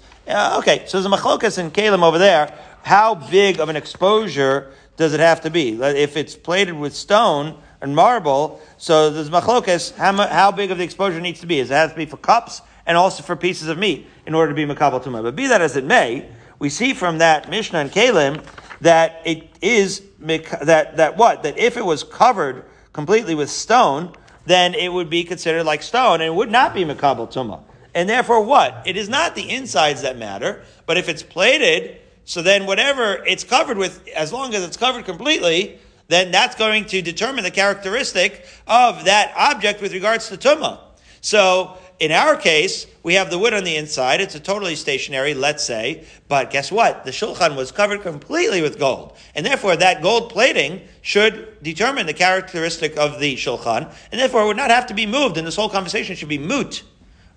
Okay, 0.58 0.84
so 0.86 0.98
there's 0.98 1.12
a 1.12 1.14
machlokas 1.14 1.58
in 1.58 1.70
Kalim 1.70 2.02
over 2.02 2.16
there. 2.16 2.56
How 2.84 3.16
big 3.16 3.60
of 3.60 3.68
an 3.68 3.76
exposure 3.76 4.72
does 4.96 5.12
it 5.12 5.20
have 5.20 5.42
to 5.42 5.50
be? 5.50 5.80
If 5.80 6.16
it's 6.16 6.34
plated 6.34 6.74
with 6.74 6.94
stone 6.94 7.60
and 7.80 7.94
marble, 7.94 8.60
so 8.78 9.10
there's 9.10 9.30
machlokas, 9.30 9.94
how, 9.94 10.12
how 10.26 10.50
big 10.50 10.70
of 10.70 10.78
the 10.78 10.84
exposure 10.84 11.20
needs 11.20 11.40
to 11.40 11.46
be? 11.46 11.58
Does 11.58 11.70
it 11.70 11.74
have 11.74 11.90
to 11.90 11.96
be 11.96 12.06
for 12.06 12.16
cups 12.16 12.62
and 12.86 12.96
also 12.96 13.22
for 13.22 13.36
pieces 13.36 13.68
of 13.68 13.78
meat 13.78 14.06
in 14.26 14.34
order 14.34 14.52
to 14.52 14.56
be 14.56 14.64
makabel 14.72 15.02
tumah? 15.02 15.22
But 15.22 15.36
be 15.36 15.46
that 15.48 15.60
as 15.60 15.76
it 15.76 15.84
may, 15.84 16.28
we 16.58 16.70
see 16.70 16.94
from 16.94 17.18
that 17.18 17.50
Mishnah 17.50 17.78
and 17.80 17.92
Kalim 17.92 18.42
that 18.80 19.20
it 19.24 19.50
is, 19.60 20.02
that, 20.18 20.96
that 20.96 21.16
what? 21.16 21.42
That 21.42 21.58
if 21.58 21.76
it 21.76 21.84
was 21.84 22.02
covered 22.02 22.64
completely 22.92 23.34
with 23.34 23.50
stone, 23.50 24.12
then 24.46 24.74
it 24.74 24.92
would 24.92 25.10
be 25.10 25.24
considered 25.24 25.64
like 25.64 25.82
stone 25.82 26.14
and 26.14 26.24
it 26.24 26.34
would 26.34 26.50
not 26.50 26.72
be 26.72 26.84
makabel 26.84 27.30
tumah. 27.30 27.62
And 27.94 28.08
therefore 28.08 28.42
what? 28.42 28.82
It 28.86 28.96
is 28.96 29.08
not 29.08 29.34
the 29.34 29.50
insides 29.50 30.02
that 30.02 30.16
matter, 30.16 30.62
but 30.86 30.96
if 30.96 31.08
it's 31.08 31.22
plated, 31.22 31.98
so 32.26 32.42
then 32.42 32.66
whatever 32.66 33.24
it's 33.24 33.44
covered 33.44 33.78
with, 33.78 34.06
as 34.08 34.32
long 34.32 34.52
as 34.54 34.64
it's 34.64 34.76
covered 34.76 35.04
completely, 35.04 35.78
then 36.08 36.32
that's 36.32 36.56
going 36.56 36.84
to 36.86 37.00
determine 37.00 37.44
the 37.44 37.50
characteristic 37.52 38.44
of 38.66 39.04
that 39.04 39.32
object 39.36 39.80
with 39.80 39.92
regards 39.92 40.28
to 40.28 40.36
tumah. 40.36 40.80
So 41.20 41.78
in 41.98 42.12
our 42.12 42.36
case, 42.36 42.86
we 43.04 43.14
have 43.14 43.30
the 43.30 43.38
wood 43.38 43.54
on 43.54 43.62
the 43.62 43.76
inside. 43.76 44.20
It's 44.20 44.34
a 44.34 44.40
totally 44.40 44.74
stationary, 44.74 45.34
let's 45.34 45.64
say. 45.64 46.04
But 46.28 46.50
guess 46.50 46.70
what? 46.72 47.04
The 47.04 47.12
shulchan 47.12 47.56
was 47.56 47.70
covered 47.72 48.02
completely 48.02 48.60
with 48.60 48.78
gold. 48.78 49.16
And 49.34 49.46
therefore, 49.46 49.76
that 49.76 50.02
gold 50.02 50.30
plating 50.30 50.82
should 51.02 51.62
determine 51.62 52.06
the 52.06 52.12
characteristic 52.12 52.96
of 52.98 53.20
the 53.20 53.36
shulchan. 53.36 53.92
And 54.10 54.20
therefore, 54.20 54.42
it 54.42 54.46
would 54.46 54.56
not 54.56 54.70
have 54.70 54.86
to 54.88 54.94
be 54.94 55.06
moved. 55.06 55.38
And 55.38 55.46
this 55.46 55.56
whole 55.56 55.70
conversation 55.70 56.16
should 56.16 56.28
be 56.28 56.38
moot. 56.38 56.82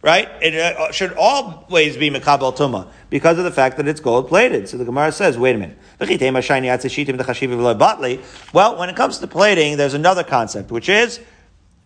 Right? 0.01 0.29
It 0.41 0.55
uh, 0.55 0.93
should 0.93 1.13
always 1.17 1.97
be 1.97 2.09
Mekabel 2.09 2.55
Tuma 2.55 2.87
because 3.09 3.37
of 3.37 3.43
the 3.43 3.51
fact 3.51 3.75
that 3.77 3.87
it's 3.87 3.99
gold 3.99 4.29
plated. 4.29 4.69
So 4.69 4.77
the 4.77 4.85
Gemara 4.85 5.11
says, 5.11 5.37
wait 5.37 5.55
a 5.55 5.59
minute. 5.59 5.77
Well, 8.53 8.77
when 8.77 8.89
it 8.89 8.95
comes 8.95 9.19
to 9.19 9.27
plating, 9.27 9.75
there's 9.75 9.93
another 9.93 10.23
concept, 10.23 10.71
which 10.71 10.87
is 10.87 11.19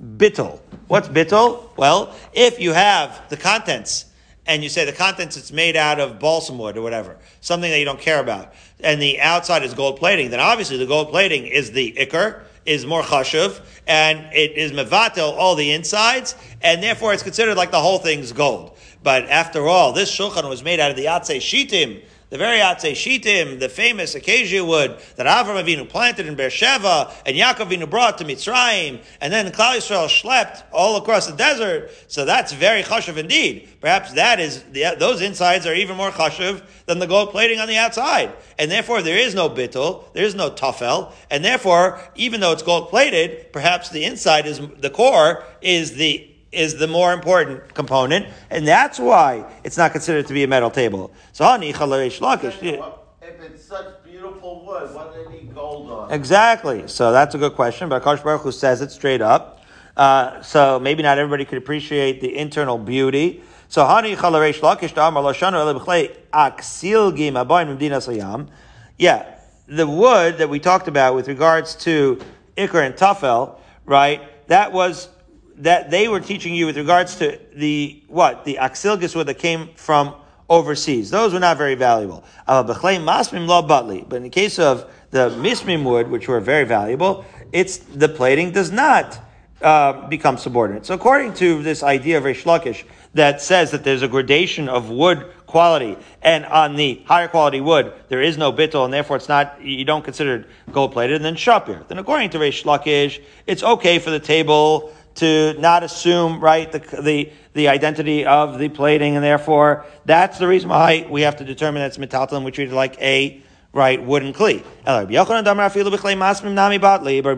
bittel. 0.03 0.59
What's 0.87 1.07
bittel? 1.07 1.75
Well, 1.75 2.15
if 2.33 2.59
you 2.59 2.73
have 2.73 3.29
the 3.29 3.37
contents 3.37 4.05
and 4.45 4.61
you 4.61 4.69
say 4.69 4.85
the 4.85 4.91
contents 4.91 5.37
it's 5.37 5.51
made 5.51 5.75
out 5.75 5.99
of 5.99 6.19
balsam 6.19 6.57
wood 6.57 6.77
or 6.77 6.81
whatever, 6.81 7.17
something 7.41 7.71
that 7.71 7.79
you 7.79 7.85
don't 7.85 7.99
care 7.99 8.19
about, 8.19 8.53
and 8.81 9.01
the 9.01 9.21
outside 9.21 9.63
is 9.63 9.73
gold 9.73 9.97
plating, 9.97 10.29
then 10.29 10.39
obviously 10.39 10.77
the 10.77 10.85
gold 10.85 11.09
plating 11.09 11.47
is 11.47 11.71
the 11.71 11.93
ikr, 11.93 12.43
is 12.65 12.85
more 12.85 13.01
chashuv, 13.01 13.61
and 13.87 14.19
it 14.33 14.53
is 14.53 14.71
mevatel 14.71 15.33
all 15.33 15.55
the 15.55 15.71
insides, 15.71 16.35
and 16.61 16.81
therefore 16.81 17.13
it's 17.13 17.23
considered 17.23 17.55
like 17.55 17.71
the 17.71 17.81
whole 17.81 17.99
thing's 17.99 18.31
gold. 18.31 18.77
But 19.03 19.25
after 19.29 19.67
all, 19.67 19.91
this 19.91 20.15
shulchan 20.15 20.47
was 20.47 20.63
made 20.63 20.79
out 20.79 20.91
of 20.91 20.97
the 20.97 21.05
atzei 21.05 21.37
shitim, 21.37 22.03
the 22.33 22.39
very 22.39 22.57
Atzei 22.57 22.93
Shitim, 22.93 23.59
the 23.59 23.69
famous 23.69 24.15
acacia 24.15 24.65
wood 24.65 24.97
that 25.17 25.27
Avram 25.27 25.63
Avinu 25.63 25.87
planted 25.87 26.25
in 26.25 26.33
Beersheba 26.33 27.13
and 27.27 27.37
Yaakov 27.37 27.69
Avinu 27.69 27.87
brought 27.87 28.17
to 28.17 28.25
Mitzrayim, 28.25 28.99
and 29.21 29.31
then 29.31 29.51
Klal 29.51 29.77
Yisrael 29.77 30.07
schlepped 30.07 30.63
all 30.71 30.97
across 30.97 31.27
the 31.27 31.35
desert. 31.35 31.91
So 32.07 32.25
that's 32.25 32.51
very 32.51 32.81
chashuv 32.81 33.17
indeed. 33.17 33.69
Perhaps 33.79 34.13
that 34.13 34.39
is 34.39 34.63
the, 34.71 34.95
those 34.97 35.21
insides 35.21 35.67
are 35.67 35.75
even 35.75 35.95
more 35.95 36.09
chashuv 36.09 36.63
than 36.87 36.97
the 36.97 37.05
gold 37.05 37.29
plating 37.29 37.59
on 37.59 37.67
the 37.67 37.77
outside, 37.77 38.33
and 38.57 38.71
therefore 38.71 39.03
there 39.03 39.19
is 39.19 39.35
no 39.35 39.47
bittul, 39.47 40.11
there 40.13 40.25
is 40.25 40.33
no 40.33 40.49
tafel, 40.49 41.11
and 41.29 41.45
therefore 41.45 41.99
even 42.15 42.39
though 42.41 42.51
it's 42.51 42.63
gold 42.63 42.89
plated, 42.89 43.53
perhaps 43.53 43.89
the 43.89 44.05
inside 44.05 44.47
is 44.47 44.59
the 44.79 44.89
core 44.89 45.43
is 45.61 45.93
the 45.93 46.32
is 46.53 46.77
the 46.77 46.87
more 46.87 47.13
important 47.13 47.73
component, 47.73 48.27
and 48.49 48.67
that's 48.67 48.99
why 48.99 49.45
it's 49.63 49.77
not 49.77 49.91
considered 49.91 50.27
to 50.27 50.33
be 50.33 50.43
a 50.43 50.47
metal 50.47 50.69
table. 50.69 51.11
So, 51.31 51.53
if 51.55 53.41
it's 53.41 53.63
such 53.63 54.03
beautiful 54.03 54.65
wood, 54.65 54.93
what 54.93 55.13
do 55.13 55.23
they 55.23 55.31
need 55.31 55.55
gold 55.55 55.89
on? 55.89 56.11
Exactly. 56.11 56.87
So 56.87 57.11
that's 57.11 57.35
a 57.35 57.37
good 57.37 57.53
question. 57.53 57.89
But 57.89 58.03
Akash 58.03 58.23
Baruch 58.23 58.41
Hu 58.41 58.51
says 58.51 58.81
it 58.81 58.91
straight 58.91 59.21
up. 59.21 59.63
Uh, 59.95 60.41
so 60.41 60.79
maybe 60.79 61.03
not 61.03 61.17
everybody 61.17 61.45
could 61.45 61.57
appreciate 61.57 62.19
the 62.19 62.35
internal 62.35 62.77
beauty. 62.77 63.43
So 63.67 63.83
hani 63.83 64.15
chalareish 64.15 64.59
lakish 64.59 64.93
da'amar 64.93 65.23
lashanu 65.23 65.79
elebchlei 65.79 66.15
aksil 66.33 67.15
gim 67.15 67.35
abayim 67.35 67.69
medina 67.69 67.97
sayam. 67.97 68.49
Yeah, 68.97 69.25
the 69.67 69.87
wood 69.87 70.37
that 70.39 70.49
we 70.49 70.59
talked 70.59 70.87
about 70.87 71.15
with 71.15 71.27
regards 71.27 71.75
to 71.77 72.19
ikr 72.57 72.85
and 72.85 72.95
tafel, 72.95 73.57
right? 73.85 74.21
That 74.47 74.73
was 74.73 75.09
that 75.57 75.91
they 75.91 76.07
were 76.07 76.19
teaching 76.19 76.55
you 76.55 76.65
with 76.65 76.77
regards 76.77 77.15
to 77.17 77.39
the 77.55 78.01
what 78.07 78.45
the 78.45 78.57
axilgus 78.59 79.13
that 79.25 79.37
came 79.37 79.69
from 79.75 80.15
overseas. 80.49 81.09
Those 81.09 81.33
were 81.33 81.39
not 81.39 81.57
very 81.57 81.75
valuable. 81.75 82.23
But 82.45 82.81
in 82.81 84.23
the 84.23 84.29
case 84.31 84.59
of 84.59 84.91
the 85.11 85.29
mismim 85.29 85.83
wood, 85.83 86.09
which 86.09 86.27
were 86.27 86.39
very 86.39 86.65
valuable, 86.65 87.25
it's 87.51 87.77
the 87.77 88.09
plating 88.09 88.51
does 88.51 88.71
not 88.71 89.19
uh, 89.61 90.07
become 90.07 90.37
subordinate. 90.37 90.85
So 90.85 90.93
according 90.93 91.33
to 91.35 91.63
this 91.63 91.83
idea 91.83 92.17
of 92.17 92.25
Reish 92.25 92.43
Lakish 92.43 92.83
that 93.13 93.41
says 93.41 93.71
that 93.71 93.83
there's 93.83 94.01
a 94.01 94.07
gradation 94.07 94.67
of 94.67 94.89
wood 94.89 95.31
quality, 95.45 95.95
and 96.23 96.45
on 96.45 96.75
the 96.75 97.01
higher 97.05 97.27
quality 97.27 97.61
wood 97.61 97.93
there 98.09 98.21
is 98.21 98.37
no 98.37 98.51
bittel, 98.51 98.85
and 98.85 98.93
therefore 98.93 99.17
it's 99.17 99.29
not 99.29 99.61
you 99.61 99.85
don't 99.85 100.03
consider 100.03 100.35
it 100.37 100.45
gold 100.71 100.91
plated. 100.91 101.15
And 101.15 101.23
then 101.23 101.35
shapir. 101.35 101.87
Then 101.87 101.99
according 101.99 102.31
to 102.31 102.39
Reish 102.39 102.63
Lakish, 102.63 103.21
it's 103.47 103.63
okay 103.63 103.99
for 103.99 104.09
the 104.09 104.19
table 104.19 104.93
to 105.15 105.53
not 105.59 105.83
assume, 105.83 106.39
right, 106.39 106.71
the, 106.71 106.79
the, 107.01 107.31
the 107.53 107.67
identity 107.67 108.25
of 108.25 108.57
the 108.57 108.69
plating, 108.69 109.15
and 109.15 109.23
therefore 109.23 109.85
that's 110.05 110.39
the 110.39 110.47
reason 110.47 110.69
why 110.69 111.05
we 111.09 111.21
have 111.21 111.37
to 111.37 111.43
determine 111.43 111.81
that 111.81 111.87
it's 111.87 111.97
metaltalin, 111.97 112.43
we 112.43 112.51
treat 112.51 112.69
it 112.69 112.73
like 112.73 112.99
a, 113.01 113.41
right, 113.73 114.03
wooden 114.03 114.33
kli. 114.33 114.63
Rabbi 114.85 115.13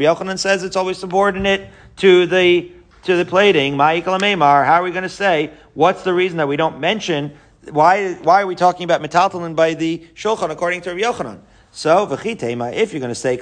Yochanan 0.03 0.39
says 0.39 0.63
it's 0.63 0.75
always 0.75 0.97
subordinate 0.97 1.69
to 1.97 2.25
the, 2.25 2.71
to 3.03 3.15
the 3.17 3.25
plating. 3.25 3.77
How 3.77 3.85
are 3.85 4.83
we 4.83 4.91
going 4.91 5.03
to 5.03 5.09
say, 5.09 5.51
what's 5.73 6.03
the 6.03 6.13
reason 6.13 6.38
that 6.38 6.47
we 6.47 6.55
don't 6.55 6.79
mention, 6.79 7.38
why, 7.71 8.13
why 8.15 8.41
are 8.41 8.47
we 8.47 8.55
talking 8.55 8.85
about 8.85 9.01
metaltalin 9.01 9.55
by 9.55 9.73
the 9.73 10.07
shulchan 10.13 10.49
according 10.49 10.81
to 10.81 10.91
Rabbi 10.91 11.01
Yochanan? 11.01 11.39
So, 11.77 12.07
if 12.09 12.93
you're 12.93 13.01
going 13.01 13.09
to 13.09 13.15
say, 13.15 13.33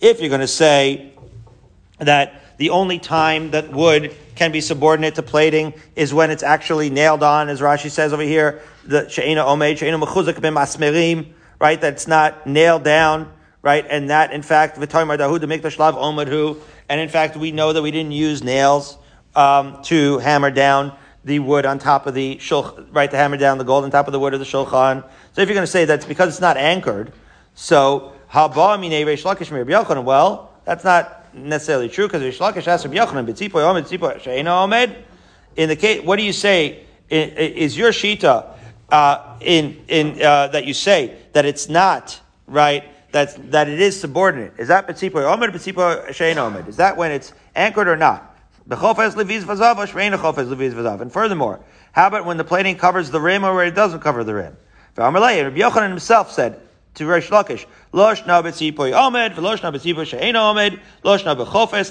if 0.00 0.20
you're 0.20 0.28
going 0.28 0.40
to 0.40 0.46
say, 0.46 1.12
that 1.98 2.42
the 2.58 2.70
only 2.70 2.98
time 2.98 3.52
that 3.52 3.72
wood 3.72 4.14
can 4.34 4.52
be 4.52 4.60
subordinate 4.60 5.14
to 5.16 5.22
plating 5.22 5.74
is 5.96 6.12
when 6.12 6.30
it's 6.30 6.42
actually 6.42 6.90
nailed 6.90 7.22
on, 7.22 7.48
as 7.48 7.60
Rashi 7.60 7.90
says 7.90 8.12
over 8.12 8.22
here, 8.22 8.62
the 8.84 9.08
she'ena 9.08 9.44
omed, 9.44 9.78
she'ena 9.78 9.98
mechuzak 9.98 10.34
b'masmerim, 10.34 11.32
right, 11.60 11.80
that's 11.80 12.06
not 12.06 12.46
nailed 12.46 12.84
down, 12.84 13.32
right, 13.62 13.86
and 13.88 14.10
that, 14.10 14.32
in 14.32 14.42
fact, 14.42 14.76
v'toymar 14.78 15.18
dahu, 15.18 15.40
the 15.40 15.46
mikdash 15.46 15.78
lav 15.78 15.94
omadhu, 15.94 16.60
and 16.88 17.00
in 17.00 17.08
fact, 17.08 17.36
we 17.36 17.52
know 17.52 17.72
that 17.72 17.82
we 17.82 17.90
didn't 17.90 18.12
use 18.12 18.42
nails 18.42 18.98
um, 19.34 19.82
to 19.82 20.18
hammer 20.18 20.50
down 20.50 20.96
the 21.24 21.38
wood 21.40 21.66
on 21.66 21.78
top 21.78 22.06
of 22.06 22.14
the 22.14 22.36
shulchan, 22.36 22.86
right, 22.92 23.10
to 23.10 23.16
hammer 23.16 23.36
down 23.36 23.58
the 23.58 23.64
gold 23.64 23.84
on 23.84 23.90
top 23.90 24.06
of 24.06 24.12
the 24.12 24.20
wood 24.20 24.34
of 24.34 24.40
the 24.40 24.46
shulchan. 24.46 25.04
So 25.32 25.42
if 25.42 25.48
you're 25.48 25.54
going 25.54 25.66
to 25.66 25.70
say 25.70 25.84
that's 25.84 26.06
because 26.06 26.28
it's 26.28 26.40
not 26.40 26.56
anchored, 26.56 27.12
so 27.54 28.12
haba 28.32 28.80
mine 28.80 28.90
reish 29.06 29.24
lakish 29.24 30.04
well, 30.04 30.52
that's 30.64 30.84
not 30.84 31.17
necessarily 31.34 31.88
true 31.88 32.06
because 32.08 32.22
asked 32.68 32.84
Rabbi 32.84 32.96
Yochanan, 32.96 33.26
"B'tzipo 33.26 33.60
yomed, 33.60 33.84
b'tzipo 33.84 34.20
she'ena 34.20 34.50
omed." 34.50 34.94
In 35.56 35.68
the 35.68 35.76
case, 35.76 36.02
what 36.02 36.16
do 36.16 36.22
you 36.22 36.32
say? 36.32 36.84
Is 37.10 37.76
your 37.76 37.90
shita 37.90 38.46
uh, 38.90 39.36
in 39.40 39.82
in 39.88 40.22
uh, 40.22 40.48
that 40.48 40.66
you 40.66 40.74
say 40.74 41.16
that 41.32 41.44
it's 41.44 41.68
not 41.68 42.20
right? 42.46 42.84
That 43.12 43.50
that 43.50 43.68
it 43.68 43.80
is 43.80 43.98
subordinate. 43.98 44.54
Is 44.58 44.68
that 44.68 44.86
b'tzipo 44.86 45.14
yomed, 45.14 45.50
b'tzipo 45.52 46.12
she'ena 46.12 46.42
omed? 46.42 46.68
Is 46.68 46.76
that 46.76 46.96
when 46.96 47.10
it's 47.12 47.32
anchored 47.54 47.88
or 47.88 47.96
not? 47.96 48.24
And 48.70 48.78
furthermore, 51.12 51.60
how 51.92 52.06
about 52.06 52.26
when 52.26 52.36
the 52.36 52.44
plating 52.44 52.76
covers 52.76 53.10
the 53.10 53.20
rim 53.20 53.44
or 53.44 53.54
where 53.54 53.64
it 53.64 53.74
doesn't 53.74 54.00
cover 54.00 54.24
the 54.24 54.34
rim? 54.34 54.56
Rabbi 54.98 55.18
Yochanan 55.18 55.88
himself 55.88 56.30
said, 56.30 56.60
to 56.98 57.04
Lakish. 57.04 57.66
Omed, 57.94 59.34
omed, 59.34 60.80
leviz 61.02 61.46
chofes 61.46 61.90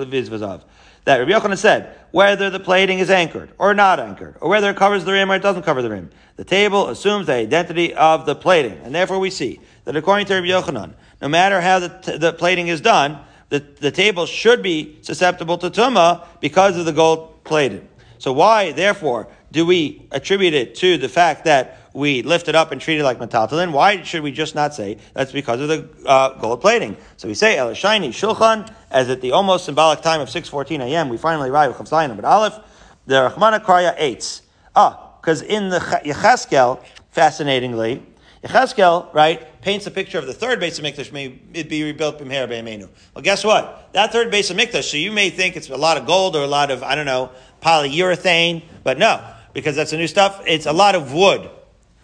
leviz 0.00 0.64
that 1.04 1.18
Rabbi 1.18 1.32
Yochanan 1.32 1.58
said, 1.58 1.98
whether 2.12 2.48
the 2.48 2.60
plating 2.60 2.98
is 2.98 3.10
anchored 3.10 3.50
or 3.58 3.74
not 3.74 4.00
anchored, 4.00 4.36
or 4.40 4.48
whether 4.48 4.70
it 4.70 4.76
covers 4.76 5.04
the 5.04 5.12
rim 5.12 5.30
or 5.30 5.36
it 5.36 5.42
doesn't 5.42 5.62
cover 5.62 5.82
the 5.82 5.90
rim. 5.90 6.10
The 6.36 6.44
table 6.44 6.88
assumes 6.88 7.26
the 7.26 7.34
identity 7.34 7.94
of 7.94 8.26
the 8.26 8.34
plating, 8.34 8.78
and 8.82 8.94
therefore 8.94 9.18
we 9.18 9.30
see 9.30 9.60
that 9.84 9.96
according 9.96 10.26
to 10.26 10.34
Rabbi 10.34 10.46
Yochanan, 10.46 10.94
no 11.20 11.28
matter 11.28 11.60
how 11.60 11.78
the, 11.78 11.88
t- 11.88 12.16
the 12.16 12.32
plating 12.32 12.68
is 12.68 12.80
done, 12.80 13.18
the, 13.50 13.60
the 13.60 13.90
table 13.90 14.26
should 14.26 14.62
be 14.62 14.98
susceptible 15.02 15.58
to 15.58 15.70
tuma 15.70 16.26
because 16.40 16.76
of 16.76 16.86
the 16.86 16.92
gold 16.92 17.44
plated. 17.44 17.86
So 18.18 18.32
why, 18.32 18.72
therefore, 18.72 19.28
do 19.52 19.66
we 19.66 20.06
attribute 20.10 20.54
it 20.54 20.74
to 20.76 20.96
the 20.96 21.08
fact 21.08 21.44
that 21.44 21.83
we 21.94 22.22
lift 22.22 22.48
it 22.48 22.54
up 22.54 22.72
and 22.72 22.80
treat 22.80 22.98
it 22.98 23.04
like 23.04 23.18
metaltalin? 23.18 23.72
Why 23.72 24.02
should 24.02 24.22
we 24.22 24.32
just 24.32 24.54
not 24.54 24.74
say 24.74 24.98
that's 25.14 25.32
because 25.32 25.60
of 25.60 25.68
the 25.68 25.88
uh, 26.06 26.38
gold 26.40 26.60
plating? 26.60 26.96
So 27.16 27.28
we 27.28 27.34
say 27.34 27.56
El 27.56 27.70
Shaini 27.70 28.08
Shulchan, 28.08 28.70
as 28.90 29.08
at 29.08 29.20
the 29.20 29.32
almost 29.32 29.64
symbolic 29.64 30.02
time 30.02 30.20
of 30.20 30.28
6.14 30.28 30.80
a.m., 30.80 31.08
we 31.08 31.16
finally 31.16 31.48
arrive 31.48 31.70
at 31.70 31.78
Chavzayin 31.78 32.14
but 32.16 32.24
Aleph, 32.24 32.58
the 33.06 33.30
Rahmana 33.30 33.64
Karya 33.64 33.94
8. 33.96 34.40
Ah, 34.76 35.12
because 35.20 35.40
in 35.40 35.70
the 35.70 35.78
Yecheskel, 35.78 36.84
fascinatingly, 37.12 38.02
Yecheskel, 38.42 39.14
right, 39.14 39.62
paints 39.62 39.86
a 39.86 39.90
picture 39.90 40.18
of 40.18 40.26
the 40.26 40.34
third 40.34 40.60
base 40.60 40.78
of 40.78 40.84
Mikdash, 40.84 41.12
may 41.12 41.38
it 41.54 41.68
be 41.68 41.82
rebuilt 41.84 42.18
B'mher 42.18 42.48
Be'emenu. 42.48 42.88
Well, 43.14 43.22
guess 43.22 43.44
what? 43.44 43.88
That 43.92 44.12
third 44.12 44.30
base 44.30 44.50
of 44.50 44.56
Mikdash, 44.56 44.90
so 44.90 44.96
you 44.96 45.12
may 45.12 45.30
think 45.30 45.56
it's 45.56 45.70
a 45.70 45.76
lot 45.76 45.96
of 45.96 46.06
gold 46.06 46.34
or 46.34 46.42
a 46.42 46.48
lot 46.48 46.70
of, 46.70 46.82
I 46.82 46.94
don't 46.94 47.06
know, 47.06 47.30
polyurethane, 47.62 48.62
but 48.82 48.98
no, 48.98 49.24
because 49.54 49.76
that's 49.76 49.92
a 49.94 49.96
new 49.96 50.08
stuff. 50.08 50.42
It's 50.46 50.66
a 50.66 50.72
lot 50.72 50.94
of 50.94 51.14
wood, 51.14 51.48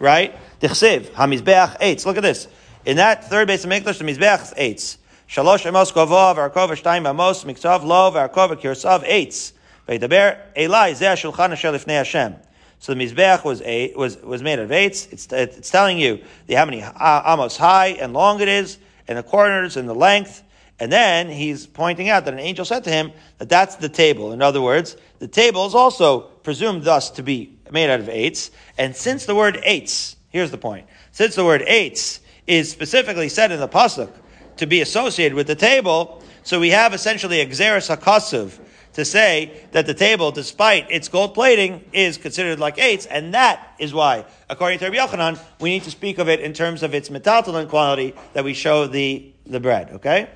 right? 0.01 0.35
Tichsiv, 0.59 1.11
Hamizbeach 1.11 1.79
Eitz. 1.79 2.05
Look 2.05 2.17
at 2.17 2.23
this. 2.23 2.47
In 2.85 2.97
that 2.97 3.29
third 3.29 3.47
base 3.47 3.63
of 3.63 3.69
Mikdash, 3.69 3.99
the 3.99 4.03
Mizbeach 4.03 4.57
Eitz. 4.57 4.97
Shalosh 5.29 5.65
amos 5.65 5.91
kovov, 5.91 6.35
arkov 6.35 6.69
shtayim 6.71 7.07
amos, 7.07 7.43
miksav 7.43 7.83
lov, 7.83 8.15
arkov 8.15 8.59
kirsav 8.59 9.07
Eitz. 9.07 9.53
Veidaber 9.87 10.39
Elai, 10.55 10.91
zeh 10.91 11.13
shulchan 11.13 11.51
asher 11.51 11.71
lifnei 11.71 11.97
Hashem. 11.97 12.35
So 12.79 12.93
the 12.95 13.05
Mizbeach 13.05 13.43
was, 13.43 13.61
eight, 13.61 13.95
was, 13.95 14.17
was 14.17 14.41
made 14.41 14.57
of 14.57 14.71
eights. 14.71 15.07
It's, 15.11 15.31
it's 15.31 15.69
telling 15.69 15.99
you 15.99 16.19
the, 16.47 16.55
how 16.55 16.65
many 16.65 16.81
amos 16.81 17.55
high 17.55 17.89
and 17.99 18.11
long 18.11 18.41
it 18.41 18.47
is, 18.47 18.79
and 19.07 19.19
the 19.19 19.23
corners 19.23 19.77
and 19.77 19.87
the 19.87 19.93
length. 19.95 20.43
And 20.79 20.91
then 20.91 21.29
he's 21.29 21.67
pointing 21.67 22.09
out 22.09 22.25
that 22.25 22.33
an 22.33 22.39
angel 22.39 22.65
said 22.65 22.83
to 22.85 22.89
him 22.89 23.11
that 23.37 23.49
that's 23.49 23.75
the 23.75 23.87
table. 23.87 24.31
In 24.31 24.41
other 24.41 24.61
words, 24.61 24.97
the 25.19 25.27
table 25.27 25.67
is 25.67 25.75
also 25.75 26.21
presumed 26.21 26.83
thus 26.83 27.11
to 27.11 27.21
be 27.21 27.55
made 27.71 27.89
out 27.89 27.99
of 27.99 28.09
eights. 28.09 28.51
And 28.77 28.95
since 28.95 29.25
the 29.25 29.35
word 29.35 29.59
eights, 29.63 30.15
here's 30.29 30.51
the 30.51 30.57
point. 30.57 30.87
Since 31.11 31.35
the 31.35 31.45
word 31.45 31.63
eights 31.67 32.21
is 32.47 32.71
specifically 32.71 33.29
said 33.29 33.51
in 33.51 33.59
the 33.59 33.67
pasuk 33.67 34.11
to 34.57 34.65
be 34.65 34.81
associated 34.81 35.35
with 35.35 35.47
the 35.47 35.55
table, 35.55 36.21
so 36.43 36.59
we 36.59 36.69
have 36.69 36.93
essentially 36.93 37.41
a 37.41 37.45
gezeiras 37.45 37.95
hakasuv 37.95 38.59
to 38.93 39.05
say 39.05 39.65
that 39.71 39.85
the 39.85 39.93
table, 39.93 40.31
despite 40.31 40.91
its 40.91 41.07
gold 41.07 41.33
plating, 41.33 41.83
is 41.93 42.17
considered 42.17 42.59
like 42.59 42.77
eights, 42.77 43.05
and 43.05 43.33
that 43.33 43.75
is 43.79 43.93
why, 43.93 44.25
according 44.49 44.79
to 44.79 44.89
Rabbi 44.89 44.97
Yochanan, 44.97 45.39
we 45.59 45.69
need 45.69 45.83
to 45.83 45.91
speak 45.91 46.17
of 46.17 46.27
it 46.27 46.41
in 46.41 46.53
terms 46.53 46.83
of 46.83 46.93
its 46.93 47.09
metaltalin 47.09 47.69
quality 47.69 48.13
that 48.33 48.43
we 48.43 48.53
show 48.53 48.87
the, 48.87 49.31
the 49.45 49.59
bread, 49.59 49.91
okay? 49.91 50.29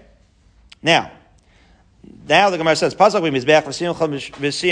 Now, 0.82 1.12
now 2.28 2.50
the 2.50 2.58
Gemara 2.58 2.76
says, 2.76 2.96
Pasuk 2.96 3.22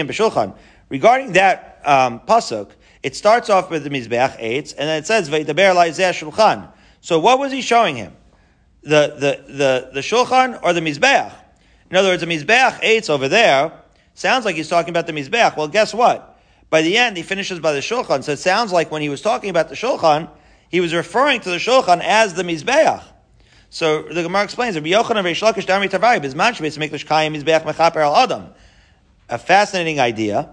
b'shulchan. 0.08 0.56
Regarding 0.94 1.32
that 1.32 1.82
um, 1.86 2.20
pasuk, 2.20 2.70
it 3.02 3.16
starts 3.16 3.50
off 3.50 3.72
with 3.72 3.84
the 3.84 3.90
mizbeach 3.90 4.36
eight, 4.38 4.76
and 4.78 4.88
then 4.88 5.00
it 5.00 5.08
says 5.08 5.28
v'itaber 5.28 5.74
shulchan. 5.74 6.72
So 7.02 7.18
what 7.18 7.40
was 7.40 7.52
he 7.52 7.64
showing 7.64 7.96
him? 7.96 8.14
The 8.84 9.16
the 9.18 9.52
the 9.52 9.90
the 9.92 10.00
shulchan 10.02 10.60
or 10.62 10.72
the 10.72 10.82
mizbeach? 10.82 11.34
In 11.90 11.98
other 11.98 12.10
words, 12.10 12.22
the 12.22 12.28
mizbeach 12.28 12.78
eight 12.84 13.10
over 13.10 13.28
there 13.28 13.72
sounds 14.14 14.46
like 14.46 14.56
he's 14.56 14.70
talking 14.70 14.92
about 14.92 15.08
the 15.08 15.14
mizbeach. 15.14 15.58
Well, 15.58 15.68
guess 15.68 15.96
what? 15.96 16.40
By 16.70 16.84
the 16.84 16.96
end, 16.96 17.18
he 17.18 17.24
finishes 17.24 17.60
by 17.60 17.72
the 17.72 17.80
shulchan. 17.80 18.24
So 18.24 18.34
it 18.34 18.38
sounds 18.38 18.72
like 18.72 18.92
when 18.92 19.02
he 19.02 19.10
was 19.10 19.24
talking 19.24 19.50
about 19.50 19.70
the 19.70 19.76
shulchan, 19.76 20.30
he 20.70 20.80
was 20.80 20.94
referring 20.94 21.42
to 21.42 21.50
the 21.50 21.58
shulchan 21.58 22.02
as 22.04 22.36
the 22.36 22.44
mizbeach. 22.44 23.04
So 23.72 24.04
the 24.04 24.22
Gemara 24.22 24.44
explains, 24.44 24.76
Rabbi 24.76 24.90
Yochanan 24.90 25.24
Reish 25.24 25.42
Lakish 25.42 25.66
Darmi 25.66 25.90
Tavai 25.90 26.24
Bizman 26.24 26.54
Shbeis 26.54 26.78
Mikdash 26.78 27.08
Kayim 27.08 27.36
Mizbeach 27.36 27.64
Mechaper 27.64 28.04
Al 28.04 28.16
Adam. 28.16 28.54
A 29.28 29.40
fascinating 29.40 30.00
idea, 30.00 30.52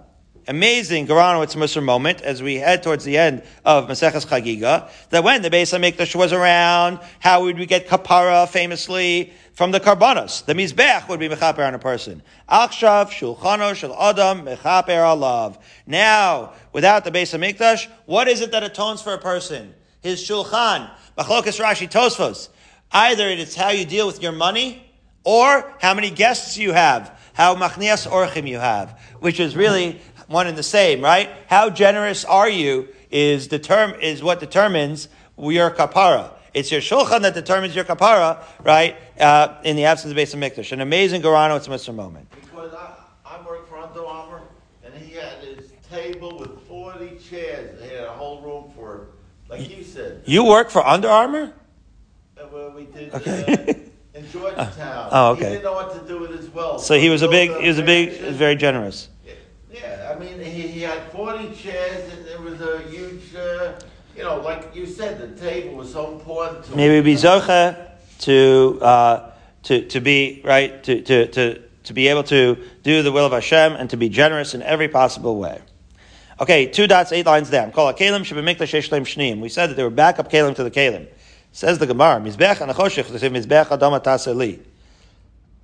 amazing 0.49 1.07
Garanowitz 1.07 1.57
Musar 1.57 1.83
moment 1.83 2.21
as 2.23 2.43
we 2.43 2.57
head 2.57 2.83
towards 2.83 3.05
the 3.05 3.17
end 3.19 3.43
of 3.65 3.87
Maseches 3.89 4.27
Chagiga. 4.27 4.91
That 5.11 5.25
when 5.25 5.43
the 5.43 5.51
Beis 5.51 5.77
Hamikdash 5.77 6.15
was 6.15 6.33
around, 6.33 7.01
how 7.19 7.43
would 7.43 7.59
we 7.59 7.67
get 7.67 7.89
kapara 7.89 8.49
famously 8.49 9.33
from 9.53 9.71
the 9.71 9.81
karbanos? 9.81 10.45
The 10.45 10.55
Mizbeach 10.55 11.09
would 11.09 11.21
be 11.21 11.29
Mechaper 11.29 11.67
on 11.67 11.75
a 11.75 11.79
person. 11.79 12.23
Akshav 12.49 13.11
Shulchano 13.11 13.75
Shel 13.75 13.95
Adam 13.95 14.45
Mechaper 14.47 14.89
Alav. 14.89 15.59
Now, 15.87 16.53
without 16.73 17.05
the 17.05 17.11
Beis 17.11 17.37
Hamikdash, 17.37 17.89
what 18.07 18.29
is 18.29 18.41
it 18.41 18.53
that 18.53 18.63
atones 18.63 19.03
for 19.03 19.15
a 19.15 19.19
person? 19.19 19.75
His 20.01 20.21
Shulchan. 20.21 20.91
Machlokas 21.17 21.61
Rashi 21.61 21.91
Tosfos. 21.91 22.49
Either 22.93 23.29
it's 23.29 23.55
how 23.55 23.71
you 23.71 23.85
deal 23.85 24.07
with 24.07 24.23
your 24.23 24.33
money, 24.33 24.87
or 25.25 25.75
how 25.81 25.95
many 25.95 26.11
guests 26.11 26.57
you 26.57 26.73
have, 26.73 27.17
how 27.35 27.55
machnias 27.55 28.09
orchim 28.09 28.49
you 28.49 28.59
have, 28.59 28.99
which 29.21 29.41
is 29.41 29.57
really 29.57 30.01
one 30.31 30.47
and 30.47 30.57
the 30.57 30.63
same, 30.63 31.03
right? 31.03 31.29
How 31.49 31.71
generous 31.71 32.25
are 32.25 32.49
you 32.49 32.89
is 33.11 33.49
determ- 33.49 34.01
is 34.01 34.23
what 34.23 34.39
determines 34.39 35.09
your 35.37 35.71
kapara. 35.73 36.31
It's 36.55 36.71
your 36.71 36.81
shulchan 36.81 37.23
that 37.23 37.35
determines 37.35 37.75
your 37.75 37.85
kapara, 37.85 38.39
right? 38.63 38.97
Uh, 39.19 39.57
in 39.65 39.75
the 39.75 39.85
absence 39.87 40.13
of 40.13 40.17
Beis 40.17 40.35
mikdash, 40.37 40.71
an 40.71 40.81
amazing 40.81 41.21
Garanowitz 41.23 41.69
Musar 41.69 41.95
moment. 41.95 42.29
Because 42.31 42.73
I, 42.73 42.95
I 43.25 43.45
worked 43.47 43.69
for 43.69 43.79
Under 43.79 44.05
Armour, 44.07 44.43
and 44.85 44.95
he 44.95 45.15
had 45.17 45.39
his 45.43 45.73
table 45.91 46.39
with 46.39 46.61
forty 46.69 47.19
chairs. 47.19 47.83
He 47.83 47.89
had 47.95 48.05
a 48.05 48.13
whole 48.13 48.41
room 48.41 48.71
for, 48.77 49.09
like 49.49 49.69
you 49.77 49.83
said. 49.83 50.23
You 50.27 50.45
work 50.45 50.71
for 50.71 50.87
Under 50.87 51.09
Armour? 51.09 51.53
uh, 52.39 52.43
where 52.45 52.71
we 52.71 52.85
did 52.85 53.13
Okay. 53.15 53.45
uh, 54.15 54.19
in 54.19 54.31
Georgetown. 54.31 55.09
Oh, 55.13 55.33
okay. 55.33 55.45
He 55.45 55.51
didn't 55.55 55.65
know 55.65 55.73
what 55.73 55.93
to 56.01 56.07
do 56.09 56.21
with 56.21 56.31
his 56.39 56.49
wealth. 56.51 56.83
So 56.85 56.97
he 56.99 57.09
was 57.09 57.23
a 57.23 57.29
big, 57.29 57.51
he 57.61 57.67
was 57.69 57.79
a 57.81 57.83
big, 57.83 58.13
he 58.13 58.25
was 58.27 58.37
very 58.37 58.55
generous. 58.55 59.09
Yeah, 59.73 60.13
I 60.15 60.19
mean, 60.19 60.41
he, 60.41 60.67
he 60.67 60.81
had 60.81 61.13
forty 61.13 61.55
chairs, 61.55 62.13
and 62.13 62.27
there 62.27 62.41
was 62.41 62.61
a 62.61 62.81
huge, 62.89 63.35
uh, 63.37 63.79
you 64.17 64.25
know, 64.25 64.41
like 64.41 64.75
you 64.75 64.85
said, 64.85 65.21
the 65.21 65.41
table 65.41 65.77
was 65.77 65.93
so 65.93 66.13
important 66.13 66.65
to 66.65 66.77
Maybe 66.77 67.01
be 67.03 67.15
zocha 67.15 67.91
to 68.21 68.79
uh, 68.83 69.31
to 69.65 69.87
to 69.87 70.01
be 70.01 70.43
right 70.45 70.83
to, 70.83 71.01
to 71.03 71.27
to 71.29 71.63
to 71.85 71.93
be 71.93 72.09
able 72.09 72.25
to 72.25 72.59
do 72.83 73.03
the 73.03 73.13
will 73.13 73.27
of 73.27 73.33
Hashem 73.33 73.75
and 73.75 73.89
to 73.91 73.97
be 73.97 74.09
generous 74.09 74.55
in 74.55 74.63
every 74.63 74.89
possible 74.89 75.39
way. 75.39 75.61
Okay, 76.41 76.67
two 76.67 76.89
dots, 76.89 77.13
eight 77.13 77.27
lines 77.27 77.49
down. 77.49 77.71
Call 77.71 77.89
a 77.89 77.95
kalim 77.95 78.23
shebemikdash 78.23 78.73
sheshleim 78.75 79.03
shneim. 79.03 79.41
We 79.41 79.49
said 79.49 79.71
that 79.71 79.75
they 79.77 79.85
were 79.85 79.91
backup 79.91 80.33
kalim 80.33 80.57
to 80.57 80.65
the 80.65 80.71
kalim. 80.71 81.07
Says 81.53 81.79
the 81.79 81.87
Gemara, 81.87 82.21
mizbech 82.21 82.61
and 82.61 82.73
achoshich. 82.73 83.09
They 83.09 83.19
say 83.19 83.29
mizbech 83.31 83.67
adama 83.67 84.03
taseli. 84.03 84.59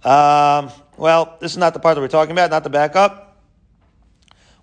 Um, 0.09 0.71
well, 0.97 1.37
this 1.41 1.53
is 1.53 1.59
not 1.59 1.75
the 1.75 1.81
part 1.81 1.97
that 1.97 2.01
we're 2.01 2.09
talking 2.09 2.33
about, 2.33 2.51
not 2.51 2.63
the 2.63 2.71
backup. 2.71 3.26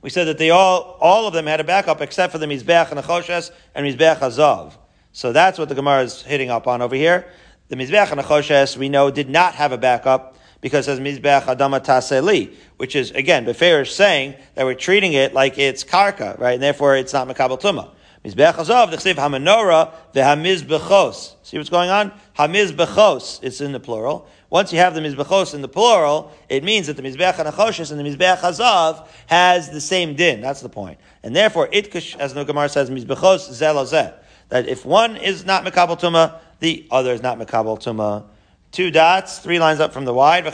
We 0.03 0.09
said 0.09 0.25
that 0.25 0.37
they 0.37 0.49
all, 0.49 0.97
all 0.99 1.27
of 1.27 1.33
them 1.33 1.47
had 1.47 1.61
a 1.61 1.63
backup 1.63 2.01
except 2.01 2.33
for 2.33 2.37
the 2.37 2.45
Mizbeach 2.45 2.89
and 2.89 2.97
the 2.97 3.03
Choshes 3.03 3.51
and 3.73 3.87
Mizbeach 3.87 4.17
Hazav. 4.17 4.73
So 5.13 5.31
that's 5.31 5.57
what 5.57 5.69
the 5.69 5.75
Gemara 5.75 6.03
is 6.03 6.21
hitting 6.21 6.49
up 6.49 6.67
on 6.67 6.81
over 6.81 6.93
here. 6.93 7.25
The 7.69 7.77
Mizbeach 7.77 8.11
and 8.11 8.19
the 8.19 8.23
Choshes, 8.23 8.75
we 8.75 8.89
know, 8.89 9.09
did 9.09 9.29
not 9.29 9.55
have 9.55 9.71
a 9.71 9.77
backup 9.77 10.35
because 10.59 10.89
as 10.89 10.99
Mizbeach 10.99 11.43
Adama 11.43 11.79
Taseli, 11.83 12.53
which 12.75 12.97
is, 12.97 13.11
again, 13.11 13.45
Beferish 13.45 13.91
saying 13.91 14.35
that 14.55 14.65
we're 14.65 14.75
treating 14.75 15.13
it 15.13 15.33
like 15.33 15.57
it's 15.57 15.85
Karka, 15.85 16.37
right? 16.37 16.55
And 16.55 16.61
therefore 16.61 16.97
it's 16.97 17.13
not 17.13 17.29
Makabal 17.29 17.61
Tumah. 17.61 17.89
Mizbeach 18.25 18.55
Hazav, 18.55 18.91
the 18.91 18.97
Chsiv 18.97 19.15
HaMenorah, 19.15 19.93
the 20.11 20.19
Hamizbechos. 20.19 21.35
See 21.43 21.57
what's 21.57 21.69
going 21.69 21.89
on? 21.89 22.11
Hamizbechos, 22.37 23.41
it's 23.41 23.61
in 23.61 23.71
the 23.71 23.79
plural. 23.79 24.27
Once 24.53 24.71
you 24.71 24.77
have 24.77 24.93
the 24.93 25.01
Mizbechos 25.01 25.55
in 25.55 25.63
the 25.63 25.67
plural, 25.67 26.31
it 26.47 26.63
means 26.63 26.85
that 26.85 26.95
the 26.95 27.01
Mizbeach 27.01 27.33
HaNachoshes 27.33 27.89
and 27.89 27.99
the 27.99 28.03
Mizbeach 28.03 28.37
Hazav 28.37 29.07
has 29.25 29.71
the 29.71 29.81
same 29.81 30.15
din. 30.15 30.41
That's 30.41 30.61
the 30.61 30.69
point. 30.69 30.99
And 31.23 31.35
therefore, 31.35 31.69
Itkush, 31.69 32.15
as 32.19 32.35
the 32.35 32.43
Gemara 32.43 32.69
says, 32.69 32.91
Mizbechos 32.91 33.49
zelazeh. 33.49 34.13
That 34.49 34.67
if 34.67 34.85
one 34.85 35.17
is 35.17 35.43
not 35.43 35.65
Mekabal 35.65 35.99
Tumah, 35.99 36.37
the 36.59 36.85
other 36.91 37.13
is 37.13 37.23
not 37.23 37.39
Mekabal 37.39 37.81
Tumah. 37.81 38.25
Two 38.71 38.91
dots, 38.91 39.39
three 39.39 39.57
lines 39.57 39.79
up 39.79 39.91
from 39.91 40.05
the 40.05 40.13
wide. 40.13 40.45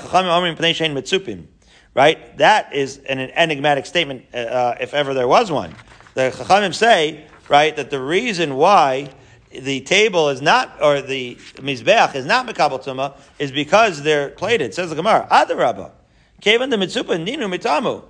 Right? 1.94 2.38
That 2.38 2.74
is 2.74 2.98
an 3.00 3.20
enigmatic 3.20 3.86
statement, 3.86 4.34
uh, 4.34 4.76
if 4.80 4.94
ever 4.94 5.14
there 5.14 5.28
was 5.28 5.52
one. 5.52 5.76
The 6.14 6.32
Chachamim 6.34 6.74
say, 6.74 7.28
right, 7.50 7.76
that 7.76 7.90
the 7.90 8.00
reason 8.00 8.56
why 8.56 9.10
the 9.52 9.82
table 9.82 10.30
is 10.30 10.42
not, 10.42 10.82
or 10.82 11.02
the 11.02 11.36
mizbeach 11.56 12.16
is 12.16 12.26
not 12.26 12.48
mekabel 12.48 12.84
tuma, 12.84 13.18
is 13.40 13.52
because 13.52 14.04
they're 14.04 14.30
plated. 14.30 14.74
Says 14.74 14.90
the 14.90 14.96
Gemara, 14.96 15.28
Adarabba, 15.32 15.92
kevan 16.42 16.70
the 16.70 16.78
mitzupa 16.78 17.24
ninu 17.24 17.54
mitamu. 17.54 18.04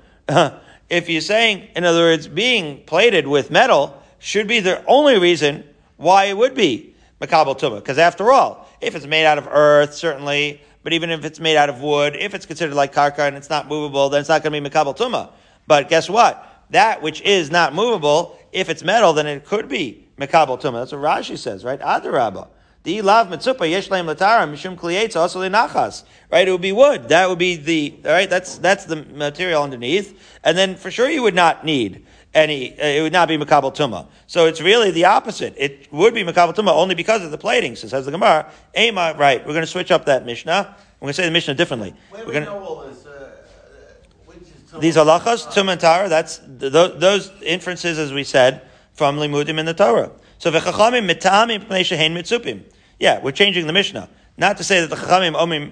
If 0.89 1.07
you're 1.07 1.21
saying, 1.21 1.67
in 1.75 1.85
other 1.85 2.01
words, 2.01 2.27
being 2.27 2.83
plated 2.85 3.27
with 3.27 3.51
metal 3.51 4.01
should 4.17 4.47
be 4.47 4.59
the 4.59 4.83
only 4.87 5.19
reason 5.19 5.63
why 5.97 6.25
it 6.25 6.35
would 6.35 6.55
be 6.55 6.95
mekabel 7.21 7.59
tuma. 7.59 7.75
Because 7.75 7.99
after 7.99 8.31
all, 8.31 8.67
if 8.81 8.95
it's 8.95 9.05
made 9.05 9.27
out 9.27 9.37
of 9.37 9.47
earth, 9.47 9.93
certainly 9.93 10.61
but 10.83 10.93
even 10.93 11.09
if 11.09 11.25
it's 11.25 11.39
made 11.39 11.57
out 11.57 11.69
of 11.69 11.81
wood, 11.81 12.15
if 12.15 12.33
it's 12.33 12.45
considered 12.45 12.75
like 12.75 12.93
karka 12.93 13.19
and 13.19 13.35
it's 13.35 13.49
not 13.49 13.67
movable, 13.67 14.09
then 14.09 14.21
it's 14.21 14.29
not 14.29 14.43
going 14.43 14.53
to 14.53 14.61
be 14.61 14.69
Makabal 14.69 14.97
Tuma. 14.97 15.29
But 15.67 15.89
guess 15.89 16.09
what? 16.09 16.45
That 16.69 17.01
which 17.01 17.21
is 17.21 17.51
not 17.51 17.73
movable, 17.73 18.39
if 18.51 18.69
it's 18.69 18.83
metal, 18.83 19.13
then 19.13 19.27
it 19.27 19.45
could 19.45 19.67
be 19.67 20.07
Makabal 20.19 20.59
Tuma. 20.61 20.81
That's 20.81 20.91
what 20.91 21.01
Rashi 21.01 21.37
says, 21.37 21.63
right? 21.63 21.79
Adarabah. 21.79 22.49
The 22.83 23.01
lav 23.01 23.27
mitzupa 23.27 23.69
yesh 23.69 23.89
leim 23.89 24.13
latara 24.13 24.49
mishum 24.49 24.77
kliyetza 24.77 25.17
also 25.17 25.41
nachas. 25.41 26.03
Right, 26.31 26.47
it 26.47 26.51
would 26.51 26.61
be 26.61 26.71
wood. 26.71 27.09
That 27.09 27.27
would 27.27 27.37
be 27.37 27.55
the 27.55 27.95
all 28.05 28.11
right. 28.11 28.29
That's 28.29 28.57
that's 28.57 28.85
the 28.85 28.95
material 28.95 29.63
underneath, 29.63 30.37
and 30.45 30.57
then 30.57 30.75
for 30.75 30.89
sure 30.89 31.09
you 31.09 31.21
would 31.21 31.35
not 31.35 31.65
need 31.65 32.05
any. 32.33 32.79
Uh, 32.79 32.85
it 32.85 33.01
would 33.01 33.11
not 33.11 33.27
be 33.27 33.37
makabel 33.37 33.75
tuma. 33.75 34.07
So 34.27 34.45
it's 34.45 34.61
really 34.61 34.91
the 34.91 35.05
opposite. 35.05 35.55
It 35.57 35.91
would 35.91 36.13
be 36.13 36.23
makabel 36.23 36.55
tuma 36.55 36.71
only 36.71 36.95
because 36.95 37.21
of 37.21 37.31
the 37.31 37.37
plating. 37.37 37.75
So 37.75 37.89
says 37.89 38.05
the 38.05 38.11
Gemara. 38.11 38.49
Ema, 38.77 39.13
right? 39.17 39.41
We're 39.45 39.53
going 39.53 39.61
to 39.61 39.67
switch 39.67 39.91
up 39.91 40.05
that 40.05 40.25
mishnah. 40.25 40.75
We're 40.99 41.05
going 41.05 41.09
to 41.09 41.13
say 41.13 41.25
the 41.25 41.31
mishnah 41.31 41.55
differently. 41.55 41.93
Where 42.11 42.25
We're 42.25 42.45
going 42.45 42.89
this? 42.89 43.05
Uh, 43.05 43.29
Tumah? 44.71 44.81
these 44.81 44.95
halachas, 44.97 45.51
tum 45.51 45.69
and 45.69 45.81
tara, 45.81 46.09
that's 46.09 46.37
th- 46.37 46.71
those, 46.71 46.99
those 46.99 47.31
inferences, 47.41 47.97
as 47.97 48.13
we 48.13 48.23
said, 48.23 48.61
from 48.99 49.17
limudim 49.17 49.57
in 49.57 49.65
the 49.65 49.73
Torah. 49.73 50.11
So 50.39 50.51
v'chachamim 50.51 51.09
mitamim 51.09 51.65
pnei 51.65 51.85
shehein 51.87 52.11
mitzupim. 52.11 52.63
Yeah, 52.99 53.21
we're 53.21 53.31
changing 53.31 53.65
the 53.65 53.71
Mishnah. 53.71 54.09
Not 54.37 54.57
to 54.57 54.63
say 54.65 54.81
that 54.81 54.89
the 54.89 54.97
chachamim 54.97 55.35
omim 55.35 55.71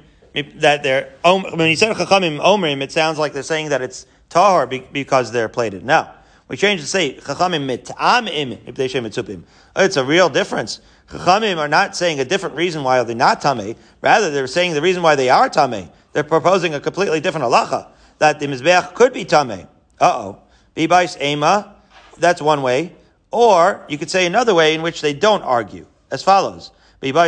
that 0.61 0.82
they're 0.82 1.13
when 1.23 1.69
you 1.69 1.75
said 1.75 1.93
chachamim 1.97 2.39
omrim, 2.39 2.82
it 2.82 2.93
sounds 2.93 3.19
like 3.19 3.34
they're 3.34 3.43
saying 3.43 3.69
that 3.69 3.82
it's 3.82 4.05
tahor 4.30 4.65
because 4.93 5.34
they're 5.34 5.49
plated. 5.49 5.84
No, 5.84 6.09
we 6.47 6.55
change 6.55 6.80
to 6.80 6.88
say 6.88 7.15
chachamim 7.17 7.67
mitamim 7.67 8.63
pnei 8.63 8.73
shehein 8.73 9.05
mitzupim. 9.05 9.43
It's 9.75 9.97
a 9.97 10.05
real 10.05 10.30
difference. 10.30 10.80
Chachamim 11.09 11.57
are 11.57 11.67
not 11.67 11.97
saying 11.97 12.21
a 12.21 12.25
different 12.25 12.55
reason 12.55 12.82
why 12.84 13.03
they're 13.03 13.13
not 13.13 13.41
tamei. 13.41 13.75
Rather, 14.01 14.32
they're 14.32 14.47
saying 14.47 14.73
the 14.73 14.82
reason 14.82 15.03
why 15.03 15.15
they 15.15 15.30
are 15.30 15.49
tamei. 15.49 15.89
They're 16.13 16.23
proposing 16.23 16.73
a 16.73 16.80
completely 16.80 17.19
different 17.19 17.45
halacha 17.45 17.89
that 18.19 18.39
the 18.39 18.47
mizbeach 18.47 18.93
could 18.93 19.11
be 19.11 19.25
tamei. 19.25 19.67
Uh 19.99 20.13
oh. 20.15 20.39
Bibais 20.78 21.21
ema. 21.21 21.75
That's 22.17 22.41
one 22.41 22.61
way. 22.61 22.93
Or 23.38 23.85
you 23.88 23.99
could 23.99 24.09
say 24.09 24.25
another 24.25 24.55
way 24.55 24.73
in 24.73 24.81
which 24.81 25.01
they 25.01 25.13
don't 25.13 25.43
argue, 25.43 25.85
as 26.09 26.23
follows. 26.23 26.71
That 27.01 27.11
the 27.11 27.19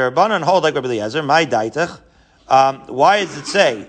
rabbanon 0.00 0.42
hold 0.42 0.62
like 0.62 0.76
Rabbi 0.76 0.86
Eliezer. 0.86 1.24
My 1.24 1.44
daitach. 1.44 1.98
Um, 2.46 2.82
why 2.86 3.24
does 3.24 3.36
it 3.36 3.46
say 3.48 3.88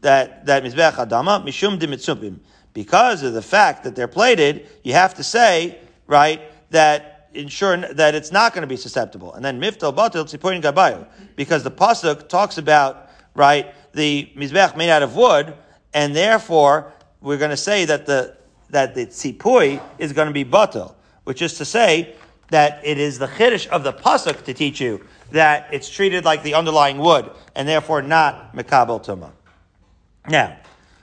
that 0.00 0.46
that 0.46 0.62
mizbeach 0.62 0.92
adama 0.92 1.44
mishum 1.44 1.78
dimitzupim? 1.78 2.38
Because 2.72 3.22
of 3.22 3.34
the 3.34 3.42
fact 3.42 3.84
that 3.84 3.94
they're 3.94 4.08
plated, 4.08 4.66
you 4.84 4.94
have 4.94 5.12
to 5.16 5.22
say 5.22 5.78
right 6.06 6.40
that 6.70 7.28
ensure 7.34 7.76
that 7.76 8.14
it's 8.14 8.32
not 8.32 8.54
going 8.54 8.62
to 8.62 8.66
be 8.66 8.78
susceptible. 8.78 9.34
And 9.34 9.44
then 9.44 9.60
miftal 9.60 9.94
batil 9.94 10.24
tziporin 10.24 10.62
gabayu, 10.62 11.06
because 11.36 11.62
the 11.62 11.70
pasuk 11.70 12.30
talks 12.30 12.56
about 12.56 13.10
right 13.34 13.74
the 13.92 14.30
mizbech 14.34 14.78
made 14.78 14.88
out 14.88 15.02
of 15.02 15.14
wood, 15.14 15.52
and 15.92 16.16
therefore 16.16 16.90
we're 17.20 17.36
going 17.36 17.50
to 17.50 17.56
say 17.58 17.84
that 17.84 18.06
the 18.06 18.34
that 18.72 18.94
the 18.94 19.06
tzipui 19.06 19.80
is 19.98 20.12
going 20.12 20.26
to 20.28 20.34
be 20.34 20.44
batil, 20.44 20.94
which 21.24 21.40
is 21.40 21.54
to 21.58 21.64
say 21.64 22.14
that 22.50 22.80
it 22.84 22.98
is 22.98 23.18
the 23.18 23.26
chiddush 23.28 23.66
of 23.68 23.84
the 23.84 23.92
pasuk 23.92 24.42
to 24.44 24.52
teach 24.52 24.80
you 24.80 25.06
that 25.30 25.68
it's 25.72 25.88
treated 25.88 26.24
like 26.24 26.42
the 26.42 26.54
underlying 26.54 26.98
wood, 26.98 27.30
and 27.54 27.66
therefore 27.68 28.02
not 28.02 28.54
mekabel 28.54 29.02
tuma. 29.02 29.30
Now, 30.28 30.56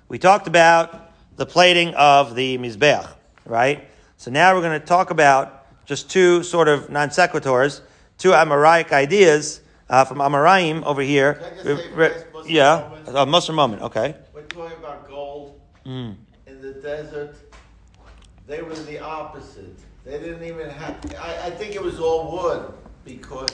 we 0.08 0.20
talked 0.20 0.48
about 0.48 1.12
the 1.38 1.46
plating 1.46 1.94
of 1.96 2.36
the 2.36 2.58
mizbech, 2.58 3.08
right? 3.46 3.88
So 4.18 4.30
now 4.30 4.54
we're 4.54 4.62
going 4.62 4.80
to 4.80 4.86
talk 4.86 5.10
about 5.12 5.66
just 5.86 6.10
two 6.10 6.44
sort 6.44 6.68
of 6.68 6.90
non 6.90 7.10
sequiturs, 7.10 7.82
two 8.18 8.30
Amoraic 8.32 8.92
ideas 8.92 9.62
uh, 9.90 10.06
from 10.06 10.20
Amoraim 10.20 10.84
over 10.84 11.02
here. 11.02 11.36
Can 11.36 11.44
I 11.44 11.50
just 11.50 11.64
say 11.64 11.74
Re- 11.74 12.08
re- 12.08 12.24
Muslim 12.34 12.46
yeah, 12.54 12.88
moment? 12.90 13.18
a 13.18 13.26
Muslim 13.26 13.56
moment. 13.56 13.82
Okay. 13.84 14.16
We're 14.34 14.42
talking 14.44 14.78
about 14.78 15.08
gold 15.08 15.60
Mm. 15.86 16.16
in 16.46 16.62
the 16.62 16.74
desert. 16.74 17.36
They 18.50 18.64
were 18.64 18.74
the 18.74 18.98
opposite. 19.00 19.78
They 20.04 20.18
didn't 20.18 20.44
even 20.44 20.72
have. 20.72 20.98
I, 21.20 21.46
I 21.46 21.50
think 21.52 21.76
it 21.76 21.84
was 21.84 22.00
all 22.00 22.32
wood 22.32 22.74
because 23.06 23.52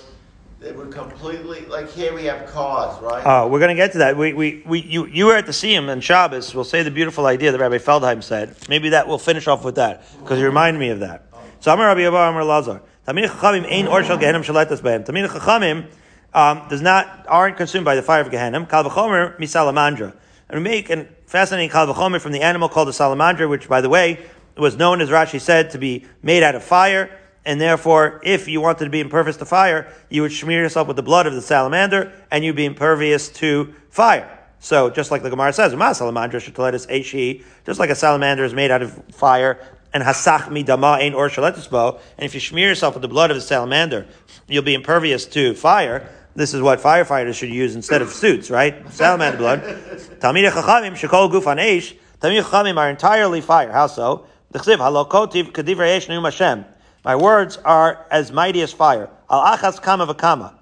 they 0.62 0.72
were 0.72 0.86
completely 0.86 1.66
like 1.66 1.92
here 1.92 2.14
we 2.16 2.24
have 2.24 2.50
cars, 2.50 3.02
right? 3.02 3.20
Uh, 3.20 3.46
we're 3.50 3.60
going 3.60 3.76
to 3.76 3.76
get 3.76 3.92
to 3.92 3.98
that. 3.98 4.16
We, 4.16 4.32
we, 4.32 4.64
we, 4.66 4.80
you, 4.80 5.06
you 5.08 5.26
were 5.26 5.36
at 5.36 5.48
the 5.48 5.52
Siyam 5.52 5.92
on 5.92 6.00
Shabbos. 6.00 6.56
We'll 6.56 6.64
say 6.64 6.82
the 6.82 6.92
beautiful 6.92 7.26
idea 7.26 7.52
that 7.52 7.60
Rabbi 7.60 7.78
Feldheim 7.78 8.24
said. 8.24 8.56
Maybe 8.70 8.88
that 8.90 9.06
we'll 9.06 9.18
finish 9.18 9.50
off 9.50 9.66
with 9.66 9.76
that 9.76 10.06
because 10.20 10.40
you 10.40 10.46
remind 10.46 10.80
me 10.80 10.92
of 10.92 11.02
that. 11.02 11.28
So 11.60 11.74
Amar 11.74 11.88
Rabbi 11.88 12.08
Abba 12.08 12.16
Amar 12.16 12.46
Lazar. 12.46 12.82
Talmidei 13.06 13.28
Chachamim 13.28 13.70
ein 13.70 13.88
or 13.88 14.02
shel 14.02 14.18
Gehenim 14.18 14.46
shaletas 14.46 14.80
behem. 14.80 15.06
Talmidei 15.06 15.28
Chachamim 15.28 15.88
um, 16.34 16.70
does 16.70 16.82
not 16.82 17.26
aren't 17.28 17.58
consumed 17.58 17.84
by 17.84 17.96
the 17.96 18.02
fire 18.02 18.22
of 18.22 18.30
Gehenim. 18.30 18.70
Kal 18.70 18.86
v'chomer 18.86 19.38
misalamandra. 19.40 20.16
And 20.48 20.60
we 20.60 20.64
make 20.64 20.90
a 20.90 21.06
fascinating 21.26 21.70
kal 21.70 21.86
v'chomer 21.86 22.22
from 22.22 22.32
the 22.32 22.44
animal 22.44 22.70
called 22.70 22.88
the 22.88 22.94
salamandra, 22.94 23.50
which, 23.50 23.68
by 23.68 23.82
the 23.82 23.90
way, 23.90 24.20
was 24.62 24.78
known, 24.78 25.02
as 25.02 25.10
Rashi 25.10 25.40
said, 25.40 25.72
to 25.72 25.78
be 25.78 26.06
made 26.22 26.44
out 26.44 26.56
of 26.56 26.64
fire. 26.64 27.10
And 27.46 27.62
therefore, 27.62 28.22
if 28.24 28.48
you 28.48 28.60
wanted 28.60 28.86
to 28.86 28.90
be 28.90 29.00
impervious 29.00 29.38
to 29.38 29.46
fire, 29.46 29.88
you 30.10 30.24
would 30.24 30.32
smear 30.32 30.62
yourself 30.62 30.88
with 30.88 30.96
the 30.96 31.04
blood 31.04 31.28
of 31.28 31.34
the 31.34 31.42
salamander, 31.42 32.12
and 32.32 32.44
you'd 32.44 32.56
be 32.56 32.66
impervious 32.66 33.30
to 33.30 33.74
fire. 33.90 34.32
So, 34.60 34.90
just 34.90 35.12
like 35.12 35.22
the 35.22 35.30
Gemara 35.30 35.54
says, 35.54 35.76
"Ma 35.76 35.92
salamandra 35.92 36.42
shetaletis 36.42 36.88
eishi," 36.90 37.44
just 37.68 37.80
like 37.80 37.92
a 37.92 37.96
salamander 37.96 38.44
is 38.44 38.54
made 38.54 38.72
out 38.72 38.82
of 38.82 39.00
fire, 39.12 39.60
and 39.94 40.04
hasach 40.04 40.50
mi 40.50 40.64
dama 40.64 40.98
ein 41.00 41.14
or 41.14 41.30
shaletisbo, 41.30 42.00
and 42.18 42.26
if 42.26 42.34
you 42.34 42.40
smear 42.40 42.70
yourself 42.70 42.96
with 42.96 43.04
the 43.04 43.08
blood 43.08 43.30
of 43.30 43.36
the 43.36 43.42
salamander, 43.42 44.08
you'll 44.48 44.64
be 44.64 44.74
impervious 44.74 45.26
to 45.26 45.54
fire. 45.54 46.10
This 46.36 46.54
is 46.54 46.62
what 46.62 46.82
firefighters 46.82 47.36
should 47.36 47.50
use 47.50 47.76
instead 47.76 48.02
of 48.02 48.10
suits, 48.10 48.50
right? 48.50 48.92
Salamander 48.92 49.38
blood. 49.38 49.62
Talmidei 50.20 50.50
chachamim 50.50 50.94
shekol 50.94 51.32
gufan 51.32 51.60
eish. 51.60 51.96
Talmidei 52.20 52.44
chachamim 52.44 52.78
are 52.78 52.90
entirely 52.90 53.42
fire. 53.42 53.72
How 53.72 53.88
so? 53.88 54.26
Halokotiv 54.60 56.24
Hashem. 56.24 56.66
My 57.04 57.16
words 57.16 57.58
are 57.58 58.06
as 58.10 58.32
mighty 58.32 58.62
as 58.62 58.74
fire. 58.74 59.10
Al 59.30 59.58
achas 59.58 59.82
kama 59.82 60.08
v'kama. 60.08 60.54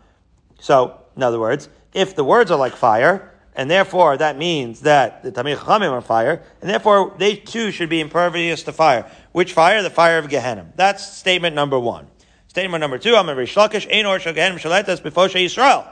So, 0.59 0.99
in 1.15 1.23
other 1.23 1.39
words, 1.39 1.69
if 1.93 2.15
the 2.15 2.23
words 2.23 2.51
are 2.51 2.57
like 2.57 2.73
fire, 2.73 3.31
and 3.55 3.69
therefore 3.69 4.17
that 4.17 4.37
means 4.37 4.81
that 4.81 5.23
the 5.23 5.31
Talmidei 5.31 5.57
Chachamim 5.57 5.91
are 5.91 6.01
fire, 6.01 6.41
and 6.61 6.69
therefore 6.69 7.13
they 7.17 7.35
too 7.35 7.71
should 7.71 7.89
be 7.89 7.99
impervious 7.99 8.63
to 8.63 8.71
fire. 8.71 9.09
Which 9.31 9.53
fire? 9.53 9.83
The 9.83 9.89
fire 9.89 10.17
of 10.17 10.27
Gehenna. 10.27 10.65
That's 10.75 11.05
statement 11.05 11.55
number 11.55 11.79
one. 11.79 12.07
Statement 12.47 12.81
number 12.81 12.97
two, 12.97 13.15
I'm 13.15 13.29
a 13.29 13.35
Reish 13.35 13.55
Lakish, 13.55 13.87
Ein 13.91 14.05
Shaletas 14.05 15.01
B'Foshe 15.01 15.45
Yisrael. 15.45 15.87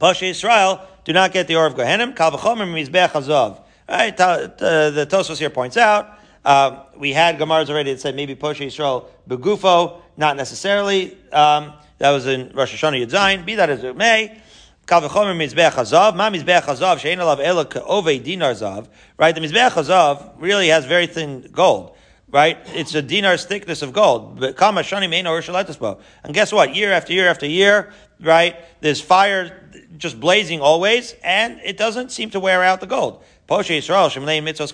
Poshe 0.00 0.30
Yisrael 0.30 0.80
do 1.04 1.12
not 1.12 1.32
get 1.32 1.46
the 1.46 1.56
Or 1.56 1.66
of 1.66 1.76
Gehenna. 1.76 2.12
Kal 2.12 2.32
V'chomer 2.32 2.66
Mizbech 2.66 3.10
Hazav. 3.10 3.60
Right, 3.88 4.16
the 4.16 5.06
Tosfos 5.10 5.38
here 5.38 5.50
points 5.50 5.76
out, 5.76 6.18
um, 6.44 6.78
we 6.96 7.12
had 7.12 7.38
Gemara's 7.38 7.70
already 7.70 7.92
that 7.92 8.00
said 8.00 8.14
maybe 8.14 8.34
Poshe 8.36 8.66
Yisrael 8.66 9.06
Begufo, 9.28 10.00
not 10.16 10.36
necessarily. 10.36 11.16
Um, 11.32 11.72
that 11.98 12.10
was 12.10 12.26
in 12.26 12.52
Rosh 12.54 12.74
Hashanah 12.74 13.06
Yudzayin. 13.06 13.46
Be 13.46 13.54
that 13.54 13.70
as 13.70 13.82
it 13.84 13.96
may. 13.96 14.40
Right, 14.90 15.00
the 15.00 15.08
mizbeach 19.40 19.70
hazav 19.70 20.32
really 20.36 20.68
has 20.68 20.84
very 20.84 21.06
thin 21.06 21.48
gold. 21.52 21.96
Right, 22.28 22.58
it's 22.74 22.94
a 22.94 23.00
dinar's 23.00 23.44
thickness 23.44 23.80
of 23.80 23.92
gold. 23.94 24.40
But. 24.40 24.56
And 26.24 26.34
guess 26.34 26.52
what? 26.52 26.74
Year 26.74 26.92
after 26.92 27.12
year 27.12 27.28
after 27.28 27.46
year, 27.46 27.92
right? 28.20 28.56
There's 28.80 29.00
fire 29.00 29.63
just 29.96 30.20
blazing 30.20 30.60
always, 30.60 31.14
and 31.22 31.60
it 31.64 31.76
doesn't 31.76 32.12
seem 32.12 32.30
to 32.30 32.40
wear 32.40 32.62
out 32.62 32.80
the 32.80 32.86
gold. 32.86 33.22
Poshe 33.48 33.76
Yisrael 33.76 34.08
shemlei 34.08 34.42
mitzvos. 34.42 34.72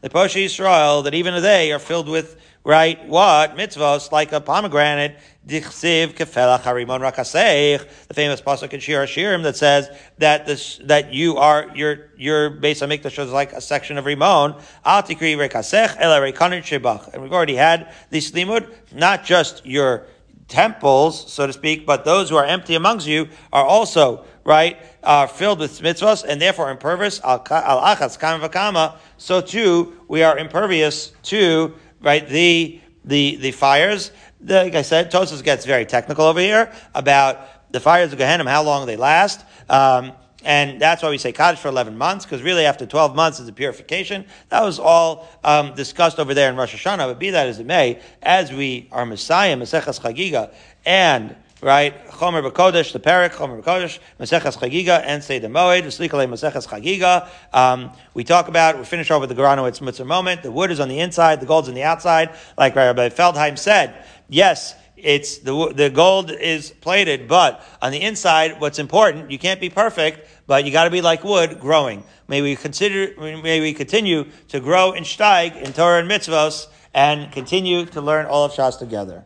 The 0.00 0.08
Poshe 0.08 0.44
Yisrael 0.44 1.04
that 1.04 1.14
even 1.14 1.40
they 1.42 1.72
are 1.72 1.78
filled 1.78 2.08
with 2.08 2.36
right 2.64 3.06
what 3.08 3.56
mitzvos 3.56 4.10
like 4.10 4.32
a 4.32 4.40
pomegranate. 4.40 5.16
Dichsiv 5.46 6.14
kefelach 6.14 6.62
harimon 6.62 7.00
rakaseich. 7.00 7.86
The 8.08 8.14
famous 8.14 8.40
pasuk 8.40 8.72
in 8.72 8.80
Shir 8.80 9.04
Hashirim 9.04 9.42
that 9.44 9.56
says 9.56 9.88
that 10.18 10.46
this 10.46 10.80
that 10.84 11.12
you 11.12 11.36
are 11.36 11.70
your 11.74 12.10
your 12.16 12.50
base 12.50 12.80
hamikdash 12.80 13.24
is 13.24 13.30
like 13.30 13.52
a 13.52 13.60
section 13.60 13.98
of 13.98 14.04
rimon. 14.04 14.60
Al 14.84 15.02
tikri 15.02 15.34
ela 15.34 16.20
rekanit 16.20 16.62
shebach. 16.62 17.12
And 17.12 17.22
we've 17.22 17.32
already 17.32 17.56
had 17.56 17.92
this 18.10 18.32
limud, 18.32 18.72
not 18.92 19.24
just 19.24 19.64
your 19.66 20.06
temples, 20.52 21.32
so 21.32 21.46
to 21.46 21.52
speak, 21.52 21.86
but 21.86 22.04
those 22.04 22.28
who 22.28 22.36
are 22.36 22.44
empty 22.44 22.74
amongst 22.74 23.06
you 23.06 23.28
are 23.52 23.64
also, 23.64 24.24
right, 24.44 24.76
are 25.02 25.26
filled 25.26 25.58
with 25.58 25.80
mitzvahs 25.80 26.24
and 26.24 26.40
therefore 26.40 26.70
impervious, 26.70 27.20
al 27.24 27.40
achas 27.40 28.18
kama 28.18 28.46
v'kama, 28.46 28.96
so 29.16 29.40
too 29.40 29.96
we 30.08 30.22
are 30.22 30.36
impervious 30.36 31.12
to, 31.22 31.74
right, 32.02 32.28
the, 32.28 32.78
the, 33.04 33.36
the 33.36 33.50
fires. 33.50 34.12
The, 34.42 34.64
like 34.64 34.74
I 34.74 34.82
said, 34.82 35.10
Tosfos 35.10 35.42
gets 35.42 35.64
very 35.64 35.86
technical 35.86 36.26
over 36.26 36.40
here 36.40 36.70
about 36.94 37.72
the 37.72 37.80
fires 37.80 38.12
of 38.12 38.18
Gehenna, 38.18 38.48
how 38.50 38.62
long 38.62 38.86
they 38.86 38.96
last. 38.96 39.44
Um, 39.70 40.12
and 40.44 40.80
that's 40.80 41.02
why 41.02 41.10
we 41.10 41.18
say 41.18 41.32
Kaddish 41.32 41.60
for 41.60 41.68
11 41.68 41.96
months, 41.96 42.24
because 42.24 42.42
really 42.42 42.64
after 42.66 42.86
12 42.86 43.14
months 43.14 43.40
is 43.40 43.46
the 43.46 43.52
purification. 43.52 44.24
That 44.48 44.62
was 44.62 44.78
all 44.78 45.28
um, 45.44 45.74
discussed 45.74 46.18
over 46.18 46.34
there 46.34 46.50
in 46.50 46.56
Rosh 46.56 46.74
Hashanah, 46.74 47.06
but 47.08 47.18
be 47.18 47.30
that 47.30 47.46
as 47.46 47.58
it 47.58 47.66
may, 47.66 48.00
as 48.22 48.52
we 48.52 48.88
are 48.92 49.06
Messiah, 49.06 49.56
Maseches 49.56 50.00
Chagiga, 50.00 50.52
and 50.84 51.36
right? 51.62 52.06
Chomer 52.08 52.42
B'Kodesh, 52.50 52.92
the 52.92 52.98
Perek, 52.98 53.30
Chomer 53.30 53.62
B'Kodesh, 53.62 54.00
Maseches 54.18 54.58
Chagiga, 54.58 55.00
and 55.06 55.22
Seder 55.22 55.48
Moed, 55.48 55.82
V'slikale 55.84 56.26
Maseches 56.28 56.66
Chagiga. 56.66 57.28
Um, 57.56 57.92
we 58.14 58.24
talk 58.24 58.48
about, 58.48 58.76
we 58.76 58.84
finish 58.84 59.10
off 59.10 59.20
with 59.20 59.30
the 59.30 59.36
Garanowitz 59.36 59.80
Mitzvah 59.80 60.04
moment. 60.04 60.42
The 60.42 60.50
wood 60.50 60.72
is 60.72 60.80
on 60.80 60.88
the 60.88 60.98
inside, 60.98 61.40
the 61.40 61.46
gold's 61.46 61.68
on 61.68 61.74
the 61.74 61.84
outside. 61.84 62.34
Like 62.58 62.74
Rabbi 62.74 63.08
Feldheim 63.10 63.56
said, 63.56 64.04
yes, 64.28 64.74
it's 65.02 65.38
the, 65.38 65.72
the 65.74 65.90
gold 65.90 66.30
is 66.30 66.70
plated, 66.70 67.26
but 67.28 67.64
on 67.82 67.92
the 67.92 68.00
inside, 68.00 68.60
what's 68.60 68.78
important, 68.78 69.30
you 69.30 69.38
can't 69.38 69.60
be 69.60 69.68
perfect, 69.68 70.28
but 70.46 70.64
you 70.64 70.70
got 70.70 70.84
to 70.84 70.90
be 70.90 71.00
like 71.00 71.24
wood 71.24 71.58
growing. 71.58 72.04
May 72.28 72.40
we 72.40 72.56
consider, 72.56 73.12
may 73.20 73.60
we 73.60 73.74
continue 73.74 74.26
to 74.48 74.60
grow 74.60 74.92
in 74.92 75.04
Steig, 75.04 75.60
in 75.60 75.72
Torah 75.72 76.00
and 76.00 76.10
Mitzvos, 76.10 76.68
and 76.94 77.32
continue 77.32 77.84
to 77.86 78.00
learn 78.00 78.26
all 78.26 78.44
of 78.44 78.52
Shas 78.52 78.78
together. 78.78 79.24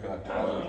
Amen. 0.00 0.56